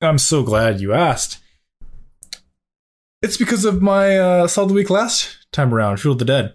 I'm 0.01 0.17
so 0.17 0.43
glad 0.43 0.81
you 0.81 0.93
asked. 0.93 1.39
It's 3.21 3.37
because 3.37 3.65
of 3.65 3.81
my 3.81 4.17
uh, 4.19 4.47
Solid 4.47 4.71
Week 4.73 4.89
last 4.89 5.47
time 5.51 5.73
around, 5.73 5.97
Field 5.97 6.15
of 6.15 6.19
the 6.19 6.25
Dead. 6.25 6.53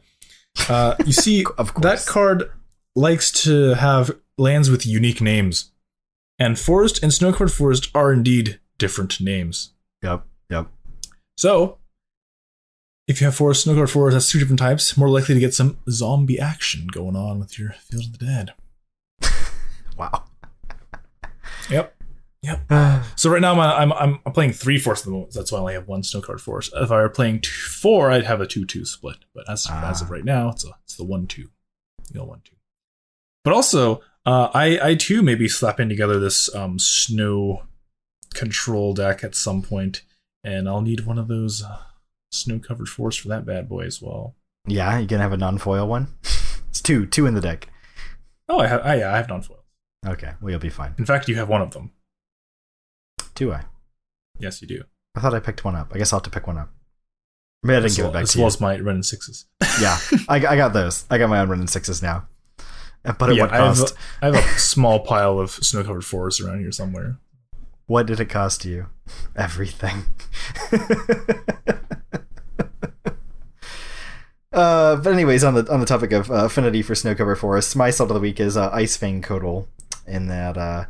Uh, 0.68 0.94
you 1.04 1.12
see, 1.24 1.44
Of 1.58 1.74
course. 1.74 1.82
that 2.04 2.06
card 2.10 2.50
likes 2.94 3.32
to 3.44 3.74
have 3.74 4.10
lands 4.38 4.70
with 4.70 4.86
unique 4.86 5.20
names. 5.20 5.72
And 6.40 6.58
Forest 6.58 7.02
and 7.02 7.12
Snow 7.12 7.32
Covered 7.32 7.52
Forest 7.52 7.90
are 7.94 8.12
indeed 8.12 8.58
different 8.78 9.20
names. 9.20 9.74
Yep, 10.02 10.26
yep. 10.48 10.68
So, 11.36 11.78
if 13.06 13.20
you 13.20 13.26
have 13.26 13.34
forest, 13.34 13.64
snow 13.64 13.74
covered 13.74 13.88
forest, 13.88 14.14
that's 14.14 14.30
two 14.30 14.38
different 14.38 14.58
types. 14.58 14.96
More 14.96 15.08
likely 15.08 15.34
to 15.34 15.40
get 15.40 15.52
some 15.52 15.78
zombie 15.90 16.38
action 16.38 16.86
going 16.86 17.16
on 17.16 17.38
with 17.40 17.58
your 17.58 17.70
Field 17.72 18.04
of 18.06 18.18
the 18.18 18.26
Dead. 18.26 18.54
Wow. 19.98 20.24
Yep. 21.68 21.94
Yep. 22.42 22.70
So 23.16 23.28
right 23.28 23.42
now 23.42 23.60
I'm 23.60 23.92
I'm 23.92 24.18
I'm, 24.24 24.32
playing 24.32 24.52
three 24.52 24.78
forests 24.78 25.04
at 25.04 25.06
the 25.06 25.12
moment. 25.12 25.34
So 25.34 25.40
that's 25.40 25.52
why 25.52 25.58
I 25.58 25.60
only 25.60 25.74
have 25.74 25.88
one 25.88 26.02
snow 26.02 26.22
forest. 26.22 26.72
If 26.74 26.90
I 26.90 26.96
were 26.96 27.10
playing 27.10 27.40
two, 27.40 27.50
four, 27.50 28.10
I'd 28.10 28.24
have 28.24 28.40
a 28.40 28.46
two 28.46 28.64
two 28.64 28.86
split. 28.86 29.18
But 29.34 29.50
as 29.50 29.66
as 29.70 30.00
of 30.00 30.08
Ah. 30.08 30.14
right 30.14 30.24
now, 30.24 30.48
it's 30.48 30.64
a, 30.64 30.70
it's 30.84 30.96
the 30.96 31.04
one 31.04 31.26
two, 31.26 31.50
you 32.12 32.14
know 32.14 32.24
one 32.24 32.40
two. 32.42 32.56
But 33.44 33.52
also, 33.52 34.00
uh, 34.26 34.48
I 34.54 34.78
I 34.90 34.94
too 34.94 35.22
may 35.22 35.34
be 35.34 35.48
slapping 35.48 35.88
together 35.88 36.18
this 36.20 36.54
um 36.54 36.78
snow 36.78 37.62
control 38.34 38.94
deck 38.94 39.24
at 39.24 39.34
some 39.34 39.62
point, 39.62 40.02
and 40.44 40.68
I'll 40.68 40.82
need 40.82 41.00
one 41.06 41.18
of 41.18 41.28
those 41.28 41.62
uh, 41.62 41.78
snow 42.30 42.58
covered 42.58 42.88
forests 42.88 43.20
for 43.20 43.28
that 43.28 43.44
bad 43.46 43.68
boy 43.68 43.82
as 43.86 44.00
well. 44.00 44.36
Yeah, 44.66 44.98
you 44.98 45.06
gonna 45.06 45.22
have 45.22 45.32
a 45.32 45.36
non-foil 45.36 45.86
one? 45.88 46.08
It's 46.68 46.80
two, 46.80 47.04
two 47.04 47.26
in 47.26 47.34
the 47.34 47.40
deck. 47.40 47.66
Oh, 48.48 48.60
I 48.60 48.68
have 48.68 48.86
I, 48.86 48.94
yeah, 49.00 49.12
I 49.12 49.16
have 49.16 49.28
non 49.28 49.42
foils. 49.42 49.64
Okay, 50.06 50.32
well 50.40 50.50
you'll 50.52 50.60
be 50.60 50.68
fine. 50.70 50.94
In 50.98 51.04
fact, 51.04 51.26
you 51.28 51.34
have 51.34 51.48
one 51.48 51.60
of 51.62 51.72
them. 51.72 51.90
Do 53.34 53.52
I? 53.52 53.64
Yes, 54.38 54.62
you 54.62 54.68
do. 54.68 54.84
I 55.16 55.20
thought 55.20 55.34
I 55.34 55.40
picked 55.40 55.64
one 55.64 55.74
up. 55.74 55.90
I 55.92 55.98
guess 55.98 56.12
I'll 56.12 56.20
have 56.20 56.24
to 56.24 56.30
pick 56.30 56.46
one 56.46 56.58
up. 56.58 56.70
Maybe 57.64 57.74
I 57.76 57.80
didn't 57.80 57.86
as 57.86 57.96
give 57.96 58.06
it 58.06 58.12
back 58.12 58.22
as 58.22 58.32
to 58.32 58.38
well 58.38 58.44
you. 58.44 58.46
as 58.48 58.60
my 58.60 58.78
running 58.78 59.02
sixes. 59.02 59.46
yeah, 59.80 59.98
I, 60.28 60.36
I 60.36 60.56
got 60.56 60.72
those. 60.72 61.04
I 61.10 61.18
got 61.18 61.28
my 61.28 61.40
own 61.40 61.48
running 61.48 61.66
sixes 61.66 62.02
now. 62.02 62.28
But 63.02 63.30
at 63.30 63.36
Yeah, 63.36 63.42
what 63.44 63.52
I 63.52 63.66
have, 63.66 63.80
a, 63.80 63.86
I 64.22 64.26
have 64.26 64.34
a 64.34 64.58
small 64.58 65.00
pile 65.00 65.38
of 65.38 65.50
snow 65.50 65.82
covered 65.82 66.04
forests 66.04 66.40
around 66.40 66.60
here 66.60 66.72
somewhere. 66.72 67.18
What 67.86 68.06
did 68.06 68.20
it 68.20 68.26
cost 68.26 68.64
you? 68.64 68.86
Everything. 69.36 70.04
uh, 74.52 74.96
but 74.96 75.06
anyways, 75.06 75.42
on 75.42 75.54
the 75.54 75.72
on 75.72 75.80
the 75.80 75.86
topic 75.86 76.12
of 76.12 76.30
uh, 76.30 76.44
affinity 76.44 76.82
for 76.82 76.94
snow 76.94 77.14
covered 77.14 77.36
forests, 77.36 77.74
my 77.74 77.90
salt 77.90 78.10
of 78.10 78.14
the 78.14 78.20
week 78.20 78.38
is 78.38 78.56
uh, 78.56 78.70
Ice-Fang 78.72 79.22
Coatl. 79.22 79.66
In 80.06 80.28
that 80.28 80.56
uh, 80.58 80.84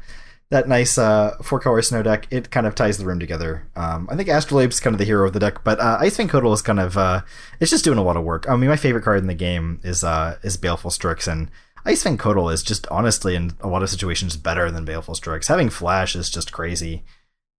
that 0.51 0.69
nice 0.69 0.99
uh, 0.99 1.37
four 1.43 1.61
color 1.61 1.81
snow 1.81 2.03
deck, 2.03 2.27
it 2.31 2.51
kind 2.51 2.67
of 2.67 2.75
ties 2.75 2.99
the 2.99 3.07
room 3.07 3.21
together. 3.21 3.69
Um, 3.77 4.09
I 4.11 4.17
think 4.17 4.29
Astrolabe's 4.29 4.81
kind 4.81 4.95
of 4.95 4.99
the 4.99 5.05
hero 5.05 5.27
of 5.27 5.33
the 5.33 5.39
deck, 5.39 5.63
but 5.63 5.79
uh, 5.79 5.99
Ice-Fang 6.01 6.29
Coatl 6.29 6.53
is 6.53 6.61
kind 6.61 6.81
of 6.81 6.99
uh, 6.99 7.23
it's 7.61 7.71
just 7.71 7.85
doing 7.85 7.99
a 7.99 8.03
lot 8.03 8.17
of 8.17 8.25
work. 8.25 8.49
I 8.49 8.57
mean, 8.57 8.69
my 8.69 8.77
favorite 8.77 9.05
card 9.05 9.21
in 9.21 9.29
the 9.29 9.35
game 9.35 9.81
is 9.85 10.03
uh, 10.03 10.39
is 10.43 10.57
Baleful 10.57 10.91
Strix, 10.91 11.29
and 11.29 11.51
Ice-Fang 11.85 12.19
Coatl 12.19 12.53
is 12.53 12.63
just 12.63 12.87
honestly 12.89 13.35
in 13.35 13.53
a 13.61 13.69
lot 13.69 13.83
of 13.83 13.91
situations 13.91 14.37
better 14.37 14.71
than 14.71 14.85
Baleful 14.85 15.15
Strix. 15.15 15.49
Having 15.49 15.71
Flash 15.71 16.15
is 16.15 16.31
just 16.31 16.53
crazy. 16.53 17.05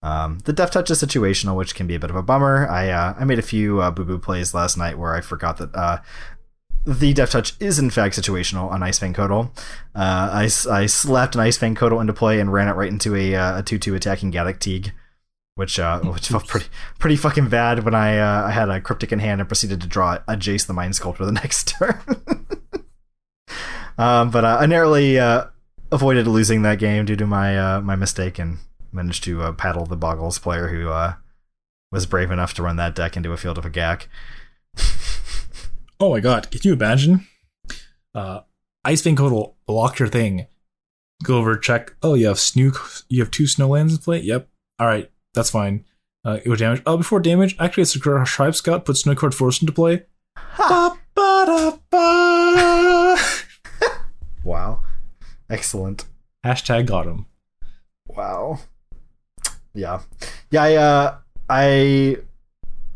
Um, 0.04 0.40
the 0.46 0.54
Death 0.54 0.72
Touch 0.72 0.90
is 0.90 1.02
situational, 1.02 1.56
which 1.56 1.76
can 1.76 1.88
be 1.88 1.96
a 1.96 2.00
bit 2.00 2.10
of 2.10 2.16
a 2.16 2.24
bummer. 2.24 2.68
I 2.68 2.90
uh, 2.90 3.16
I 3.20 3.26
made 3.26 3.40
a 3.40 3.44
few 3.44 3.82
uh, 3.82 3.92
boo 3.92 4.04
boo 4.04 4.18
plays 4.18 4.54
last 4.54 4.78
night 4.78 4.98
where 4.98 5.16
I 5.16 5.22
forgot 5.22 5.58
that 5.58 5.76
uh, 5.76 6.00
the 6.86 7.14
Death 7.14 7.32
Touch 7.32 7.54
is 7.60 7.78
in 7.78 7.90
fact 7.90 8.16
situational 8.16 8.72
on 8.72 8.82
Ice-Fang 8.82 9.14
Coatl. 9.14 9.52
I, 9.94 10.44
I, 10.44 10.76
I 10.82 10.86
slapped 10.88 11.36
an 11.36 11.42
Ice-Fang 11.42 11.76
Coatl 11.76 12.02
into 12.02 12.14
play 12.14 12.40
and 12.40 12.52
ran 12.52 12.68
it 12.68 12.74
right 12.74 12.90
into 12.90 13.16
a 13.16 13.36
uh, 13.36 13.60
a 13.60 13.64
two 13.64 13.78
two 13.78 13.94
attacking 13.94 14.32
Gaddock 14.32 14.60
Teeg, 14.60 14.92
which 15.56 15.80
uh, 15.80 16.00
which 16.04 16.30
felt 16.30 16.48
pretty 16.48 16.68
pretty 16.98 17.16
fucking 17.16 17.50
bad 17.50 17.84
when 17.84 17.94
I 17.94 18.18
uh, 18.18 18.48
I 18.48 18.52
had 18.52 18.70
a 18.70 18.82
cryptic 18.82 19.12
in 19.12 19.20
hand 19.20 19.42
and 19.42 19.48
proceeded 19.48 19.82
to 19.82 19.88
draw 19.88 20.20
a 20.28 20.36
Jace 20.36 20.66
the 20.66 20.74
Mind 20.74 20.96
Sculptor 20.96 21.26
the 21.26 21.32
next 21.44 21.68
turn. 21.68 22.00
um, 23.98 24.32
but 24.32 24.44
uh, 24.46 24.58
I 24.60 24.66
narrowly 24.66 25.20
uh, 25.20 25.46
avoided 25.92 26.28
losing 26.28 26.62
that 26.62 26.80
game 26.80 27.06
due 27.06 27.16
to 27.16 27.28
my 27.28 27.58
uh, 27.58 27.82
my 27.82 27.96
mistake 27.96 28.40
and 28.40 28.58
managed 28.92 29.24
to 29.26 29.42
uh, 29.42 29.52
paddle 29.54 29.86
the 29.86 29.98
Boggles 29.98 30.40
player 30.40 30.68
who 30.70 30.90
uh, 30.90 31.16
was 31.92 32.06
brave 32.06 32.32
enough 32.32 32.54
to 32.56 32.64
run 32.64 32.76
that 32.78 32.96
deck 32.96 33.16
into 33.16 33.32
a 33.32 33.38
field 33.38 33.58
of 33.58 33.66
a 33.66 33.70
Gak. 33.70 34.08
Oh 36.00 36.10
my 36.10 36.20
god, 36.20 36.50
can 36.50 36.62
you 36.64 36.74
imagine? 36.74 37.28
Uh, 38.16 38.42
Ice 38.84 39.02
Fang 39.02 39.16
Code 39.16 39.32
will 39.32 39.56
block 39.68 40.00
your 40.00 40.08
thing, 40.08 40.48
go 41.24 41.38
over 41.38 41.56
check. 41.58 41.96
Oh, 42.02 42.16
you 42.16 42.28
have 42.28 42.40
snow. 42.40 42.72
You 43.08 43.22
have 43.22 43.32
two 43.32 43.44
snowlands 43.44 43.92
in 43.92 43.98
play. 43.98 44.20
Yep. 44.22 44.50
All 44.80 44.88
right, 44.88 45.12
that's 45.34 45.52
fine. 45.52 45.86
Uh, 46.26 46.40
it 46.44 46.50
would 46.50 46.60
damage. 46.60 46.82
Oh, 46.86 46.98
before 46.98 47.20
damage, 47.20 47.56
actually, 47.60 47.84
it's 47.84 47.96
a 47.96 48.26
Tribe 48.26 48.56
Scout. 48.56 48.86
Put 48.86 48.98
Snow 48.98 49.16
Covered 49.16 49.36
Forest 49.36 49.62
into 49.62 49.74
play. 49.74 50.04
Ba, 50.58 50.98
ba, 51.16 51.44
da, 51.46 51.78
ba. 51.90 52.91
Wow. 54.44 54.82
Excellent. 55.50 56.06
Hashtag 56.46 56.88
got 56.88 57.06
him. 57.06 57.26
Wow. 58.08 58.60
Yeah. 59.74 60.02
Yeah, 60.50 60.64
I 60.64 60.76
uh 60.76 61.18
I 61.50 62.18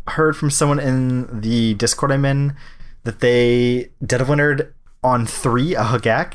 heard 0.07 0.35
from 0.37 0.49
someone 0.49 0.79
in 0.79 1.41
the 1.41 1.73
Discord 1.75 2.11
I'm 2.11 2.25
in 2.25 2.55
that 3.03 3.19
they 3.19 3.89
Dead 4.05 4.21
of 4.21 4.29
Wintered 4.29 4.73
on 5.03 5.25
three 5.25 5.75
a 5.75 5.83
Hogak. 5.83 6.33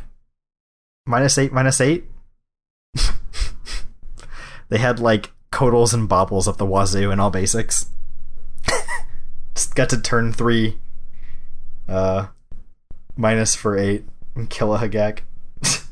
Minus 1.07 1.39
eight, 1.39 1.53
minus 1.53 1.81
eight. 1.81 2.05
they 4.69 4.79
had 4.79 5.01
like 5.01 5.33
coatls 5.51 5.93
and 5.93 6.09
bobbles 6.09 6.47
up 6.47 6.59
the 6.59 6.67
wazoo 6.67 7.11
and 7.11 7.21
all 7.21 7.31
basics. 7.31 7.87
Just 9.55 9.75
got 9.75 9.91
to 9.91 10.01
turn 10.01 10.33
three. 10.33 10.79
Uh 11.89 12.29
minus 13.17 13.55
for 13.55 13.77
eight 13.77 14.05
and 14.35 14.49
kill 14.51 14.75
a 14.75 14.79
Hogak. 14.79 15.21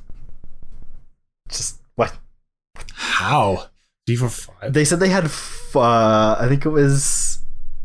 Just 1.49 1.81
what? 1.97 2.17
How? 2.95 3.69
D 4.07 4.17
for 4.17 4.29
five. 4.29 4.73
They 4.73 4.85
said 4.85 5.01
they 5.01 5.09
had. 5.09 5.25
F- 5.25 5.77
uh, 5.77 6.37
I 6.39 6.47
think 6.49 6.65
it 6.65 6.71
was. 6.71 7.41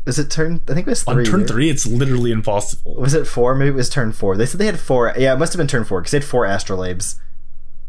Is 0.06 0.18
it 0.18 0.30
turn? 0.30 0.60
I 0.68 0.74
think 0.74 0.86
it 0.86 0.90
was 0.90 1.02
three. 1.02 1.24
On 1.24 1.24
turn 1.24 1.46
three, 1.46 1.70
it's 1.70 1.86
literally 1.86 2.30
impossible. 2.30 2.94
Was 2.96 3.14
it 3.14 3.26
four? 3.26 3.54
Maybe 3.54 3.70
it 3.70 3.74
was 3.74 3.88
turn 3.88 4.12
four. 4.12 4.36
They 4.36 4.46
said 4.46 4.60
they 4.60 4.66
had 4.66 4.78
four. 4.78 5.12
Yeah, 5.16 5.32
it 5.32 5.38
must 5.38 5.52
have 5.52 5.58
been 5.58 5.66
turn 5.66 5.84
four 5.84 6.00
because 6.00 6.12
they 6.12 6.18
had 6.18 6.24
four 6.24 6.44
astrolabes. 6.46 7.18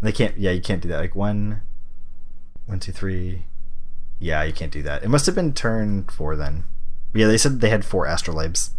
They 0.01 0.11
can't. 0.11 0.38
Yeah, 0.38 0.51
you 0.51 0.61
can't 0.61 0.82
do 0.82 0.89
that. 0.89 0.99
Like 0.99 1.16
one, 1.16 1.61
one, 2.66 2.80
two, 2.80 2.91
three. 2.91 3.45
Yeah, 4.20 4.43
you 4.43 4.53
can't 4.53 4.72
do 4.72 4.82
that. 4.84 5.03
It 5.03 5.09
must 5.09 5.26
have 5.26 5.36
been 5.36 5.53
turn 5.53 6.05
four 6.05 6.36
then. 6.36 6.63
Yeah, 7.13 7.28
they 7.28 7.38
said 7.38 7.59
they 7.61 7.70
had 7.70 7.84
four 7.86 8.05
astrolabes. 8.05 8.72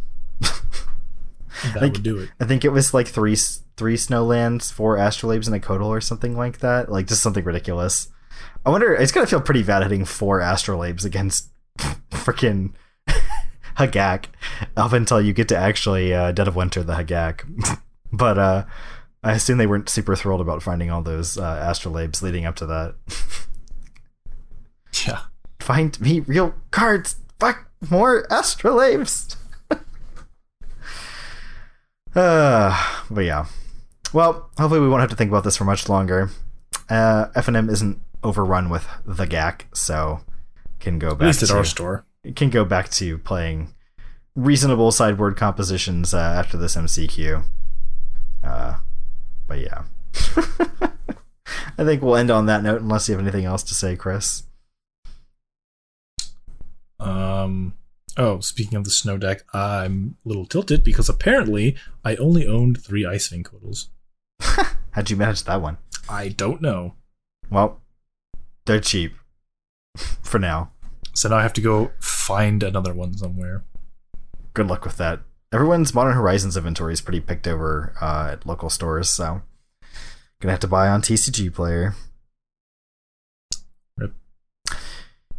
That 1.72 1.80
think- 1.80 1.94
would 1.94 2.02
do 2.02 2.18
it. 2.18 2.30
I 2.40 2.44
think 2.44 2.64
it 2.64 2.70
was 2.70 2.94
like 2.94 3.08
three 3.08 3.36
three 3.76 3.96
snowlands, 3.96 4.72
four 4.72 4.96
astrolabes, 4.96 5.46
and 5.46 5.54
a 5.54 5.60
coatl 5.60 5.86
or 5.86 6.00
something 6.00 6.36
like 6.36 6.58
that. 6.60 6.90
Like 6.90 7.06
just 7.06 7.22
something 7.22 7.44
ridiculous. 7.44 8.08
I 8.64 8.70
wonder. 8.70 8.94
It's 8.94 9.12
gonna 9.12 9.26
feel 9.26 9.40
pretty 9.40 9.62
bad 9.62 9.82
hitting 9.82 10.04
four 10.04 10.40
astrolabes 10.40 11.04
against 11.04 11.50
freaking 12.10 12.72
Hogak 13.76 14.26
up 14.76 14.92
until 14.92 15.20
you 15.20 15.32
get 15.32 15.48
to 15.48 15.56
actually 15.56 16.14
uh, 16.14 16.32
Dead 16.32 16.48
of 16.48 16.56
Winter 16.56 16.82
the 16.82 16.94
Hogak. 16.94 17.78
but 18.12 18.38
uh, 18.38 18.64
I 19.22 19.32
assume 19.32 19.58
they 19.58 19.66
weren't 19.66 19.88
super 19.88 20.16
thrilled 20.16 20.40
about 20.40 20.62
finding 20.62 20.90
all 20.90 21.02
those 21.02 21.36
uh, 21.36 21.42
astrolabes 21.70 22.22
leading 22.22 22.46
up 22.46 22.56
to 22.56 22.66
that. 22.66 22.94
Yeah. 25.06 25.20
Find 25.60 26.00
me 26.00 26.20
real 26.20 26.54
cards. 26.70 27.16
Fuck 27.38 27.68
more 27.90 28.26
astrolabes. 28.28 29.36
Uh, 32.16 33.02
but 33.10 33.24
yeah. 33.24 33.46
Well, 34.12 34.50
hopefully 34.58 34.80
we 34.80 34.88
won't 34.88 35.00
have 35.00 35.10
to 35.10 35.16
think 35.16 35.30
about 35.30 35.44
this 35.44 35.56
for 35.58 35.64
much 35.64 35.88
longer. 35.88 36.30
Uh, 36.88 37.26
FNM 37.36 37.70
isn't 37.70 38.00
overrun 38.24 38.70
with 38.70 38.88
the 39.04 39.26
Gak, 39.26 39.66
so 39.74 40.20
can 40.80 40.98
go 40.98 41.10
back. 41.10 41.22
At 41.22 41.26
least 41.26 41.42
at 41.42 41.48
to 41.48 41.56
our 41.56 41.64
store. 41.64 42.06
can 42.34 42.48
go 42.48 42.64
back 42.64 42.88
to 42.92 43.18
playing 43.18 43.74
reasonable 44.34 44.92
sideboard 44.92 45.36
compositions 45.36 46.14
uh, 46.14 46.18
after 46.18 46.56
this 46.56 46.74
MCQ. 46.74 47.44
Uh, 48.42 48.76
but 49.46 49.60
yeah. 49.60 49.82
I 51.78 51.84
think 51.84 52.00
we'll 52.00 52.16
end 52.16 52.30
on 52.30 52.46
that 52.46 52.62
note 52.62 52.80
unless 52.80 53.08
you 53.08 53.14
have 53.14 53.22
anything 53.22 53.44
else 53.44 53.62
to 53.64 53.74
say, 53.74 53.94
Chris. 53.96 54.44
Um. 56.98 57.74
Oh, 58.16 58.40
speaking 58.40 58.76
of 58.78 58.84
the 58.84 58.90
snow 58.90 59.18
deck, 59.18 59.42
I'm 59.52 60.16
a 60.24 60.28
little 60.28 60.46
tilted 60.46 60.82
because 60.82 61.08
apparently 61.08 61.76
I 62.04 62.16
only 62.16 62.46
owned 62.46 62.82
three 62.82 63.02
Icewing 63.02 63.42
Coatls. 63.42 63.88
How'd 64.92 65.10
you 65.10 65.16
manage 65.16 65.44
that 65.44 65.60
one? 65.60 65.76
I 66.08 66.28
don't 66.28 66.62
know. 66.62 66.94
Well, 67.50 67.82
they're 68.64 68.80
cheap 68.80 69.14
for 70.22 70.38
now. 70.38 70.72
So 71.14 71.28
now 71.28 71.36
I 71.36 71.42
have 71.42 71.52
to 71.54 71.60
go 71.60 71.92
find 71.98 72.62
another 72.62 72.94
one 72.94 73.14
somewhere. 73.16 73.64
Good 74.54 74.68
luck 74.68 74.84
with 74.84 74.96
that. 74.96 75.20
Everyone's 75.52 75.94
Modern 75.94 76.14
Horizons 76.14 76.56
inventory 76.56 76.92
is 76.92 77.00
pretty 77.00 77.20
picked 77.20 77.46
over 77.46 77.94
uh, 78.00 78.30
at 78.32 78.46
local 78.46 78.68
stores, 78.68 79.08
so 79.08 79.42
gonna 80.40 80.52
have 80.52 80.60
to 80.60 80.68
buy 80.68 80.88
on 80.88 81.02
TCG 81.02 81.52
Player. 81.54 81.94
Rip. 83.96 84.14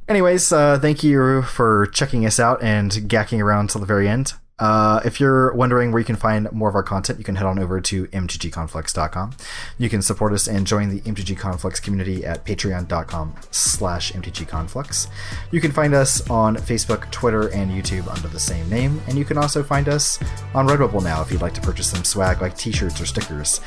Anyways, 0.08 0.52
uh, 0.54 0.80
thank 0.80 1.04
you 1.04 1.42
for 1.42 1.88
checking 1.88 2.26
us 2.26 2.40
out 2.40 2.64
and 2.64 3.10
gacking 3.10 3.42
around 3.42 3.70
till 3.70 3.82
the 3.82 3.88
very 3.88 4.08
end. 4.08 4.34
Uh, 4.60 5.02
if 5.06 5.20
you're 5.20 5.54
wondering 5.54 5.92
where 5.92 6.00
you 6.00 6.06
can 6.06 6.16
find 6.16 6.52
more 6.52 6.68
of 6.68 6.74
our 6.74 6.82
content, 6.82 7.20
you 7.20 7.24
can 7.24 7.36
head 7.36 7.46
on 7.46 7.60
over 7.60 7.80
to 7.80 8.08
mtgconflicts.com. 8.08 9.36
You 9.78 9.88
can 9.88 10.02
support 10.02 10.34
us 10.34 10.48
and 10.48 10.66
join 10.66 10.90
the 10.90 11.02
MTG 11.02 11.38
Conflicts 11.38 11.80
community 11.80 12.26
at 12.26 12.44
patreon.com 12.44 13.36
slash 13.52 14.12
mtgconflicts. 14.14 15.10
You 15.52 15.62
can 15.62 15.72
find 15.72 15.94
us 15.94 16.28
on 16.30 16.56
Facebook, 16.56 17.12
Twitter, 17.12 17.50
and 17.50 17.70
YouTube 17.70 18.12
under 18.12 18.28
the 18.28 18.40
same 18.40 18.68
name, 18.68 19.00
and 19.08 19.16
you 19.16 19.26
can 19.26 19.38
also 19.38 19.62
find 19.62 19.88
us 19.88 20.18
on 20.56 20.68
Redbubble 20.68 21.04
now 21.04 21.22
if 21.22 21.32
you'd 21.32 21.42
like 21.42 21.54
to 21.54 21.62
purchase 21.62 21.92
some 21.92 22.04
swag 22.04 22.42
like 22.42 22.58
t-shirts 22.58 23.00
or 23.00 23.06
stickers. 23.06 23.62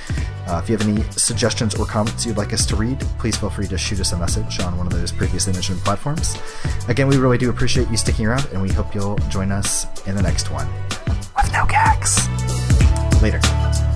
Uh, 0.48 0.60
if 0.60 0.68
you 0.68 0.76
have 0.76 0.88
any 0.88 1.02
suggestions 1.12 1.76
or 1.76 1.86
comments 1.86 2.26
you'd 2.26 2.36
like 2.36 2.52
us 2.52 2.66
to 2.66 2.74
read, 2.74 2.98
please 3.20 3.36
feel 3.36 3.50
free 3.50 3.68
to 3.68 3.78
shoot 3.78 4.00
us 4.00 4.10
a 4.10 4.18
message 4.18 4.58
on 4.58 4.76
one 4.76 4.88
of 4.88 4.92
those 4.92 5.12
previously 5.12 5.52
mentioned 5.52 5.78
platforms. 5.80 6.36
Again, 6.88 7.06
we 7.06 7.16
really 7.16 7.38
do 7.38 7.48
appreciate 7.48 7.88
you 7.90 7.96
sticking 7.96 8.26
around, 8.26 8.46
and 8.52 8.60
we 8.60 8.70
hope 8.70 8.92
you'll 8.92 9.16
join 9.28 9.52
us 9.52 9.86
in 10.08 10.16
the 10.16 10.22
next 10.22 10.50
one 10.50 10.68
with 11.42 11.52
no 11.52 11.66
gags. 11.66 12.28
Later. 13.22 13.89